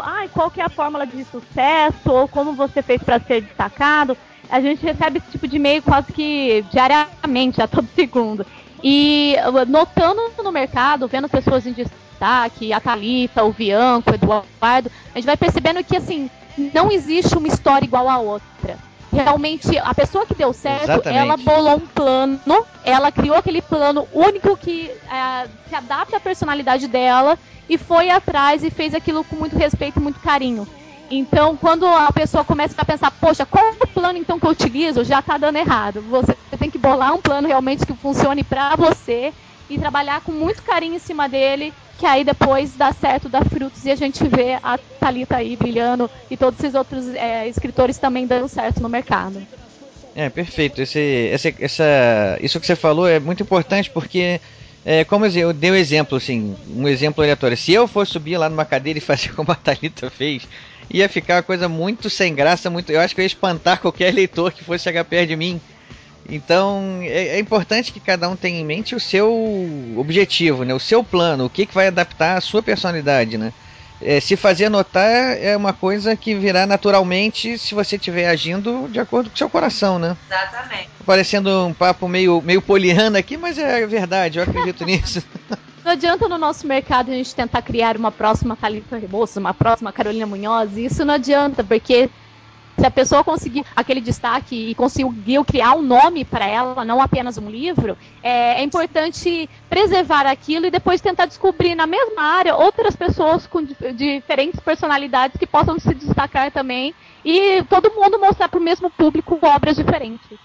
ah, 0.00 0.26
qual 0.32 0.50
que 0.50 0.60
é 0.60 0.64
a 0.64 0.68
fórmula 0.68 1.06
de 1.06 1.24
sucesso 1.24 2.10
ou 2.10 2.28
como 2.28 2.52
você 2.52 2.82
fez 2.82 3.02
para 3.02 3.20
ser 3.20 3.42
destacado. 3.42 4.16
A 4.50 4.60
gente 4.60 4.84
recebe 4.84 5.18
esse 5.18 5.30
tipo 5.30 5.48
de 5.48 5.56
e-mail 5.56 5.82
quase 5.82 6.12
que 6.12 6.64
diariamente, 6.70 7.62
a 7.62 7.68
todo 7.68 7.88
segundo. 7.94 8.46
E 8.82 9.36
notando 9.68 10.20
no 10.42 10.52
mercado, 10.52 11.06
vendo 11.06 11.28
pessoas 11.28 11.66
em 11.66 11.72
destaque, 11.72 12.72
a 12.72 12.80
Thalita, 12.80 13.44
o 13.44 13.52
Bianco, 13.52 14.10
o 14.10 14.14
Eduardo, 14.14 14.90
a 15.14 15.18
gente 15.18 15.26
vai 15.26 15.36
percebendo 15.36 15.84
que 15.84 15.96
assim, 15.96 16.30
não 16.74 16.90
existe 16.90 17.36
uma 17.36 17.48
história 17.48 17.84
igual 17.84 18.08
a 18.08 18.18
outra 18.18 18.91
realmente 19.12 19.76
a 19.78 19.94
pessoa 19.94 20.26
que 20.26 20.34
deu 20.34 20.52
certo, 20.52 20.84
Exatamente. 20.84 21.18
ela 21.18 21.36
bolou 21.36 21.76
um 21.76 21.86
plano, 21.86 22.40
ela 22.84 23.12
criou 23.12 23.36
aquele 23.36 23.60
plano 23.60 24.08
único 24.12 24.56
que 24.56 24.90
é, 24.90 25.48
se 25.68 25.74
adapta 25.74 26.16
à 26.16 26.20
personalidade 26.20 26.88
dela 26.88 27.38
e 27.68 27.76
foi 27.76 28.10
atrás 28.10 28.64
e 28.64 28.70
fez 28.70 28.94
aquilo 28.94 29.22
com 29.24 29.36
muito 29.36 29.56
respeito 29.56 29.98
e 29.98 30.02
muito 30.02 30.20
carinho. 30.20 30.66
Então, 31.10 31.56
quando 31.56 31.86
a 31.86 32.10
pessoa 32.10 32.42
começa 32.42 32.74
a 32.78 32.84
pensar, 32.86 33.10
poxa, 33.10 33.44
qual 33.44 33.62
é 33.62 33.70
o 33.72 33.86
plano 33.86 34.18
então 34.18 34.40
que 34.40 34.46
eu 34.46 34.50
utilizo? 34.50 35.04
Já 35.04 35.18
está 35.18 35.36
dando 35.36 35.56
errado. 35.56 36.00
Você 36.08 36.34
tem 36.58 36.70
que 36.70 36.78
bolar 36.78 37.14
um 37.14 37.20
plano 37.20 37.46
realmente 37.46 37.84
que 37.84 37.92
funcione 37.92 38.42
para 38.42 38.76
você 38.76 39.32
e 39.68 39.78
trabalhar 39.78 40.22
com 40.22 40.32
muito 40.32 40.62
carinho 40.62 40.94
em 40.94 40.98
cima 40.98 41.28
dele 41.28 41.72
que 42.02 42.06
aí 42.06 42.24
depois 42.24 42.74
dá 42.74 42.92
certo, 42.92 43.28
dá 43.28 43.44
frutos 43.44 43.84
e 43.84 43.90
a 43.92 43.94
gente 43.94 44.26
vê 44.26 44.58
a 44.60 44.76
Thalita 44.98 45.36
aí 45.36 45.54
brilhando 45.54 46.10
e 46.28 46.36
todos 46.36 46.58
esses 46.58 46.74
outros 46.74 47.06
é, 47.14 47.46
escritores 47.46 47.96
também 47.96 48.26
dando 48.26 48.48
certo 48.48 48.82
no 48.82 48.88
mercado. 48.88 49.40
É, 50.12 50.28
perfeito. 50.28 50.82
Esse, 50.82 50.98
esse, 50.98 51.54
essa, 51.60 51.84
isso 52.40 52.58
que 52.58 52.66
você 52.66 52.74
falou 52.74 53.06
é 53.06 53.20
muito 53.20 53.44
importante 53.44 53.88
porque, 53.88 54.40
é, 54.84 55.04
como 55.04 55.26
eu 55.26 55.52
dei 55.52 55.70
um 55.70 55.76
exemplo, 55.76 56.18
assim, 56.18 56.56
um 56.74 56.88
exemplo 56.88 57.22
aleatório. 57.22 57.56
Se 57.56 57.72
eu 57.72 57.86
fosse 57.86 58.10
subir 58.10 58.36
lá 58.36 58.48
numa 58.48 58.64
cadeira 58.64 58.98
e 58.98 59.00
fazer 59.06 59.32
como 59.32 59.52
a 59.52 59.54
Thalita 59.54 60.10
fez, 60.10 60.48
ia 60.90 61.08
ficar 61.08 61.36
uma 61.36 61.42
coisa 61.44 61.68
muito 61.68 62.10
sem 62.10 62.34
graça, 62.34 62.68
muito. 62.68 62.90
Eu 62.90 63.00
acho 63.00 63.14
que 63.14 63.20
eu 63.20 63.22
ia 63.22 63.28
espantar 63.28 63.80
qualquer 63.80 64.10
leitor 64.12 64.50
que 64.50 64.64
fosse 64.64 64.82
chegar 64.82 65.04
perto 65.04 65.28
de 65.28 65.36
mim. 65.36 65.60
Então 66.28 67.00
é, 67.02 67.36
é, 67.36 67.38
importante 67.38 67.92
que 67.92 68.00
cada 68.00 68.28
um 68.28 68.36
tenha 68.36 68.60
em 68.60 68.64
mente 68.64 68.94
o 68.94 69.00
seu 69.00 69.32
objetivo, 69.96 70.64
né? 70.64 70.72
o 70.72 70.78
seu 70.78 71.02
plano, 71.02 71.46
o 71.46 71.50
que, 71.50 71.66
que 71.66 71.74
vai 71.74 71.88
adaptar 71.88 72.36
à 72.36 72.40
sua 72.40 72.62
personalidade. 72.62 73.36
Né? 73.36 73.52
É, 74.00 74.18
se 74.20 74.36
fazer 74.36 74.68
notar 74.68 75.36
é 75.38 75.56
uma 75.56 75.72
coisa 75.72 76.16
que 76.16 76.34
virá 76.34 76.66
naturalmente 76.66 77.56
se 77.56 77.74
você 77.74 77.96
estiver 77.96 78.28
agindo 78.28 78.88
de 78.88 78.98
acordo 78.98 79.30
com 79.30 79.34
o 79.34 79.38
seu 79.38 79.48
coração, 79.48 79.98
né? 79.98 80.16
Exatamente. 80.28 80.88
Parecendo 81.06 81.66
um 81.66 81.72
papo 81.72 82.08
meio, 82.08 82.40
meio 82.42 82.60
poliana 82.60 83.20
aqui, 83.20 83.36
mas 83.36 83.58
é 83.58 83.86
verdade, 83.86 84.38
eu 84.38 84.44
acredito 84.44 84.82
nisso. 84.86 85.22
Não 85.84 85.92
adianta 85.92 86.28
no 86.28 86.38
nosso 86.38 86.66
mercado 86.66 87.10
a 87.10 87.14
gente 87.14 87.34
tentar 87.34 87.62
criar 87.62 87.96
uma 87.96 88.10
próxima 88.10 88.56
Thalita 88.56 88.96
Rebouças, 88.96 89.36
uma 89.36 89.54
próxima 89.54 89.92
Carolina 89.92 90.26
Munhoz, 90.26 90.76
isso 90.76 91.04
não 91.04 91.14
adianta, 91.14 91.62
porque 91.62 92.08
se 92.78 92.86
a 92.86 92.90
pessoa 92.90 93.22
conseguir 93.22 93.64
aquele 93.76 94.00
destaque 94.00 94.70
e 94.70 94.74
conseguiu 94.74 95.44
criar 95.44 95.74
um 95.74 95.82
nome 95.82 96.24
para 96.24 96.46
ela, 96.46 96.84
não 96.84 97.00
apenas 97.00 97.38
um 97.38 97.50
livro, 97.50 97.96
é, 98.22 98.60
é, 98.60 98.62
importante 98.62 99.48
preservar 99.68 100.26
aquilo 100.26 100.66
e 100.66 100.70
depois 100.70 101.00
tentar 101.00 101.26
descobrir 101.26 101.74
na 101.74 101.86
mesma 101.86 102.22
área 102.22 102.56
outras 102.56 102.96
pessoas 102.96 103.46
com 103.46 103.62
diferentes 103.62 104.60
personalidades 104.60 105.36
que 105.36 105.46
possam 105.46 105.78
se 105.78 105.94
destacar 105.94 106.50
também 106.50 106.94
e 107.24 107.62
todo 107.64 107.92
mundo 107.94 108.18
mostrar 108.18 108.48
para 108.48 108.58
o 108.58 108.62
mesmo 108.62 108.90
público 108.90 109.38
obras 109.42 109.76
diferentes. 109.76 110.38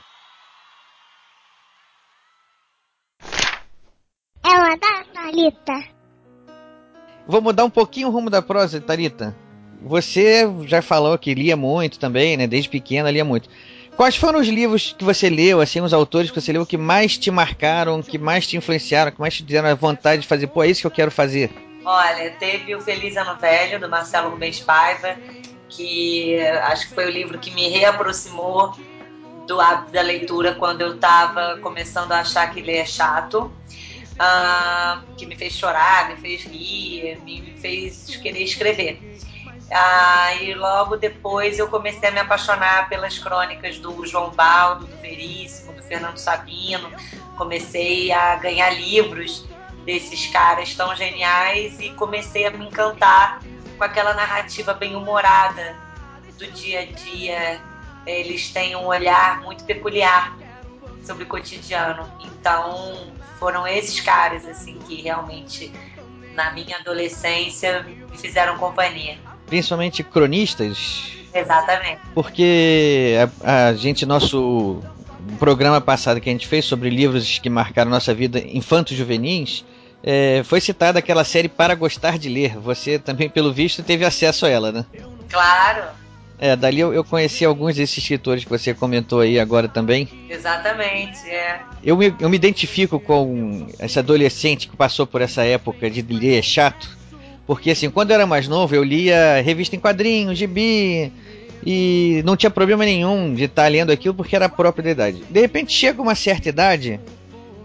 Ela 4.44 4.76
da 4.78 5.04
Thalita. 5.14 5.98
Vou 7.28 7.42
mudar 7.42 7.66
um 7.66 7.70
pouquinho 7.70 8.08
o 8.08 8.12
rumo 8.12 8.30
da 8.30 8.42
prosa, 8.42 8.80
Tarita. 8.80 9.36
Você 9.82 10.48
já 10.66 10.82
falou 10.82 11.18
que 11.18 11.34
lia 11.34 11.56
muito 11.56 12.00
também, 12.00 12.36
né? 12.36 12.48
Desde 12.48 12.70
pequena 12.70 13.12
lia 13.12 13.24
muito. 13.24 13.50
Quais 13.96 14.16
foram 14.16 14.40
os 14.40 14.48
livros 14.48 14.96
que 14.98 15.04
você 15.04 15.30
leu, 15.30 15.60
assim, 15.60 15.82
os 15.82 15.94
autores 15.94 16.30
que 16.30 16.40
você 16.40 16.54
leu 16.54 16.66
que 16.66 16.78
mais 16.78 17.18
te 17.18 17.32
marcaram, 17.32 18.04
que 18.04 18.18
mais 18.18 18.46
te 18.46 18.56
influenciaram, 18.56 19.12
que 19.12 19.20
mais 19.20 19.36
te 19.36 19.44
deram 19.44 19.70
a 19.70 19.76
vontade 19.76 20.22
de 20.22 20.28
fazer, 20.28 20.48
pô, 20.48 20.64
é 20.64 20.68
isso 20.68 20.82
que 20.82 20.88
eu 20.88 20.92
quero 20.92 21.10
fazer? 21.10 21.50
Olha, 21.84 22.30
teve 22.32 22.76
o 22.76 22.82
Feliz 22.82 23.18
Ano 23.18 23.40
Velho, 23.40 23.80
do 23.80 23.90
Marcelo 23.90 24.30
Rubens 24.30 24.60
Paiva, 24.60 25.16
que 25.70 26.38
acho 26.40 26.90
que 26.90 26.94
foi 26.94 27.08
o 27.08 27.10
livro 27.10 27.40
que 27.40 27.50
me 27.52 27.70
reaproximou 27.70 28.76
do 29.48 29.60
hábito 29.60 29.94
da 29.94 30.02
leitura 30.02 30.54
quando 30.56 30.82
eu 30.82 30.96
estava 30.96 31.58
começando 31.58 32.12
a 32.12 32.20
achar 32.20 32.54
que 32.54 32.62
ler 32.62 32.78
é 32.78 32.86
chato. 32.86 33.52
Ah, 34.20 35.02
que 35.16 35.26
me 35.26 35.36
fez 35.36 35.54
chorar, 35.54 36.10
me 36.10 36.16
fez 36.18 36.44
rir, 36.44 37.20
me 37.24 37.54
fez 37.62 38.16
querer 38.18 38.44
escrever. 38.44 39.00
Ah, 39.72 40.34
e 40.36 40.54
logo 40.54 40.96
depois 40.96 41.60
eu 41.60 41.68
comecei 41.68 42.08
a 42.08 42.12
me 42.12 42.20
apaixonar 42.20 42.88
pelas 42.88 43.20
crônicas 43.20 43.78
do 43.80 44.06
João 44.06 44.32
Baldo, 44.32 44.88
do 44.88 44.98
Veríssimo, 44.98 45.74
do 45.74 45.84
Fernando 45.84 46.18
Sabino. 46.18 46.92
Comecei 47.36 48.12
a 48.12 48.36
ganhar 48.38 48.70
livros 48.70 49.46
desses 49.86 50.28
caras 50.28 50.74
tão 50.74 50.96
geniais 50.96 51.80
e 51.80 51.90
comecei 51.92 52.46
a 52.46 52.52
me 52.52 52.66
encantar 52.66 53.42
com 53.78 53.84
aquela 53.84 54.14
narrativa 54.14 54.74
bem 54.74 54.96
humorada 54.96 55.76
do 56.38 56.48
dia 56.52 56.82
a 56.82 56.86
dia. 56.86 57.62
Eles 58.06 58.50
têm 58.52 58.76
um 58.76 58.86
olhar 58.86 59.42
muito 59.42 59.66
peculiar 59.66 60.38
sobre 61.04 61.24
o 61.24 61.28
cotidiano. 61.28 62.10
Então, 62.22 63.14
foram 63.38 63.68
esses 63.68 64.00
caras 64.00 64.46
assim 64.46 64.80
que 64.80 65.02
realmente 65.02 65.72
na 66.34 66.52
minha 66.52 66.78
adolescência 66.78 67.84
me 67.84 68.18
fizeram 68.18 68.58
companhia. 68.58 69.18
Principalmente 69.48 70.04
cronistas, 70.04 71.04
Exatamente. 71.34 72.00
porque 72.14 73.16
a, 73.44 73.68
a 73.70 73.74
gente, 73.74 74.06
nosso 74.06 74.82
programa 75.40 75.80
passado 75.82 76.20
que 76.22 76.30
a 76.30 76.32
gente 76.32 76.48
fez 76.48 76.66
sobre 76.66 76.90
livros 76.90 77.40
que 77.40 77.50
marcaram 77.50 77.90
nossa 77.90 78.14
vida 78.14 78.40
infantos 78.40 78.96
juvenis, 78.96 79.66
é, 80.04 80.42
foi 80.46 80.62
citada 80.62 81.00
aquela 81.00 81.24
série 81.24 81.48
Para 81.50 81.76
Gostar 81.76 82.18
de 82.18 82.30
Ler. 82.30 82.58
Você 82.60 83.00
também, 83.00 83.30
pelo 83.30 83.52
visto, 83.54 83.82
teve 83.84 84.06
acesso 84.06 84.46
a 84.46 84.50
ela, 84.50 84.72
né? 84.72 84.86
Claro, 85.30 85.84
É, 86.40 86.56
dali 86.56 86.80
eu, 86.80 86.94
eu 86.94 87.04
conheci 87.04 87.44
alguns 87.44 87.76
desses 87.76 87.98
escritores 87.98 88.44
que 88.44 88.50
você 88.50 88.74
comentou 88.74 89.22
aí 89.22 89.40
agora 89.40 89.68
também. 89.68 90.08
exatamente, 90.30 91.28
é. 91.28 91.62
Eu 91.84 91.98
me, 91.98 92.14
eu 92.20 92.30
me 92.30 92.36
identifico 92.36 93.00
com 93.00 93.68
esse 93.80 93.98
adolescente 93.98 94.68
que 94.68 94.78
passou 94.78 95.08
por 95.08 95.22
essa 95.22 95.44
época 95.44 95.90
de 95.90 96.02
ler 96.02 96.44
chato. 96.44 96.97
Porque 97.48 97.72
assim, 97.72 97.90
quando 97.90 98.12
eu 98.12 98.16
era 98.16 98.28
mais 98.28 98.48
novo, 98.48 98.76
eu 98.76 98.84
lia 98.84 99.42
revista 99.42 99.76
em 99.76 99.80
quadrinhos, 99.80 100.38
gibi, 100.38 101.12
e 101.66 102.22
não 102.26 102.36
tinha 102.36 102.50
problema 102.50 102.84
nenhum 102.84 103.34
de 103.34 103.46
estar 103.46 103.72
lendo 103.72 103.92
aquilo 103.92 104.14
porque 104.14 104.36
era 104.36 104.50
próprio 104.50 104.84
da 104.84 104.92
idade. 104.92 105.24
De 105.30 105.40
repente 105.40 105.72
chega 105.74 106.02
uma 106.02 106.14
certa 106.14 106.50
idade 106.50 107.00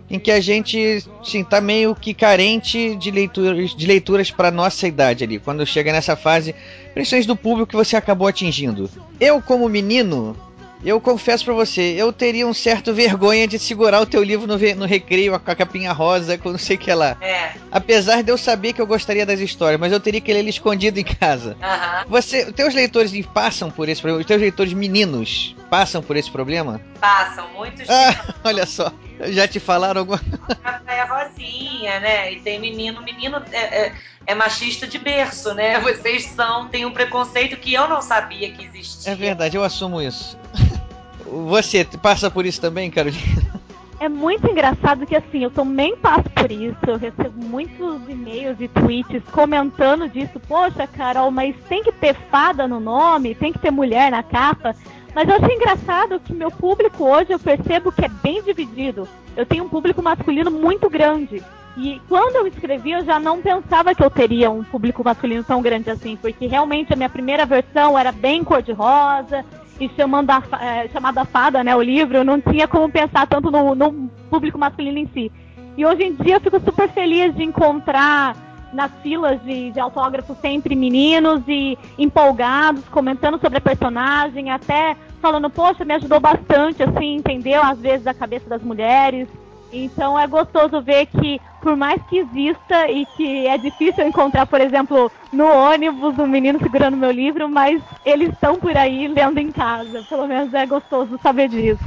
em 0.09 0.19
que 0.19 0.31
a 0.31 0.41
gente 0.41 1.03
sim, 1.25 1.43
tá 1.43 1.61
meio 1.61 1.95
que 1.95 2.15
carente 2.15 2.95
de 2.97 3.11
leituras, 3.11 3.75
de 3.75 3.87
leituras 3.87 4.31
para 4.31 4.51
nossa 4.51 4.87
idade 4.87 5.25
ali, 5.25 5.39
quando 5.39 5.67
chega 5.67 5.91
nessa 5.91 6.15
fase, 6.15 6.55
principalmente 6.93 7.27
do 7.27 7.37
público 7.37 7.71
que 7.71 7.77
você 7.77 7.97
acabou 7.97 8.29
atingindo. 8.29 8.89
Eu 9.19 9.41
como 9.43 9.69
menino, 9.69 10.37
eu 10.85 11.01
confesso 11.01 11.45
pra 11.45 11.55
você, 11.55 11.95
eu 11.97 12.13
teria 12.13 12.47
um 12.47 12.55
certo 12.55 12.93
vergonha 12.93 13.47
de 13.47 13.59
segurar 13.59 14.01
o 14.01 14.07
teu 14.07 14.23
livro 14.23 14.47
no, 14.47 14.59
no 14.77 14.87
recreio 14.87 15.39
com 15.39 15.51
a 15.51 15.55
capinha 15.55 15.93
rosa, 15.93 16.37
com 16.39 16.51
não 16.51 16.59
sei 16.59 16.77
o 16.77 16.79
que 16.79 16.93
lá. 16.93 17.17
É. 17.21 17.53
Apesar 17.71 18.23
de 18.23 18.31
eu 18.31 18.39
saber 18.39 18.73
que 18.73 18.81
eu 18.81 18.87
gostaria 18.87 19.25
das 19.25 19.41
histórias, 19.41 19.81
mas 19.81 19.93
eu 19.93 20.01
teria 20.01 20.21
que 20.21 20.33
ler 20.33 20.41
ele 20.41 20.51
escondido 20.51 20.99
em 20.99 21.05
casa. 21.05 21.57
Aham. 21.63 22.05
Você, 22.09 22.45
os 22.45 22.53
teus 22.53 22.75
leitores 22.75 23.13
passam 23.27 23.71
por 23.71 23.89
esse 23.89 24.01
problema? 24.01 24.21
Os 24.21 24.27
teus 24.27 24.41
leitores 24.41 24.73
meninos 24.73 25.55
passam 25.71 26.03
por 26.03 26.17
esse 26.17 26.31
problema? 26.31 26.81
Passam 27.01 27.49
muitos 27.55 27.89
Ah, 27.89 28.35
olha 28.45 28.67
só, 28.67 28.93
já 29.29 29.47
te 29.47 29.61
falaram 29.61 30.01
alguma 30.01 30.21
é 30.87 31.03
rosinha, 31.05 32.01
né? 32.01 32.33
E 32.33 32.41
tem 32.41 32.59
menino, 32.61 33.03
menino 33.03 33.43
é, 33.53 33.87
é- 33.87 33.93
é 34.27 34.35
machista 34.35 34.87
de 34.87 34.99
berço, 34.99 35.53
né? 35.55 35.79
Vocês 35.81 36.25
são, 36.27 36.69
tem 36.69 36.85
um 36.85 36.93
preconceito 36.93 37.57
que 37.57 37.75
eu 37.75 37.89
não 37.89 38.01
sabia 38.03 38.51
que 38.53 38.65
existia. 38.65 39.13
É 39.13 39.15
verdade, 39.15 39.57
eu 39.57 39.65
assumo 39.65 40.01
isso. 40.01 40.39
Você 41.49 41.85
passa 41.85 42.31
por 42.31 42.45
isso 42.45 42.61
também, 42.61 42.91
Carolina? 42.91 43.63
É 44.03 44.09
muito 44.09 44.51
engraçado 44.51 45.07
que 45.07 45.15
assim, 45.15 45.45
eu 45.45 45.51
também 45.51 45.97
passo 45.97 46.29
por 46.31 46.51
isso. 46.51 46.77
Eu 46.89 46.99
recebo 46.99 47.41
muitos 47.45 48.03
e-mails 48.09 48.57
e 48.61 48.67
tweets 48.67 49.23
comentando 49.31 50.09
disso. 50.09 50.41
Poxa, 50.49 50.89
Carol, 50.89 51.31
mas 51.31 51.55
tem 51.69 51.85
que 51.85 51.93
ter 51.93 52.13
fada 52.29 52.67
no 52.67 52.81
nome, 52.81 53.33
tem 53.37 53.53
que 53.53 53.61
ter 53.61 53.71
mulher 53.71 54.11
na 54.11 54.23
capa. 54.25 54.75
Mas 55.15 55.29
eu 55.29 55.35
acho 55.37 55.53
engraçado 55.53 56.21
que 56.21 56.33
meu 56.33 56.51
público 56.51 57.05
hoje 57.05 57.33
eu 57.33 57.39
percebo 57.39 57.93
que 57.93 58.05
é 58.05 58.09
bem 58.09 58.43
dividido. 58.43 59.07
Eu 59.37 59.45
tenho 59.45 59.65
um 59.65 59.69
público 59.69 60.03
masculino 60.03 60.51
muito 60.51 60.89
grande. 60.89 61.43
E 61.77 62.01
quando 62.09 62.37
eu 62.37 62.47
escrevi, 62.47 62.93
eu 62.93 63.05
já 63.05 63.19
não 63.19 63.41
pensava 63.41 63.95
que 63.95 64.03
eu 64.05 64.11
teria 64.11 64.51
um 64.51 64.63
público 64.63 65.03
masculino 65.05 65.43
tão 65.43 65.63
grande 65.63 65.91
assim, 65.91 66.17
porque 66.17 66.47
realmente 66.47 66.93
a 66.93 66.97
minha 66.97 67.09
primeira 67.09 67.47
versão 67.47 67.99
era 67.99 68.13
bem 68.13 68.45
cor-de-rosa, 68.45 69.45
e 69.81 69.89
chamando 69.97 70.31
a, 70.31 70.41
fa- 70.43 70.63
eh, 70.63 70.89
chamado 70.93 71.17
a 71.19 71.25
fada, 71.25 71.65
né, 71.65 71.75
o 71.75 71.81
livro, 71.83 72.19
eu 72.19 72.25
não 72.25 72.39
tinha 72.41 72.69
como 72.69 72.91
pensar 72.91 73.27
tanto 73.27 73.51
no, 73.51 73.75
no 73.75 73.91
público 74.31 74.59
masculino 74.59 74.99
em 74.99 75.07
si. 75.15 75.33
E 75.77 75.85
hoje 75.87 76.05
em 76.05 76.15
dia 76.15 76.37
eu 76.37 76.41
fico 76.41 76.61
super 76.61 76.91
feliz 76.91 77.35
de 77.35 77.43
encontrar 77.43 78.37
nas 78.73 78.91
filas 79.03 79.41
de, 79.43 79.71
de 79.71 79.81
autógrafos 79.81 80.37
sempre 80.39 80.75
meninos 80.75 81.43
e 81.47 81.79
empolgados, 81.99 82.85
comentando 82.89 83.39
sobre 83.41 83.59
a 83.59 83.61
personagem, 83.61 84.51
até 84.51 84.97
falando, 85.21 85.51
poxa, 85.51 85.85
me 85.85 85.95
ajudou 85.95 86.19
bastante, 86.19 86.83
assim, 86.83 87.17
entendeu? 87.17 87.63
Às 87.63 87.79
vezes 87.79 88.07
a 88.07 88.15
cabeça 88.15 88.49
das 88.49 88.63
mulheres. 88.63 89.29
Então 89.73 90.19
é 90.19 90.27
gostoso 90.27 90.83
ver 90.83 91.07
que, 91.07 91.41
por 91.63 91.75
mais 91.77 92.03
que 92.03 92.19
exista 92.19 92.91
e 92.91 93.07
que 93.07 93.47
é 93.47 93.57
difícil 93.57 94.07
encontrar, 94.07 94.47
por 94.47 94.61
exemplo, 94.61 95.11
no 95.33 95.47
ônibus 95.47 96.19
um 96.19 96.27
menino 96.27 96.59
segurando 96.61 96.97
meu 96.97 97.11
livro, 97.11 97.49
mas 97.49 97.81
eles 98.05 98.31
estão 98.31 98.57
por 98.57 98.77
aí 98.77 99.09
lendo 99.09 99.39
em 99.39 99.51
casa. 99.51 100.05
Pelo 100.11 100.27
menos 100.27 100.53
é 100.53 100.67
gostoso 100.67 101.19
saber 101.23 101.49
disso. 101.49 101.83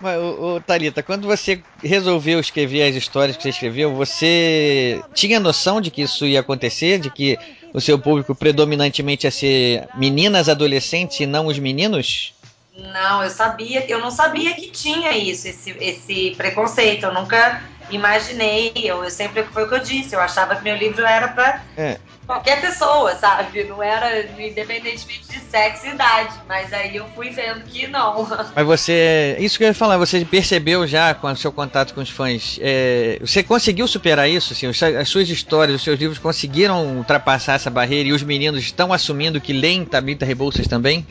Mas, 0.00 0.18
ô, 0.20 0.56
ô, 0.56 0.60
Thalita, 0.60 1.02
quando 1.02 1.26
você 1.26 1.60
resolveu 1.82 2.38
escrever 2.38 2.88
as 2.88 2.94
histórias 2.94 3.36
que 3.36 3.42
você 3.42 3.48
escreveu, 3.48 3.94
você 3.94 5.02
tinha 5.12 5.40
noção 5.40 5.80
de 5.80 5.90
que 5.90 6.02
isso 6.02 6.24
ia 6.24 6.40
acontecer? 6.40 6.98
De 6.98 7.10
que 7.10 7.36
o 7.74 7.80
seu 7.80 7.98
público 7.98 8.34
predominantemente 8.34 9.26
ia 9.26 9.30
ser 9.30 9.88
meninas 9.96 10.48
adolescentes 10.48 11.18
e 11.20 11.26
não 11.26 11.46
os 11.46 11.58
meninos? 11.58 12.32
Não, 12.76 13.24
eu 13.24 13.30
sabia, 13.30 13.84
eu 13.90 13.98
não 13.98 14.10
sabia 14.10 14.54
que 14.54 14.70
tinha 14.70 15.16
isso, 15.16 15.48
esse, 15.48 15.70
esse 15.80 16.34
preconceito. 16.36 17.04
Eu 17.04 17.12
nunca 17.12 17.60
imaginei. 17.90 18.72
Eu, 18.76 19.02
eu 19.02 19.10
sempre 19.10 19.42
foi 19.44 19.64
o 19.64 19.68
que 19.68 19.74
eu 19.74 19.80
disse. 19.80 20.14
Eu 20.14 20.20
achava 20.20 20.54
que 20.54 20.62
meu 20.62 20.76
livro 20.76 21.04
era 21.04 21.28
para 21.28 21.60
É. 21.76 21.98
qualquer 22.28 22.60
pessoa, 22.60 23.16
sabe? 23.16 23.64
Não 23.64 23.82
era 23.82 24.20
independentemente 24.20 25.26
de 25.26 25.40
sexo 25.40 25.86
e 25.86 25.90
idade. 25.90 26.34
Mas 26.46 26.70
aí 26.74 26.94
eu 26.94 27.08
fui 27.14 27.30
vendo 27.30 27.62
que 27.64 27.86
não. 27.86 28.28
Mas 28.54 28.66
você. 28.66 29.34
Isso 29.40 29.56
que 29.56 29.64
eu 29.64 29.68
ia 29.68 29.74
falar, 29.74 29.96
você 29.96 30.22
percebeu 30.26 30.86
já 30.86 31.14
com 31.14 31.26
o 31.26 31.36
seu 31.36 31.50
contato 31.50 31.94
com 31.94 32.02
os 32.02 32.10
fãs. 32.10 32.58
é, 32.60 33.18
você 33.20 33.42
conseguiu 33.42 33.88
superar 33.88 34.28
isso? 34.28 34.52
Assim, 34.52 34.66
as 34.66 35.08
suas 35.08 35.28
histórias, 35.30 35.76
os 35.76 35.82
seus 35.82 35.98
livros 35.98 36.18
conseguiram 36.18 36.98
ultrapassar 36.98 37.54
essa 37.54 37.70
barreira 37.70 38.10
e 38.10 38.12
os 38.12 38.22
meninos 38.22 38.60
estão 38.60 38.92
assumindo 38.92 39.40
que 39.40 39.54
leem 39.54 39.86
Tabita 39.86 40.26
Rebouças 40.26 40.68
também? 40.68 41.06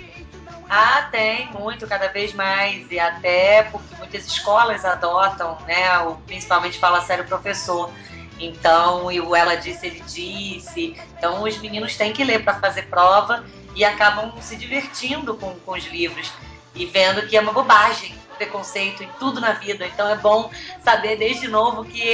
Ah, 0.70 1.07
tem 1.11 1.49
muito, 1.53 1.88
cada 1.88 2.09
vez 2.09 2.34
mais. 2.34 2.86
E 2.91 2.99
até 2.99 3.63
porque 3.63 3.95
muitas 3.97 4.28
escolas 4.28 4.86
adotam, 4.86 5.57
né? 5.65 5.97
O, 5.99 6.15
principalmente 6.28 6.78
fala 6.78 7.01
sério 7.01 7.26
professor. 7.26 7.91
Então, 8.40 9.12
e 9.12 9.20
o 9.20 9.36
ela 9.36 9.56
disse, 9.56 9.86
ele 9.86 10.02
disse. 10.02 10.96
Então, 11.18 11.44
os 11.44 11.58
meninos 11.58 11.96
têm 11.96 12.14
que 12.14 12.24
ler 12.24 12.44
para 12.44 12.60
fazer 12.60 12.84
prova 12.84 13.46
e 13.76 13.84
acabam 13.84 14.34
se 14.42 14.56
divertindo 14.56 15.36
com, 15.36 15.56
com 15.60 15.72
os 15.72 15.86
livros 15.86 16.32
e 16.76 16.86
vendo 16.86 17.26
que 17.28 17.36
é 17.36 17.42
uma 17.42 17.52
bobagem 17.52 18.16
preconceito 18.38 19.04
em 19.04 19.10
tudo 19.20 19.42
na 19.42 19.54
vida. 19.54 19.86
Então, 19.88 20.08
é 20.08 20.16
bom 20.16 20.52
saber 20.84 21.18
desde 21.18 21.48
novo 21.48 21.84
que 21.84 22.14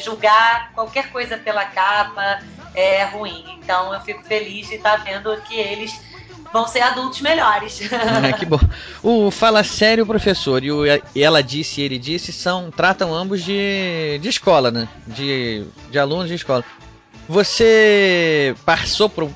julgar 0.00 0.72
qualquer 0.74 1.10
coisa 1.10 1.38
pela 1.38 1.64
capa 1.64 2.42
é 2.74 3.04
ruim. 3.04 3.44
Então, 3.62 3.94
eu 3.94 4.00
fico 4.00 4.22
feliz 4.24 4.68
de 4.68 4.74
estar 4.74 4.96
vendo 4.96 5.40
que 5.42 5.58
eles 5.58 6.09
vão 6.52 6.66
ser 6.66 6.80
adultos 6.80 7.20
melhores. 7.20 7.80
É, 8.22 8.32
que 8.32 8.44
bom. 8.44 8.60
O 9.02 9.30
Fala 9.30 9.62
Sério 9.62 10.06
Professor 10.06 10.62
e 10.62 10.72
o 10.72 10.82
Ela 11.14 11.42
Disse 11.42 11.80
e 11.80 11.84
Ele 11.84 11.98
Disse 11.98 12.32
são, 12.32 12.70
tratam 12.70 13.14
ambos 13.14 13.42
de, 13.42 14.18
de 14.20 14.28
escola, 14.28 14.70
né? 14.70 14.88
De, 15.06 15.64
de 15.90 15.98
alunos 15.98 16.28
de 16.28 16.34
escola. 16.34 16.64
Você 17.28 18.56
passou 18.64 19.08
por, 19.08 19.30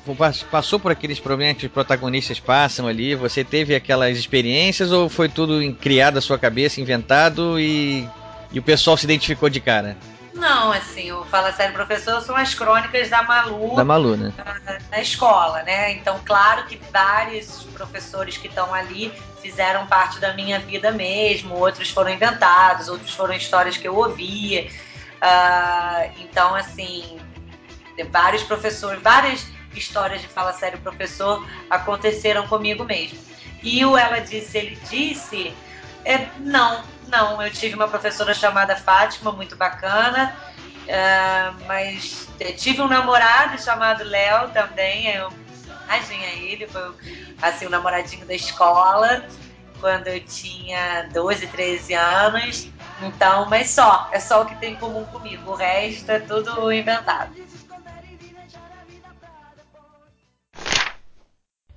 passou 0.51 0.77
por 0.77 0.91
aqueles 0.91 1.17
problemas 1.17 1.57
que 1.57 1.65
os 1.65 1.71
protagonistas 1.71 2.39
passam 2.41 2.87
ali? 2.87 3.15
Você 3.15 3.41
teve 3.41 3.73
aquelas 3.73 4.17
experiências 4.17 4.91
ou 4.91 5.07
foi 5.07 5.29
tudo 5.29 5.61
criado 5.75 6.17
à 6.17 6.21
sua 6.21 6.37
cabeça, 6.37 6.81
inventado 6.81 7.57
e, 7.57 8.05
e 8.51 8.59
o 8.59 8.61
pessoal 8.61 8.97
se 8.97 9.05
identificou 9.05 9.49
de 9.49 9.61
cara? 9.61 9.95
Não, 10.35 10.73
assim, 10.73 11.13
o 11.13 11.23
Fala 11.25 11.53
Sério 11.53 11.73
Professor 11.73 12.21
são 12.21 12.35
as 12.35 12.53
crônicas 12.53 13.09
da 13.09 13.23
Malu 13.23 13.75
Da 13.75 13.85
Malu, 13.85 14.17
né? 14.17 14.33
na, 14.37 14.77
na 14.91 15.01
escola, 15.01 15.63
né? 15.63 15.93
Então, 15.93 16.19
claro 16.25 16.65
que 16.65 16.79
vários 16.91 17.63
professores 17.73 18.35
que 18.35 18.47
estão 18.47 18.73
ali 18.73 19.13
fizeram 19.41 19.87
parte 19.87 20.19
da 20.19 20.33
minha 20.33 20.59
vida 20.59 20.91
mesmo, 20.91 21.55
outros 21.55 21.89
foram 21.89 22.11
inventados, 22.11 22.89
outros 22.89 23.13
foram 23.13 23.33
histórias 23.33 23.77
que 23.77 23.87
eu 23.87 23.95
ouvia. 23.95 24.69
Ah, 25.21 26.07
então, 26.19 26.53
assim, 26.53 27.17
vários 28.11 28.43
professores, 28.43 29.01
várias 29.01 29.47
histórias 29.73 30.21
de 30.21 30.27
Fala 30.27 30.51
Sério 30.51 30.79
Professor 30.79 31.47
aconteceram 31.69 32.45
comigo 32.47 32.83
mesmo. 32.83 33.17
E 33.63 33.85
o 33.85 33.97
Ela 33.97 34.19
Disse, 34.19 34.57
Ele 34.57 34.77
Disse, 34.89 35.53
é, 36.03 36.27
não, 36.39 36.83
não. 37.07 37.41
Eu 37.41 37.51
tive 37.51 37.75
uma 37.75 37.87
professora 37.87 38.33
chamada 38.33 38.75
Fátima, 38.75 39.31
muito 39.31 39.55
bacana, 39.55 40.35
é, 40.87 41.51
mas 41.67 42.27
é, 42.39 42.51
tive 42.51 42.81
um 42.81 42.87
namorado 42.87 43.61
chamado 43.61 44.03
Léo 44.03 44.49
também, 44.49 45.07
eu 45.15 45.31
imagem 45.85 46.25
a 46.25 46.33
ele, 46.33 46.67
foi 46.67 46.93
assim, 47.41 47.65
o 47.65 47.69
namoradinho 47.69 48.25
da 48.25 48.33
escola, 48.33 49.25
quando 49.79 50.07
eu 50.07 50.19
tinha 50.25 51.09
12, 51.13 51.47
13 51.47 51.93
anos. 51.93 52.69
Então, 53.01 53.47
mas 53.49 53.69
só, 53.69 54.09
é 54.11 54.19
só 54.19 54.41
o 54.41 54.45
que 54.45 54.55
tem 54.55 54.73
em 54.73 54.77
comum 54.77 55.05
comigo. 55.05 55.51
O 55.51 55.55
resto 55.55 56.09
é 56.11 56.19
tudo 56.19 56.71
inventado. 56.71 57.35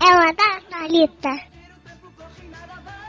Ela 0.01 0.33
da 0.33 0.61
Thalita. 0.71 1.48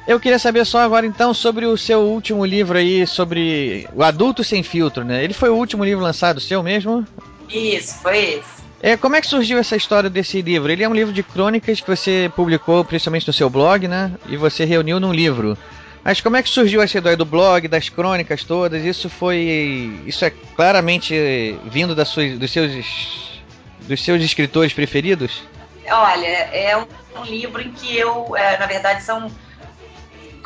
Eu 0.09 0.19
queria 0.19 0.39
saber 0.39 0.65
só 0.65 0.79
agora 0.79 1.05
então 1.05 1.35
sobre 1.35 1.67
o 1.67 1.77
seu 1.77 1.99
último 1.99 2.43
livro 2.43 2.75
aí, 2.75 3.05
sobre 3.05 3.87
o 3.93 4.01
Adulto 4.01 4.43
Sem 4.43 4.63
Filtro, 4.63 5.03
né? 5.03 5.23
Ele 5.23 5.35
foi 5.35 5.49
o 5.49 5.55
último 5.55 5.85
livro 5.85 6.03
lançado 6.03 6.39
seu 6.39 6.63
mesmo? 6.63 7.05
Isso, 7.47 8.01
foi 8.01 8.17
esse. 8.17 8.59
É, 8.81 8.97
como 8.97 9.15
é 9.15 9.21
que 9.21 9.27
surgiu 9.27 9.59
essa 9.59 9.75
história 9.75 10.09
desse 10.09 10.41
livro? 10.41 10.71
Ele 10.71 10.83
é 10.83 10.89
um 10.89 10.95
livro 10.95 11.13
de 11.13 11.21
crônicas 11.21 11.79
que 11.79 11.87
você 11.87 12.31
publicou 12.35 12.83
principalmente 12.83 13.27
no 13.27 13.33
seu 13.33 13.51
blog, 13.51 13.87
né? 13.87 14.11
E 14.27 14.35
você 14.35 14.65
reuniu 14.65 14.99
num 14.99 15.13
livro. 15.13 15.55
Mas 16.03 16.19
como 16.19 16.37
é 16.37 16.41
que 16.41 16.49
surgiu 16.49 16.81
essa 16.81 16.97
ideia 16.97 17.15
do 17.15 17.23
blog, 17.23 17.67
das 17.67 17.87
crônicas 17.87 18.43
todas? 18.43 18.83
Isso 18.83 19.11
foi. 19.11 20.01
Isso 20.07 20.25
é 20.25 20.31
claramente 20.55 21.55
vindo 21.65 21.93
das 21.93 22.07
suas, 22.07 22.35
dos, 22.35 22.49
seus, 22.49 22.71
dos 23.81 24.03
seus 24.03 24.23
escritores 24.23 24.73
preferidos? 24.73 25.43
Olha, 25.87 26.25
é 26.25 26.75
um, 26.75 26.87
um 27.15 27.23
livro 27.25 27.61
em 27.61 27.71
que 27.73 27.95
eu, 27.95 28.35
é, 28.35 28.57
na 28.57 28.65
verdade, 28.65 29.03
são 29.03 29.29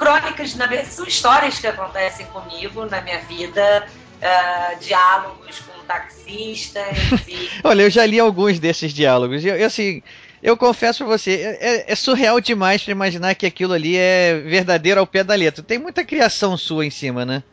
crônicas, 0.04 0.56
na 0.56 0.66
verdade, 0.66 0.93
são 0.93 1.06
histórias 1.06 1.60
que 1.60 1.68
acontecem 1.68 2.26
comigo 2.28 2.86
na 2.86 3.01
minha 3.01 3.20
vida, 3.20 3.86
é, 4.22 4.76
diálogos 4.76 5.60
com 5.60 5.80
taxistas 5.86 6.86
e 7.28 7.49
Olha, 7.64 7.84
eu 7.84 7.89
já 7.89 8.06
li 8.06 8.20
alguns 8.20 8.60
desses 8.60 8.93
diálogos. 8.93 9.43
E 9.43 9.47
eu, 9.47 9.56
eu, 9.56 9.68
assim, 9.68 10.01
eu 10.41 10.58
confesso 10.58 11.06
pra 11.06 11.18
você, 11.18 11.58
é, 11.60 11.68
é- 11.70 11.91
é 11.91 11.95
surreal 11.95 12.39
demais 12.41 12.84
pra 12.84 12.91
imaginar 12.91 13.36
que 13.36 13.45
aquilo 13.45 13.74
ali 13.74 13.95
é 13.97 14.36
verdadeiro 14.45 14.99
ao 14.99 15.08
pé 15.08 15.24
da 15.24 15.36
letra. 15.36 15.64
Tem 15.64 15.78
muita 15.80 16.04
criação 16.04 16.58
sua 16.58 16.86
em 16.86 16.91
cima, 16.91 17.26
né? 17.26 17.43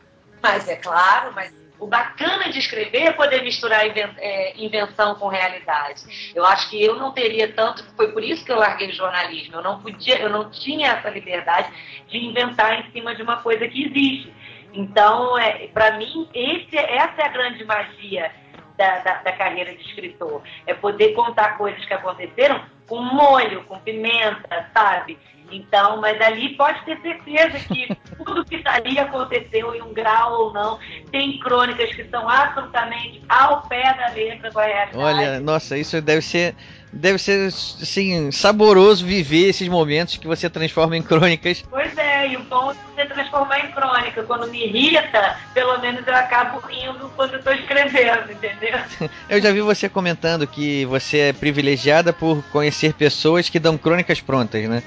Mas 0.43 0.67
é 0.67 0.75
claro, 0.75 1.31
mas 1.35 1.51
o 1.81 1.87
bacana 1.87 2.47
de 2.49 2.59
escrever 2.59 3.07
é 3.07 3.11
poder 3.11 3.41
misturar 3.41 3.81
é, 3.83 4.53
invenção 4.55 5.15
com 5.15 5.27
realidade. 5.27 6.31
Eu 6.35 6.45
acho 6.45 6.69
que 6.69 6.81
eu 6.81 6.95
não 6.95 7.11
teria 7.11 7.51
tanto, 7.51 7.83
foi 7.95 8.11
por 8.11 8.23
isso 8.23 8.45
que 8.45 8.51
eu 8.51 8.57
larguei 8.57 8.89
o 8.89 8.93
jornalismo. 8.93 9.55
Eu 9.55 9.63
não 9.63 9.81
podia, 9.81 10.19
eu 10.19 10.29
não 10.29 10.51
tinha 10.51 10.91
essa 10.91 11.09
liberdade 11.09 11.73
de 12.07 12.19
inventar 12.19 12.79
em 12.79 12.91
cima 12.91 13.15
de 13.15 13.23
uma 13.23 13.37
coisa 13.37 13.67
que 13.67 13.85
existe. 13.85 14.31
Então, 14.71 15.35
é, 15.39 15.67
para 15.69 15.97
mim, 15.97 16.29
esse, 16.35 16.77
essa 16.77 17.23
é 17.23 17.25
a 17.25 17.29
grande 17.29 17.65
magia 17.65 18.31
da, 18.77 18.99
da, 18.99 19.13
da 19.23 19.31
carreira 19.31 19.73
de 19.73 19.81
escritor. 19.81 20.43
É 20.67 20.75
poder 20.75 21.13
contar 21.13 21.57
coisas 21.57 21.83
que 21.83 21.93
aconteceram 21.95 22.63
com 22.91 23.01
molho, 23.01 23.63
com 23.63 23.79
pimenta, 23.79 24.67
sabe? 24.73 25.17
Então, 25.49 26.01
mas 26.01 26.19
ali 26.19 26.57
pode 26.57 26.83
ter 26.83 26.99
certeza 27.01 27.57
que 27.73 27.95
tudo 28.17 28.43
que 28.43 28.55
está 28.55 28.75
ali 28.75 28.99
aconteceu 28.99 29.73
em 29.73 29.81
um 29.81 29.93
grau 29.93 30.41
ou 30.41 30.53
não. 30.53 30.77
Tem 31.09 31.39
crônicas 31.39 31.95
que 31.95 32.03
são 32.09 32.27
absolutamente 32.27 33.23
ao 33.29 33.61
pé 33.61 33.93
da 33.93 34.09
letra 34.09 34.51
com 34.51 34.59
a 34.59 34.65
realidade. 34.65 34.97
Olha, 34.97 35.39
nossa, 35.39 35.77
isso 35.77 36.01
deve 36.01 36.21
ser. 36.21 36.53
Deve 36.93 37.17
ser, 37.17 37.47
assim, 37.47 38.31
saboroso 38.31 39.05
viver 39.05 39.49
esses 39.49 39.67
momentos 39.67 40.17
que 40.17 40.27
você 40.27 40.49
transforma 40.49 40.97
em 40.97 41.01
crônicas. 41.01 41.63
Pois 41.69 41.97
é, 41.97 42.27
e 42.29 42.37
o 42.37 42.43
bom 42.43 42.71
é 42.71 42.75
você 42.95 43.05
transformar 43.05 43.59
em 43.59 43.71
crônica. 43.71 44.23
Quando 44.23 44.47
me 44.47 44.65
irrita, 44.65 45.37
pelo 45.53 45.79
menos 45.79 46.05
eu 46.05 46.15
acabo 46.15 46.59
rindo 46.59 47.09
quando 47.15 47.33
eu 47.33 47.39
estou 47.39 47.53
escrevendo, 47.53 48.31
entendeu? 48.31 48.79
Eu 49.29 49.41
já 49.41 49.51
vi 49.51 49.61
você 49.61 49.87
comentando 49.87 50.45
que 50.45 50.85
você 50.85 51.17
é 51.17 51.33
privilegiada 51.33 52.11
por 52.11 52.43
conhecer 52.51 52.93
pessoas 52.93 53.47
que 53.47 53.59
dão 53.59 53.77
crônicas 53.77 54.19
prontas, 54.19 54.67
né? 54.67 54.83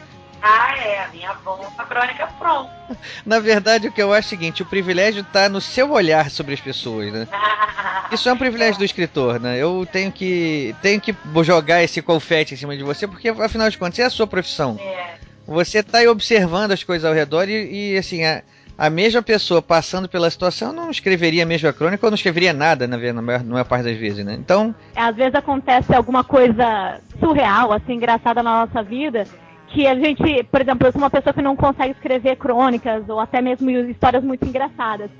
Ah, 0.46 0.76
é, 0.76 1.04
a 1.04 1.08
minha 1.08 1.30
avó, 1.30 1.72
a 1.78 1.84
crônica 1.84 2.26
pronta. 2.38 2.70
Na 3.24 3.38
verdade, 3.38 3.88
o 3.88 3.92
que 3.92 4.02
eu 4.02 4.12
acho 4.12 4.26
é 4.26 4.28
o 4.28 4.30
seguinte: 4.30 4.62
o 4.62 4.66
privilégio 4.66 5.22
está 5.22 5.48
no 5.48 5.58
seu 5.58 5.90
olhar 5.90 6.30
sobre 6.30 6.52
as 6.52 6.60
pessoas, 6.60 7.10
né? 7.10 7.26
Isso 8.12 8.28
é 8.28 8.32
um 8.32 8.36
privilégio 8.36 8.78
do 8.78 8.84
escritor, 8.84 9.40
né? 9.40 9.56
Eu 9.56 9.88
tenho 9.90 10.12
que 10.12 10.76
tenho 10.82 11.00
que 11.00 11.16
jogar 11.42 11.82
esse 11.82 12.02
confete 12.02 12.52
em 12.52 12.56
cima 12.58 12.76
de 12.76 12.84
você, 12.84 13.08
porque 13.08 13.30
afinal 13.30 13.70
de 13.70 13.78
contas 13.78 13.98
é 14.00 14.04
a 14.04 14.10
sua 14.10 14.26
profissão. 14.26 14.78
É. 14.78 15.14
Você 15.46 15.82
tá 15.82 15.98
aí 15.98 16.08
observando 16.08 16.72
as 16.72 16.84
coisas 16.84 17.08
ao 17.08 17.14
redor 17.14 17.48
e, 17.48 17.92
e, 17.92 17.98
assim, 17.98 18.24
a, 18.24 18.42
a 18.76 18.90
mesma 18.90 19.22
pessoa 19.22 19.60
passando 19.60 20.08
pela 20.08 20.30
situação 20.30 20.72
não 20.72 20.90
escreveria 20.90 21.42
a 21.42 21.46
mesma 21.46 21.72
crônica 21.72 22.04
ou 22.04 22.10
não 22.10 22.16
escreveria 22.16 22.52
nada, 22.52 22.86
na, 22.86 22.96
maior, 22.98 23.42
na 23.42 23.52
maior 23.52 23.64
parte 23.64 23.84
das 23.84 23.96
vezes, 23.96 24.24
né? 24.24 24.34
Então, 24.38 24.74
Às 24.96 25.14
vezes 25.16 25.34
acontece 25.34 25.94
alguma 25.94 26.24
coisa 26.24 27.00
surreal, 27.18 27.72
assim, 27.72 27.94
engraçada 27.94 28.42
na 28.42 28.66
nossa 28.66 28.82
vida, 28.82 29.26
que 29.74 29.88
a 29.88 29.94
gente, 29.96 30.44
por 30.44 30.60
exemplo, 30.60 30.86
eu 30.86 30.92
sou 30.92 31.00
uma 31.00 31.10
pessoa 31.10 31.34
que 31.34 31.42
não 31.42 31.56
consegue 31.56 31.90
escrever 31.90 32.36
crônicas 32.36 33.08
ou 33.08 33.18
até 33.18 33.42
mesmo 33.42 33.68
histórias 33.68 34.22
muito 34.22 34.46
engraçadas. 34.46 35.10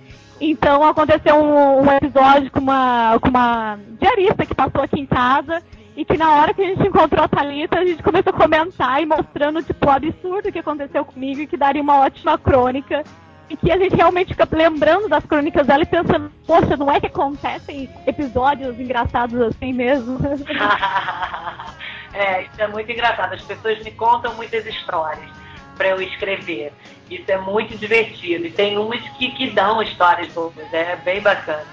Então 0.40 0.84
aconteceu 0.84 1.34
um, 1.34 1.80
um 1.82 1.92
episódio 1.92 2.50
com 2.52 2.60
uma, 2.60 3.18
com 3.20 3.28
uma 3.28 3.76
diarista 4.00 4.46
que 4.46 4.54
passou 4.54 4.82
aqui 4.82 5.00
em 5.00 5.06
casa 5.06 5.60
e 5.96 6.04
que 6.04 6.16
na 6.16 6.36
hora 6.36 6.54
que 6.54 6.62
a 6.62 6.66
gente 6.66 6.86
encontrou 6.86 7.24
a 7.24 7.28
Thalita, 7.28 7.78
a 7.78 7.84
gente 7.84 8.00
começou 8.00 8.32
a 8.32 8.36
comentar 8.36 9.02
e 9.02 9.06
mostrando 9.06 9.60
tipo, 9.60 9.86
o 9.86 9.90
absurdo 9.90 10.52
que 10.52 10.58
aconteceu 10.60 11.04
comigo 11.04 11.40
e 11.40 11.46
que 11.48 11.56
daria 11.56 11.82
uma 11.82 11.98
ótima 11.98 12.38
crônica. 12.38 13.02
E 13.50 13.56
que 13.56 13.70
a 13.70 13.76
gente 13.76 13.94
realmente 13.94 14.28
fica 14.28 14.48
lembrando 14.50 15.06
das 15.06 15.24
crônicas 15.26 15.66
dela 15.66 15.82
e 15.82 15.86
pensando, 15.86 16.32
poxa, 16.46 16.78
não 16.78 16.90
é 16.90 16.98
que 16.98 17.08
acontecem 17.08 17.90
episódios 18.06 18.80
engraçados 18.80 19.38
assim 19.38 19.72
mesmo? 19.72 20.18
é, 22.14 22.42
isso 22.42 22.62
é 22.62 22.68
muito 22.68 22.90
engraçado. 22.90 23.34
As 23.34 23.42
pessoas 23.42 23.82
me 23.82 23.90
contam 23.90 24.34
muitas 24.34 24.64
histórias 24.64 25.28
para 25.76 25.88
eu 25.88 26.00
escrever. 26.00 26.72
Isso 27.10 27.24
é 27.28 27.38
muito 27.38 27.76
divertido. 27.76 28.46
E 28.46 28.50
tem 28.50 28.78
umas 28.78 29.00
que, 29.18 29.30
que 29.32 29.50
dão 29.50 29.82
histórias 29.82 30.32
boas. 30.32 30.54
É 30.72 30.96
bem 30.96 31.20
bacana. 31.20 31.64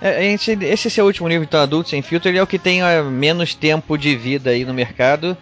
é, 0.00 0.24
esse, 0.32 0.52
esse 0.52 0.88
seu 0.90 1.04
último 1.04 1.28
livro, 1.28 1.44
então, 1.44 1.60
Adulto 1.60 1.90
Sem 1.90 2.00
Filtro, 2.00 2.30
ele 2.30 2.38
é 2.38 2.42
o 2.42 2.46
que 2.46 2.58
tem 2.58 2.80
menos 3.10 3.54
tempo 3.54 3.98
de 3.98 4.16
vida 4.16 4.50
aí 4.50 4.64
no 4.64 4.72
mercado. 4.72 5.36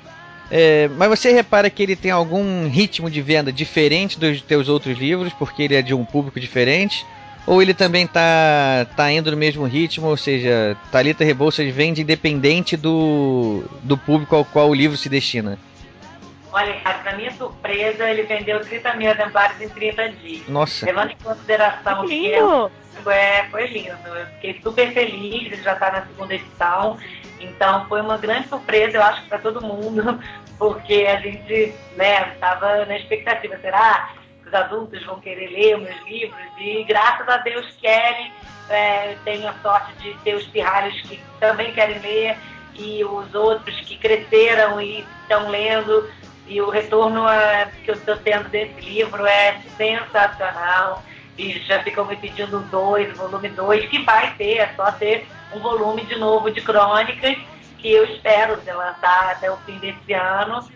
É, 0.50 0.88
mas 0.96 1.08
você 1.08 1.32
repara 1.32 1.68
que 1.68 1.82
ele 1.82 1.96
tem 1.96 2.10
algum 2.10 2.68
ritmo 2.68 3.10
de 3.10 3.20
venda 3.20 3.52
diferente 3.52 4.18
dos 4.18 4.40
teus 4.40 4.68
outros 4.68 4.96
livros, 4.96 5.32
porque 5.32 5.62
ele 5.62 5.74
é 5.74 5.82
de 5.82 5.92
um 5.92 6.04
público 6.04 6.40
diferente? 6.40 7.04
Ou 7.46 7.62
ele 7.62 7.72
também 7.72 8.06
tá, 8.06 8.86
tá 8.96 9.10
indo 9.10 9.30
no 9.30 9.36
mesmo 9.36 9.64
ritmo, 9.64 10.08
ou 10.08 10.16
seja, 10.16 10.76
Thalita 10.90 11.24
Rebouças 11.24 11.72
vende 11.72 12.02
independente 12.02 12.76
do, 12.76 13.62
do 13.82 13.96
público 13.96 14.34
ao 14.34 14.44
qual 14.44 14.68
o 14.68 14.74
livro 14.74 14.96
se 14.96 15.08
destina? 15.08 15.56
Olha, 16.52 16.72
Ricardo, 16.72 17.02
pra 17.02 17.16
minha 17.16 17.30
surpresa, 17.32 18.10
ele 18.10 18.22
vendeu 18.22 18.60
30 18.60 18.94
mil 18.94 19.10
exemplares 19.10 19.60
em 19.60 19.68
30 19.68 20.08
dias. 20.08 20.48
Nossa. 20.48 20.86
Levando 20.86 21.10
em 21.10 21.16
consideração 21.22 22.02
Que 22.02 22.08
que 22.08 22.30
lindo! 22.30 22.70
é, 23.06 23.44
foi 23.50 23.66
lindo. 23.66 23.96
Eu 24.06 24.26
fiquei 24.26 24.60
super 24.62 24.92
feliz, 24.92 25.52
ele 25.52 25.62
já 25.62 25.74
está 25.74 25.92
na 25.92 26.06
segunda 26.06 26.34
edição. 26.34 26.96
Então 27.38 27.86
foi 27.86 28.00
uma 28.00 28.16
grande 28.16 28.48
surpresa, 28.48 28.96
eu 28.96 29.02
acho, 29.02 29.22
para 29.28 29.38
todo 29.38 29.60
mundo, 29.60 30.18
porque 30.58 31.06
a 31.06 31.20
gente 31.20 31.74
né, 31.96 32.32
estava 32.32 32.86
na 32.86 32.96
expectativa, 32.96 33.58
será 33.58 34.15
os 34.46 34.54
adultos 34.54 35.04
vão 35.04 35.20
querer 35.20 35.48
ler 35.48 35.78
meus 35.78 36.00
livros? 36.06 36.40
E 36.58 36.84
graças 36.84 37.28
a 37.28 37.38
Deus 37.38 37.66
querem. 37.80 38.32
É, 38.68 39.16
tenho 39.24 39.48
a 39.48 39.54
sorte 39.62 39.92
de 40.00 40.12
ter 40.24 40.34
os 40.34 40.44
pirralhos 40.48 41.00
que 41.02 41.20
também 41.38 41.72
querem 41.72 42.00
ler 42.00 42.36
e 42.74 43.04
os 43.04 43.32
outros 43.32 43.78
que 43.82 43.96
cresceram 43.96 44.80
e 44.80 45.06
estão 45.22 45.48
lendo. 45.48 46.08
E 46.48 46.60
o 46.60 46.70
retorno 46.70 47.28
é, 47.28 47.70
que 47.84 47.90
eu 47.90 47.94
estou 47.94 48.16
tendo 48.16 48.48
desse 48.48 48.80
livro 48.80 49.26
é 49.26 49.60
sensacional. 49.76 51.02
E 51.38 51.52
já 51.60 51.82
ficam 51.82 52.04
me 52.06 52.16
pedindo 52.16 52.60
dois, 52.70 53.14
volume 53.16 53.48
dois, 53.50 53.86
que 53.88 54.02
vai 54.02 54.34
ter, 54.36 54.58
é 54.58 54.72
só 54.74 54.90
ter 54.92 55.26
um 55.52 55.60
volume 55.60 56.04
de 56.06 56.16
novo 56.16 56.50
de 56.50 56.62
crônicas, 56.62 57.36
que 57.78 57.92
eu 57.92 58.04
espero 58.04 58.58
lançar 58.66 59.32
até 59.32 59.50
o 59.50 59.56
fim 59.58 59.78
desse 59.78 60.14
ano. 60.14 60.66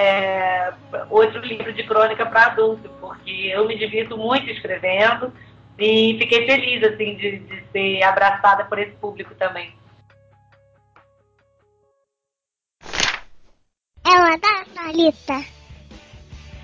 É, 0.00 0.72
outro 1.10 1.40
livro 1.40 1.72
de 1.72 1.82
crônica 1.82 2.24
para 2.24 2.46
adulto, 2.46 2.88
porque 3.00 3.50
eu 3.52 3.66
me 3.66 3.76
divirto 3.76 4.16
muito 4.16 4.48
escrevendo 4.48 5.32
E 5.76 6.16
fiquei 6.20 6.46
feliz, 6.46 6.84
assim, 6.84 7.16
de, 7.16 7.38
de 7.38 7.64
ser 7.72 8.02
abraçada 8.04 8.64
por 8.64 8.78
esse 8.78 8.92
público 8.92 9.34
também. 9.34 9.74
Ela 14.06 14.36
da 14.36 14.64
Thalita. 14.72 15.44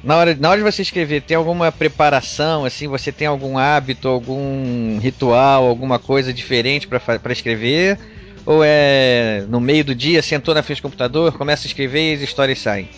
Na 0.04 0.16
hora, 0.16 0.34
na 0.34 0.50
hora 0.50 0.58
de 0.58 0.70
você 0.70 0.82
escrever, 0.82 1.22
tem 1.22 1.36
alguma 1.36 1.72
preparação, 1.72 2.64
assim, 2.64 2.86
você 2.86 3.10
tem 3.10 3.26
algum 3.26 3.58
hábito, 3.58 4.06
algum 4.06 4.98
ritual, 5.00 5.66
alguma 5.66 5.98
coisa 5.98 6.32
diferente 6.32 6.86
para 6.86 7.32
escrever? 7.32 7.98
Ou 8.46 8.62
é 8.62 9.44
no 9.48 9.60
meio 9.60 9.84
do 9.84 9.94
dia, 9.94 10.22
sentou 10.22 10.54
na 10.54 10.62
frente 10.62 10.78
do 10.78 10.82
computador, 10.82 11.36
começa 11.36 11.66
a 11.66 11.68
escrever 11.68 12.12
e 12.12 12.14
as 12.14 12.20
histórias 12.20 12.60
saem? 12.60 12.88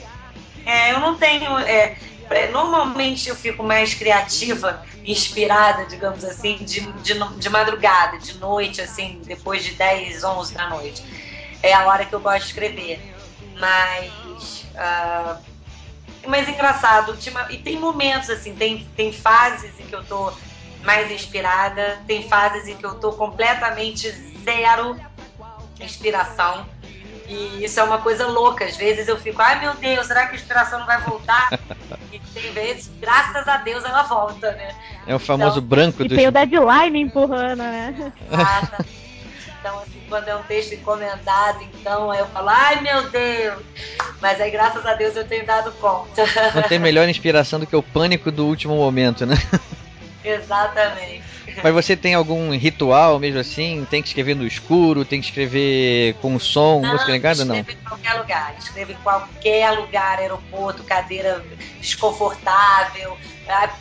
É, 0.66 0.92
eu 0.92 1.00
não 1.00 1.18
tenho. 1.18 1.58
é, 1.60 1.96
é, 2.30 2.50
normalmente 2.50 3.28
eu 3.28 3.36
fico 3.36 3.62
mais 3.62 3.94
criativa, 3.94 4.82
inspirada, 5.04 5.86
digamos 5.86 6.24
assim, 6.24 6.56
de, 6.58 6.92
de, 7.02 7.14
de 7.38 7.50
madrugada, 7.50 8.18
de 8.18 8.38
noite, 8.38 8.82
assim, 8.82 9.22
depois 9.26 9.64
de 9.64 9.74
10, 9.76 10.24
11 10.24 10.54
da 10.54 10.68
noite. 10.68 11.02
É 11.62 11.74
a 11.74 11.86
hora 11.86 12.06
que 12.06 12.14
eu 12.14 12.20
gosto 12.20 12.40
de 12.40 12.46
escrever. 12.46 13.08
Mas. 13.54 14.70
ah, 14.76 15.40
mas 16.26 16.48
engraçado, 16.48 17.10
ultima- 17.12 17.46
e 17.50 17.58
tem 17.58 17.78
momentos 17.78 18.30
assim, 18.30 18.56
tem, 18.56 18.84
tem 18.96 19.12
fases 19.12 19.78
em 19.78 19.86
que 19.86 19.94
eu 19.94 20.04
tô 20.06 20.36
mais 20.82 21.10
inspirada, 21.12 22.02
tem 22.06 22.28
fases 22.28 22.68
em 22.68 22.76
que 22.76 22.86
eu 22.86 22.98
tô 23.00 23.12
completamente 23.14 24.10
zero 24.44 25.00
inspiração. 25.80 26.68
E 27.28 27.64
isso 27.64 27.80
é 27.80 27.82
uma 27.82 27.98
coisa 27.98 28.26
louca. 28.26 28.64
Às 28.64 28.76
vezes 28.76 29.08
eu 29.08 29.16
fico, 29.18 29.40
ai 29.42 29.60
meu 29.60 29.74
Deus, 29.74 30.06
será 30.06 30.26
que 30.26 30.32
a 30.32 30.34
inspiração 30.36 30.78
não 30.80 30.86
vai 30.86 31.00
voltar? 31.00 31.48
e 32.12 32.18
tem 32.32 32.52
vezes, 32.52 32.90
graças 33.00 33.46
a 33.48 33.56
Deus, 33.58 33.84
ela 33.84 34.02
volta, 34.04 34.52
né? 34.52 34.68
É 35.06 35.14
o 35.14 35.18
famoso 35.18 35.58
Então- 35.58 35.68
branco 35.68 36.02
E 36.04 36.08
do. 36.08 36.14
tem 36.14 36.28
o 36.28 36.32
deadline 36.32 37.00
empurrando, 37.00 37.58
né? 37.58 38.12
Então, 39.58 39.80
assim, 39.80 40.00
quando 40.08 40.28
é 40.28 40.36
um 40.36 40.42
texto 40.44 40.74
encomendado, 40.74 41.58
então 41.74 42.08
aí 42.12 42.20
eu 42.20 42.26
falo, 42.26 42.48
ai 42.50 42.80
meu 42.82 43.10
Deus! 43.10 43.60
Mas 44.20 44.40
aí, 44.40 44.48
graças 44.48 44.86
a 44.86 44.94
Deus, 44.94 45.16
eu 45.16 45.26
tenho 45.26 45.44
dado 45.44 45.72
conta. 45.80 46.22
Não 46.54 46.62
tem 46.62 46.78
melhor 46.78 47.08
inspiração 47.08 47.58
do 47.58 47.66
que 47.66 47.74
o 47.74 47.82
pânico 47.82 48.30
do 48.30 48.46
último 48.46 48.76
momento, 48.76 49.26
né? 49.26 49.34
Exatamente. 50.26 51.22
Mas 51.62 51.72
você 51.72 51.96
tem 51.96 52.14
algum 52.14 52.50
ritual 52.50 53.18
mesmo 53.20 53.38
assim? 53.38 53.86
Tem 53.88 54.02
que 54.02 54.08
escrever 54.08 54.34
no 54.34 54.44
escuro? 54.44 55.04
Tem 55.04 55.20
que 55.20 55.26
escrever 55.26 56.14
com 56.14 56.38
som, 56.38 56.80
música 56.80 57.12
ligada? 57.12 57.44
Não. 57.44 57.54
Escrevo 57.54 57.78
em 57.78 57.88
qualquer 57.88 58.12
lugar. 58.14 58.54
Escrevo 58.58 58.92
em 58.92 58.96
qualquer 58.96 59.70
lugar, 59.70 60.18
aeroporto, 60.18 60.82
cadeira 60.82 61.44
desconfortável, 61.80 63.16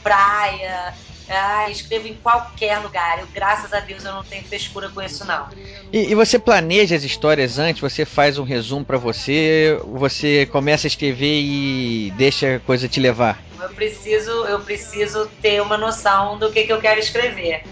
praia. 0.03 0.93
Ah, 1.27 1.69
escrevo 1.69 2.07
em 2.07 2.13
qualquer 2.15 2.77
lugar. 2.79 3.19
Eu, 3.19 3.27
graças 3.33 3.73
a 3.73 3.79
Deus, 3.79 4.03
eu 4.05 4.13
não 4.13 4.23
tenho 4.23 4.43
frescura 4.43 4.89
com 4.89 5.01
isso, 5.01 5.25
não. 5.25 5.47
E, 5.91 6.11
e 6.11 6.15
você 6.15 6.37
planeja 6.37 6.95
as 6.95 7.03
histórias 7.03 7.57
antes? 7.57 7.81
Você 7.81 8.05
faz 8.05 8.37
um 8.37 8.43
resumo 8.43 8.85
pra 8.85 8.97
você? 8.97 9.79
Você 9.85 10.45
começa 10.47 10.85
a 10.85 10.89
escrever 10.89 11.41
e 11.41 12.11
deixa 12.17 12.55
a 12.55 12.59
coisa 12.59 12.87
te 12.87 12.99
levar? 12.99 13.43
Eu 13.59 13.69
preciso, 13.69 14.31
eu 14.45 14.59
preciso 14.61 15.27
ter 15.41 15.61
uma 15.61 15.77
noção 15.77 16.37
do 16.37 16.51
que, 16.51 16.65
que 16.65 16.73
eu 16.73 16.79
quero 16.79 16.99
escrever. 16.99 17.63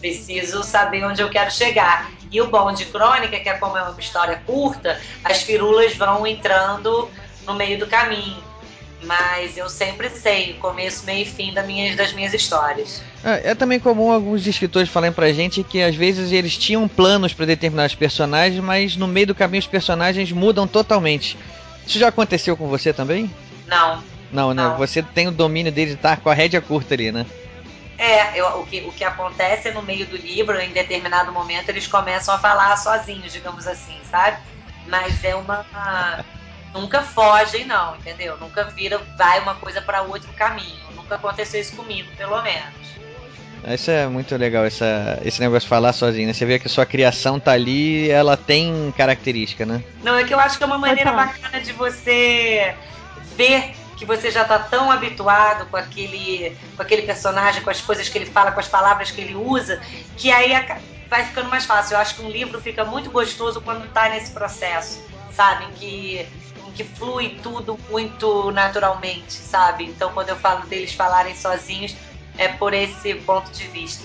Preciso 0.00 0.62
saber 0.62 1.04
onde 1.04 1.20
eu 1.20 1.28
quero 1.28 1.50
chegar. 1.50 2.10
E 2.30 2.40
o 2.40 2.46
bom 2.46 2.72
de 2.72 2.86
crônica, 2.86 3.38
que 3.38 3.48
é 3.48 3.58
como 3.58 3.76
é 3.76 3.82
uma 3.82 4.00
história 4.00 4.42
curta, 4.46 4.98
as 5.22 5.42
firulas 5.42 5.94
vão 5.94 6.26
entrando 6.26 7.10
no 7.46 7.54
meio 7.54 7.78
do 7.78 7.86
caminho. 7.86 8.51
Mas 9.04 9.56
eu 9.56 9.68
sempre 9.68 10.08
sei 10.08 10.52
o 10.52 10.54
começo, 10.58 11.04
meio 11.04 11.22
e 11.22 11.24
fim 11.26 11.52
da 11.52 11.62
minha, 11.62 11.96
das 11.96 12.12
minhas 12.12 12.32
histórias. 12.32 13.02
Ah, 13.24 13.40
É 13.42 13.54
também 13.54 13.80
comum 13.80 14.12
alguns 14.12 14.46
escritores 14.46 14.88
falarem 14.88 15.12
pra 15.12 15.32
gente 15.32 15.64
que 15.64 15.82
às 15.82 15.94
vezes 15.96 16.30
eles 16.30 16.56
tinham 16.56 16.86
planos 16.86 17.34
pra 17.34 17.44
determinados 17.44 17.94
personagens, 17.96 18.62
mas 18.62 18.96
no 18.96 19.08
meio 19.08 19.26
do 19.28 19.34
caminho 19.34 19.60
os 19.60 19.66
personagens 19.66 20.30
mudam 20.30 20.66
totalmente. 20.68 21.36
Isso 21.86 21.98
já 21.98 22.08
aconteceu 22.08 22.56
com 22.56 22.68
você 22.68 22.92
também? 22.92 23.28
Não. 23.66 24.02
Não, 24.30 24.54
né? 24.54 24.62
Não. 24.62 24.76
Você 24.76 25.02
tem 25.02 25.26
o 25.28 25.32
domínio 25.32 25.72
dele 25.72 25.90
de 25.90 25.96
estar 25.96 26.18
com 26.20 26.30
a 26.30 26.34
rédea 26.34 26.60
curta 26.60 26.94
ali, 26.94 27.10
né? 27.10 27.26
É, 27.98 28.38
eu- 28.40 28.60
o, 28.60 28.66
que, 28.66 28.80
o 28.80 28.92
que 28.92 29.04
acontece 29.04 29.68
é 29.68 29.72
no 29.72 29.82
meio 29.82 30.06
do 30.06 30.16
livro, 30.16 30.58
em 30.60 30.70
determinado 30.70 31.30
momento, 31.32 31.68
eles 31.68 31.86
começam 31.86 32.34
a 32.34 32.38
falar 32.38 32.76
sozinhos, 32.76 33.32
digamos 33.32 33.66
assim, 33.66 33.96
sabe? 34.10 34.38
Mas 34.86 35.22
é 35.24 35.34
uma. 35.34 35.64
Nunca 36.72 37.02
fogem, 37.02 37.66
não, 37.66 37.96
entendeu? 37.96 38.36
Nunca 38.38 38.64
vira, 38.64 38.98
vai 39.16 39.40
uma 39.40 39.54
coisa 39.54 39.80
para 39.82 40.02
outro 40.02 40.32
caminho. 40.32 40.82
Nunca 40.94 41.16
aconteceu 41.16 41.60
isso 41.60 41.76
comigo, 41.76 42.10
pelo 42.16 42.40
menos. 42.42 42.82
Isso 43.68 43.90
é 43.90 44.08
muito 44.08 44.36
legal, 44.36 44.64
essa, 44.64 45.20
esse 45.24 45.40
negócio 45.40 45.66
de 45.66 45.68
falar 45.68 45.92
sozinho, 45.92 46.26
né? 46.26 46.32
Você 46.32 46.44
vê 46.44 46.58
que 46.58 46.66
a 46.66 46.70
sua 46.70 46.84
criação 46.84 47.38
tá 47.38 47.52
ali 47.52 48.10
ela 48.10 48.36
tem 48.36 48.92
característica, 48.96 49.64
né? 49.64 49.84
Não, 50.02 50.16
é 50.16 50.24
que 50.24 50.34
eu 50.34 50.40
acho 50.40 50.58
que 50.58 50.64
é 50.64 50.66
uma 50.66 50.78
maneira 50.78 51.12
bacana 51.12 51.60
de 51.60 51.72
você 51.72 52.74
ver 53.36 53.74
que 53.96 54.04
você 54.04 54.32
já 54.32 54.44
tá 54.44 54.58
tão 54.58 54.90
habituado 54.90 55.66
com 55.66 55.76
aquele, 55.76 56.56
com 56.74 56.82
aquele 56.82 57.02
personagem, 57.02 57.62
com 57.62 57.70
as 57.70 57.80
coisas 57.80 58.08
que 58.08 58.18
ele 58.18 58.26
fala, 58.26 58.50
com 58.50 58.58
as 58.58 58.66
palavras 58.66 59.12
que 59.12 59.20
ele 59.20 59.36
usa, 59.36 59.80
que 60.16 60.28
aí 60.32 60.52
vai 61.08 61.24
ficando 61.24 61.48
mais 61.48 61.64
fácil. 61.64 61.94
Eu 61.94 62.00
acho 62.00 62.16
que 62.16 62.22
um 62.22 62.28
livro 62.28 62.60
fica 62.60 62.84
muito 62.84 63.12
gostoso 63.12 63.60
quando 63.60 63.88
tá 63.92 64.08
nesse 64.08 64.32
processo, 64.32 65.00
sabe? 65.30 65.66
Que, 65.76 66.26
que 66.74 66.84
flui 66.84 67.38
tudo 67.42 67.78
muito 67.90 68.50
naturalmente, 68.50 69.32
sabe? 69.32 69.84
Então, 69.84 70.10
quando 70.12 70.30
eu 70.30 70.36
falo 70.36 70.66
deles 70.66 70.92
falarem 70.92 71.34
sozinhos, 71.34 71.94
é 72.38 72.48
por 72.48 72.72
esse 72.72 73.14
ponto 73.14 73.50
de 73.50 73.64
vista. 73.68 74.04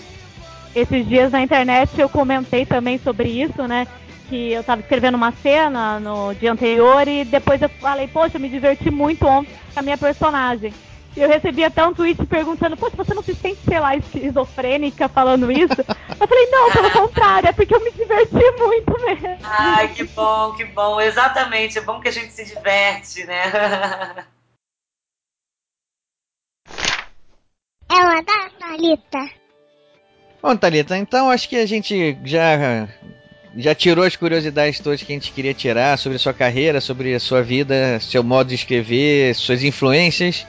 Esses 0.76 1.08
dias 1.08 1.32
na 1.32 1.42
internet 1.42 2.00
eu 2.00 2.10
comentei 2.10 2.66
também 2.66 3.00
sobre 3.00 3.30
isso, 3.30 3.68
né? 3.68 3.88
Que 4.30 4.52
eu 4.52 4.64
tava 4.64 4.82
escrevendo 4.82 5.16
uma 5.16 5.32
cena 5.32 6.00
no 6.00 6.34
dia 6.36 6.52
anterior 6.52 7.08
e 7.08 7.24
depois 7.24 7.62
eu 7.62 7.70
falei, 7.70 8.08
poxa, 8.08 8.38
eu 8.38 8.42
me 8.42 8.50
diverti 8.50 8.92
muito 8.92 9.26
ontem 9.26 9.52
com 9.74 9.80
a 9.80 9.84
minha 9.84 9.98
personagem. 9.98 10.74
E 11.16 11.22
eu 11.22 11.28
recebi 11.28 11.64
até 11.64 11.84
um 11.84 11.94
tweet 11.94 12.24
perguntando, 12.28 12.78
poxa, 12.78 12.96
você 12.96 13.14
não 13.14 13.24
se 13.24 13.34
sente, 13.34 13.60
sei 13.68 13.80
lá, 13.80 13.96
esquizofrênica 13.96 15.10
falando 15.10 15.52
isso? 15.52 15.74
eu 16.20 16.28
falei, 16.28 16.46
não, 16.48 16.72
pelo 16.72 16.92
contrário, 17.08 17.50
é 17.50 17.54
porque 17.54 17.74
eu 17.74 17.84
me 17.84 17.92
diverti 17.92 18.52
muito 18.60 18.92
mesmo. 19.06 19.38
Ai, 19.44 19.94
que 19.94 20.04
bom, 20.04 20.54
que 20.54 20.66
bom. 20.66 21.00
Exatamente, 21.00 21.78
é 21.78 21.82
bom 21.82 22.00
que 22.00 22.08
a 22.10 22.12
gente 22.12 22.34
se 22.34 22.46
diverte, 22.46 23.26
né? 23.26 23.44
Ela 27.90 28.22
da 28.22 28.50
Thalita. 28.60 29.30
Bom, 30.42 30.56
Thalita, 30.56 30.98
então 30.98 31.30
acho 31.30 31.48
que 31.48 31.56
a 31.56 31.66
gente 31.66 32.18
já 32.24 32.88
já 33.56 33.74
tirou 33.74 34.06
as 34.06 34.16
curiosidades 34.16 34.80
todas 34.80 35.02
que 35.02 35.12
a 35.12 35.16
gente 35.16 35.32
queria 35.32 35.54
tirar 35.54 35.98
sobre 35.98 36.18
a 36.18 36.20
sua 36.20 36.34
carreira, 36.34 36.80
sobre 36.80 37.16
a 37.16 37.20
sua 37.20 37.42
vida, 37.42 38.00
seu 38.00 38.24
modo 38.24 38.50
de 38.50 38.56
escrever, 38.56 39.34
suas 39.34 39.64
influências. 39.64 40.46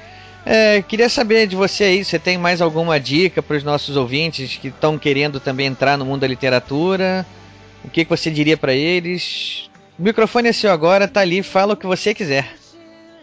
É, 0.46 0.82
queria 0.82 1.08
saber 1.08 1.46
de 1.46 1.56
você 1.56 1.84
aí, 1.84 2.04
você 2.04 2.18
tem 2.18 2.38
mais 2.38 2.62
alguma 2.62 2.98
dica 2.98 3.42
para 3.42 3.56
os 3.56 3.64
nossos 3.64 3.96
ouvintes 3.96 4.56
que 4.56 4.68
estão 4.68 4.98
querendo 4.98 5.40
também 5.40 5.66
entrar 5.66 5.98
no 5.98 6.06
mundo 6.06 6.20
da 6.20 6.26
literatura? 6.26 7.26
O 7.84 7.90
que, 7.90 8.04
que 8.04 8.10
você 8.10 8.30
diria 8.30 8.56
para 8.56 8.72
eles? 8.72 9.68
O 9.98 10.02
microfone 10.02 10.48
é 10.48 10.52
seu 10.52 10.70
agora, 10.70 11.08
tá 11.08 11.20
ali, 11.20 11.42
fala 11.42 11.74
o 11.74 11.76
que 11.76 11.86
você 11.86 12.14
quiser. 12.14 12.54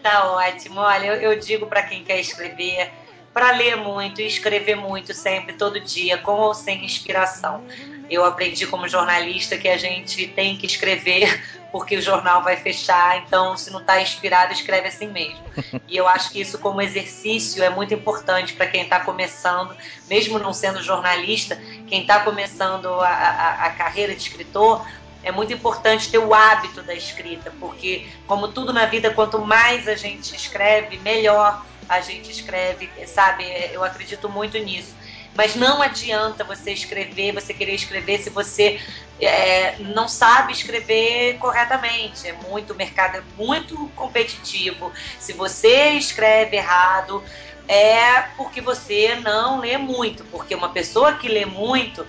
Tá 0.02 0.30
ótimo. 0.32 0.80
Olha, 0.80 1.06
eu, 1.06 1.32
eu 1.32 1.38
digo 1.38 1.66
para 1.66 1.82
quem 1.82 2.04
quer 2.04 2.20
escrever, 2.20 2.90
para 3.34 3.50
ler 3.52 3.76
muito 3.76 4.20
e 4.20 4.26
escrever 4.26 4.76
muito 4.76 5.12
sempre, 5.12 5.54
todo 5.54 5.80
dia, 5.80 6.18
com 6.18 6.32
ou 6.32 6.54
sem 6.54 6.84
inspiração. 6.84 7.64
Eu 8.08 8.24
aprendi 8.24 8.66
como 8.66 8.86
jornalista 8.86 9.56
que 9.56 9.68
a 9.68 9.76
gente 9.76 10.28
tem 10.28 10.56
que 10.56 10.66
escrever 10.66 11.42
porque 11.76 11.94
o 11.94 12.00
jornal 12.00 12.42
vai 12.42 12.56
fechar, 12.56 13.18
então 13.18 13.54
se 13.54 13.70
não 13.70 13.80
está 13.80 14.00
inspirado, 14.00 14.50
escreve 14.50 14.88
assim 14.88 15.08
mesmo. 15.08 15.44
E 15.88 15.96
eu 15.96 16.08
acho 16.08 16.30
que 16.30 16.40
isso 16.40 16.58
como 16.58 16.80
exercício 16.80 17.62
é 17.62 17.68
muito 17.68 17.92
importante 17.92 18.54
para 18.54 18.66
quem 18.66 18.82
está 18.82 18.98
começando, 19.00 19.76
mesmo 20.08 20.38
não 20.38 20.52
sendo 20.52 20.82
jornalista, 20.82 21.56
quem 21.86 22.00
está 22.00 22.20
começando 22.20 22.86
a, 23.00 23.08
a, 23.08 23.66
a 23.66 23.70
carreira 23.70 24.14
de 24.14 24.22
escritor, 24.22 24.86
é 25.22 25.30
muito 25.30 25.52
importante 25.52 26.10
ter 26.10 26.18
o 26.18 26.32
hábito 26.32 26.82
da 26.82 26.94
escrita, 26.94 27.52
porque, 27.60 28.06
como 28.26 28.48
tudo 28.48 28.72
na 28.72 28.86
vida, 28.86 29.12
quanto 29.12 29.38
mais 29.38 29.86
a 29.86 29.94
gente 29.94 30.34
escreve, 30.34 30.98
melhor 30.98 31.64
a 31.88 32.00
gente 32.00 32.30
escreve, 32.30 32.90
sabe? 33.06 33.44
Eu 33.72 33.84
acredito 33.84 34.28
muito 34.28 34.58
nisso. 34.58 34.94
Mas 35.36 35.54
não 35.54 35.82
adianta 35.82 36.44
você 36.44 36.72
escrever, 36.72 37.32
você 37.32 37.52
querer 37.52 37.74
escrever 37.74 38.18
se 38.18 38.30
você 38.30 38.80
é, 39.20 39.76
não 39.78 40.08
sabe 40.08 40.52
escrever 40.52 41.38
corretamente. 41.38 42.26
É 42.26 42.32
muito, 42.32 42.72
o 42.72 42.76
mercado 42.76 43.18
é 43.18 43.22
muito 43.36 43.76
competitivo. 43.94 44.92
Se 45.18 45.32
você 45.32 45.90
escreve 45.90 46.56
errado, 46.56 47.22
é 47.68 48.22
porque 48.36 48.60
você 48.60 49.16
não 49.16 49.58
lê 49.58 49.76
muito. 49.76 50.24
Porque 50.24 50.54
uma 50.54 50.70
pessoa 50.70 51.14
que 51.14 51.28
lê 51.28 51.44
muito, 51.44 52.06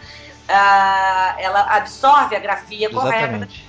ah, 0.48 1.36
ela 1.38 1.62
absorve 1.76 2.36
a 2.36 2.40
grafia 2.40 2.90
correta. 2.90 3.18
Exatamente. 3.18 3.68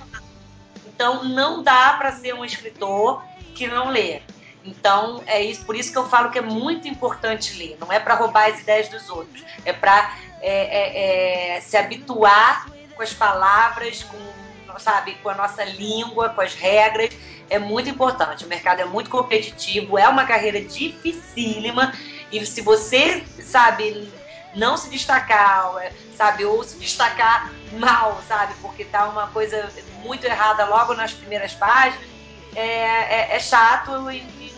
Então 0.85 1.23
não 1.23 1.63
dá 1.63 1.93
para 1.93 2.11
ser 2.11 2.33
um 2.33 2.45
escritor 2.45 3.23
que 3.55 3.67
não 3.67 3.89
lê. 3.89 4.21
Então 4.63 5.23
é 5.25 5.41
isso, 5.41 5.65
por 5.65 5.75
isso 5.75 5.91
que 5.91 5.97
eu 5.97 6.07
falo 6.07 6.31
que 6.31 6.37
é 6.37 6.41
muito 6.41 6.87
importante 6.87 7.57
ler. 7.57 7.77
Não 7.79 7.91
é 7.91 7.99
para 7.99 8.15
roubar 8.15 8.49
as 8.49 8.59
ideias 8.59 8.89
dos 8.89 9.09
outros, 9.09 9.43
é 9.65 9.71
para 9.71 10.15
é, 10.41 11.55
é, 11.55 11.57
é, 11.57 11.61
se 11.61 11.77
habituar 11.77 12.67
com 12.95 13.01
as 13.01 13.13
palavras, 13.13 14.03
com, 14.03 14.79
sabe, 14.79 15.15
com 15.15 15.29
a 15.29 15.35
nossa 15.35 15.63
língua, 15.63 16.29
com 16.29 16.41
as 16.41 16.53
regras, 16.53 17.09
é 17.49 17.57
muito 17.57 17.89
importante. 17.89 18.45
O 18.45 18.47
mercado 18.47 18.81
é 18.81 18.85
muito 18.85 19.09
competitivo, 19.09 19.97
é 19.97 20.07
uma 20.07 20.25
carreira 20.25 20.61
dificílima 20.61 21.93
e 22.31 22.45
se 22.45 22.61
você, 22.61 23.23
sabe, 23.41 24.11
não 24.55 24.77
se 24.77 24.89
destacar, 24.89 25.71
sabe, 26.15 26.45
ou 26.45 26.63
se 26.63 26.77
destacar 26.77 27.51
mal, 27.73 28.21
sabe, 28.27 28.53
porque 28.61 28.85
tá 28.85 29.07
uma 29.07 29.27
coisa 29.27 29.69
muito 30.03 30.25
errada 30.25 30.65
logo 30.65 30.93
nas 30.93 31.13
primeiras 31.13 31.53
páginas, 31.53 32.07
é, 32.55 32.61
é, 32.61 33.35
é 33.35 33.39
chato 33.39 33.91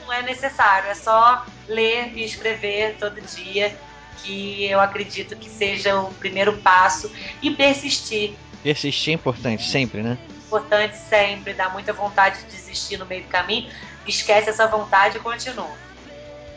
não 0.01 0.11
é 0.13 0.21
necessário. 0.21 0.89
É 0.89 0.95
só 0.95 1.45
ler 1.67 2.11
e 2.15 2.23
escrever 2.23 2.95
todo 2.99 3.21
dia 3.21 3.75
que 4.23 4.65
eu 4.65 4.79
acredito 4.79 5.35
que 5.35 5.49
seja 5.49 5.99
o 5.99 6.13
primeiro 6.15 6.57
passo 6.57 7.11
e 7.41 7.51
persistir. 7.51 8.33
Persistir 8.63 9.13
é 9.13 9.15
importante, 9.15 9.63
sempre, 9.63 10.01
né? 10.03 10.17
Importante 10.45 10.97
sempre, 10.97 11.53
dá 11.53 11.69
muita 11.69 11.93
vontade 11.93 12.39
de 12.39 12.45
desistir 12.45 12.97
no 12.97 13.05
meio 13.05 13.23
do 13.23 13.29
caminho, 13.29 13.69
esquece 14.05 14.49
essa 14.49 14.67
vontade 14.67 15.17
e 15.17 15.19
continua. 15.19 15.71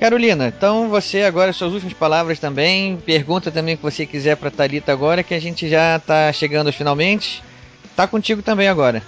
Carolina, 0.00 0.48
então 0.48 0.88
você 0.88 1.22
agora 1.22 1.52
suas 1.52 1.72
últimas 1.72 1.94
palavras 1.94 2.38
também, 2.38 2.96
pergunta 2.96 3.50
também 3.50 3.74
o 3.74 3.78
que 3.78 3.82
você 3.82 4.04
quiser 4.04 4.36
para 4.36 4.50
Talita 4.50 4.92
agora, 4.92 5.22
que 5.22 5.32
a 5.32 5.40
gente 5.40 5.68
já 5.68 5.96
está 5.96 6.32
chegando 6.32 6.72
finalmente. 6.72 7.42
Tá 7.94 8.06
contigo 8.06 8.42
também 8.42 8.68
agora. 8.68 9.02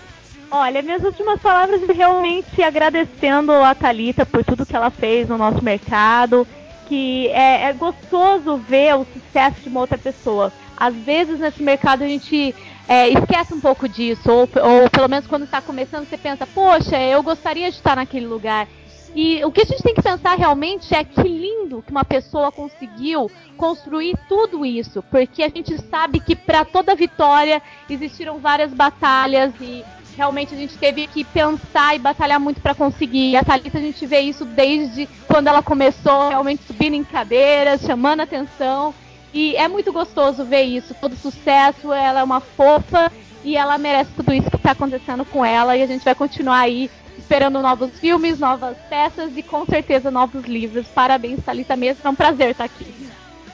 Olha, 0.51 0.81
minhas 0.81 1.03
últimas 1.03 1.41
palavras 1.41 1.81
realmente 1.89 2.63
agradecendo 2.63 3.53
a 3.53 3.75
Talita 3.75 4.25
por 4.25 4.45
tudo 4.45 4.65
que 4.65 4.77
ela 4.77 4.91
fez 4.91 5.29
no 5.29 5.37
nosso 5.37 5.63
mercado, 5.63 6.47
que 6.89 7.29
é, 7.29 7.65
é 7.65 7.73
gostoso 7.73 8.57
ver 8.57 8.95
o 8.95 9.05
sucesso 9.13 9.61
de 9.61 9.69
uma 9.69 9.81
outra 9.81 9.99
pessoa. 9.99 10.53
Às 10.77 10.95
vezes 10.95 11.41
nesse 11.41 11.63
mercado 11.63 12.05
a 12.05 12.09
gente 12.09 12.55
é, 12.87 13.09
esquece 13.09 13.55
um 13.55 13.61
pouco 13.61 13.89
disso, 13.89 14.31
ou, 14.31 14.41
ou 14.43 14.91
pelo 14.91 15.09
menos 15.09 15.27
quando 15.27 15.45
está 15.45 15.61
começando 15.61 16.09
você 16.09 16.17
pensa, 16.17 16.47
poxa, 16.47 16.97
eu 17.01 17.23
gostaria 17.23 17.69
de 17.71 17.77
estar 17.77 17.97
naquele 17.97 18.27
lugar. 18.27 18.69
E 19.17 19.43
o 19.45 19.51
que 19.51 19.63
a 19.63 19.65
gente 19.65 19.83
tem 19.83 19.95
que 19.95 20.03
pensar 20.03 20.37
realmente 20.37 20.95
é 20.95 21.03
que 21.03 21.23
lindo 21.23 21.83
que 21.83 21.91
uma 21.91 22.05
pessoa 22.05 22.53
conseguiu 22.53 23.31
construir 23.57 24.15
tudo 24.29 24.65
isso, 24.65 25.03
porque 25.11 25.43
a 25.43 25.49
gente 25.49 25.77
sabe 25.89 26.21
que 26.21 26.37
para 26.37 26.67
toda 26.67 26.95
vitória 26.95 27.63
existiram 27.89 28.39
várias 28.39 28.75
batalhas 28.75 29.55
e 29.59 29.83
realmente 30.17 30.55
a 30.55 30.57
gente 30.57 30.77
teve 30.79 31.07
que 31.07 31.23
pensar 31.25 31.95
e 31.95 31.99
batalhar 31.99 32.41
muito 32.41 32.61
para 32.61 32.75
conseguir. 32.75 33.33
E 33.33 33.37
a 33.37 33.45
Thalita 33.45 33.79
a 33.79 33.81
gente 33.81 34.05
vê 34.07 34.21
isso 34.21 34.45
desde 34.45 35.07
quando 35.27 35.49
ela 35.49 35.63
começou 35.63 36.31
realmente 36.31 36.63
subindo 36.67 36.95
em 36.95 37.05
cadeiras, 37.05 37.83
chamando 37.83 38.21
atenção. 38.21 38.95
E 39.33 39.55
é 39.57 39.69
muito 39.69 39.93
gostoso 39.93 40.45
ver 40.45 40.63
isso, 40.63 40.95
todo 40.95 41.15
sucesso, 41.15 41.93
ela 41.93 42.21
é 42.21 42.25
uma 42.25 42.41
fofa 42.41 43.13
e 43.45 43.57
ela 43.57 43.77
merece 43.77 44.11
tudo 44.17 44.33
isso 44.33 44.51
que 44.51 44.57
está 44.57 44.71
acontecendo 44.71 45.25
com 45.27 45.45
ela 45.45 45.77
e 45.77 45.83
a 45.83 45.87
gente 45.87 46.05
vai 46.05 46.15
continuar 46.15 46.61
aí 46.61 46.91
esperando 47.19 47.61
novos 47.61 47.99
filmes, 47.99 48.39
novas 48.39 48.77
peças 48.89 49.37
e 49.37 49.43
com 49.43 49.67
certeza 49.67 50.11
novos 50.11 50.45
livros. 50.45 50.87
Parabéns, 50.89 51.45
Thalita 51.45 51.77
mesmo. 51.77 52.01
É 52.05 52.09
um 52.09 52.15
prazer 52.15 52.51
estar 52.51 52.65
aqui. 52.65 53.11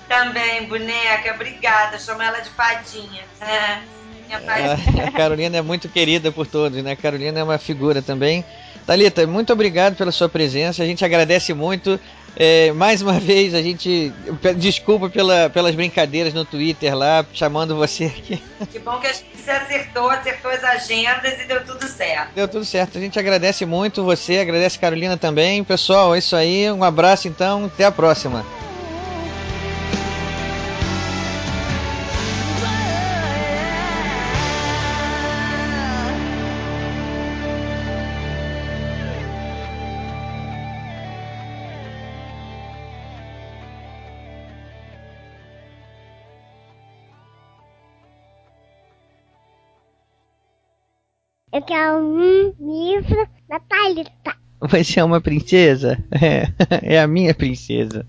Também, 0.09 0.66
boneca, 0.66 1.34
obrigada. 1.34 1.98
Chama 1.98 2.24
ela 2.24 2.40
de 2.40 2.51
fadinha. 2.51 3.24
É, 3.40 3.80
fadinha. 4.40 5.06
A 5.06 5.10
Carolina 5.10 5.56
é 5.56 5.62
muito 5.62 5.88
querida 5.88 6.30
por 6.32 6.46
todos, 6.46 6.82
né? 6.82 6.92
A 6.92 6.96
Carolina 6.96 7.40
é 7.40 7.44
uma 7.44 7.59
figura 7.59 8.02
também. 8.02 8.44
Thalita, 8.86 9.26
muito 9.26 9.52
obrigado 9.52 9.94
pela 9.96 10.10
sua 10.10 10.28
presença. 10.28 10.82
A 10.82 10.86
gente 10.86 11.04
agradece 11.04 11.54
muito. 11.54 12.00
É, 12.34 12.72
mais 12.72 13.02
uma 13.02 13.20
vez, 13.20 13.54
a 13.54 13.62
gente. 13.62 14.12
Desculpa 14.56 15.09
pela, 15.09 15.50
pelas 15.50 15.74
brincadeiras 15.74 16.34
no 16.34 16.44
Twitter 16.44 16.96
lá, 16.96 17.24
chamando 17.32 17.76
você 17.76 18.06
aqui. 18.06 18.42
Que 18.70 18.78
bom 18.78 18.98
que 18.98 19.06
a 19.06 19.12
gente 19.12 19.36
se 19.36 19.50
acertou, 19.50 20.09
acertou 20.09 20.50
as 20.50 20.64
agendas 20.64 21.40
e 21.40 21.44
deu 21.46 21.64
tudo 21.64 21.86
certo. 21.86 22.34
Deu 22.34 22.48
tudo 22.48 22.64
certo. 22.64 22.98
A 22.98 23.00
gente 23.00 23.18
agradece 23.18 23.66
muito 23.66 24.02
você, 24.02 24.38
agradece 24.38 24.78
a 24.78 24.80
Carolina 24.80 25.16
também. 25.16 25.62
Pessoal, 25.62 26.14
é 26.14 26.18
isso 26.18 26.34
aí. 26.34 26.70
Um 26.70 26.82
abraço 26.82 27.28
então, 27.28 27.66
até 27.66 27.84
a 27.84 27.92
próxima. 27.92 28.44
Eu 51.53 51.61
quero 51.61 51.99
um 51.99 52.55
livro 52.59 53.29
da 53.47 53.61
Thalita. 53.61 54.35
Você 54.59 55.01
é 55.01 55.05
uma 55.05 55.20
princesa? 55.20 56.03
É, 56.23 56.95
é 56.95 57.01
a 57.01 57.07
minha 57.07 57.35
princesa. 57.35 58.07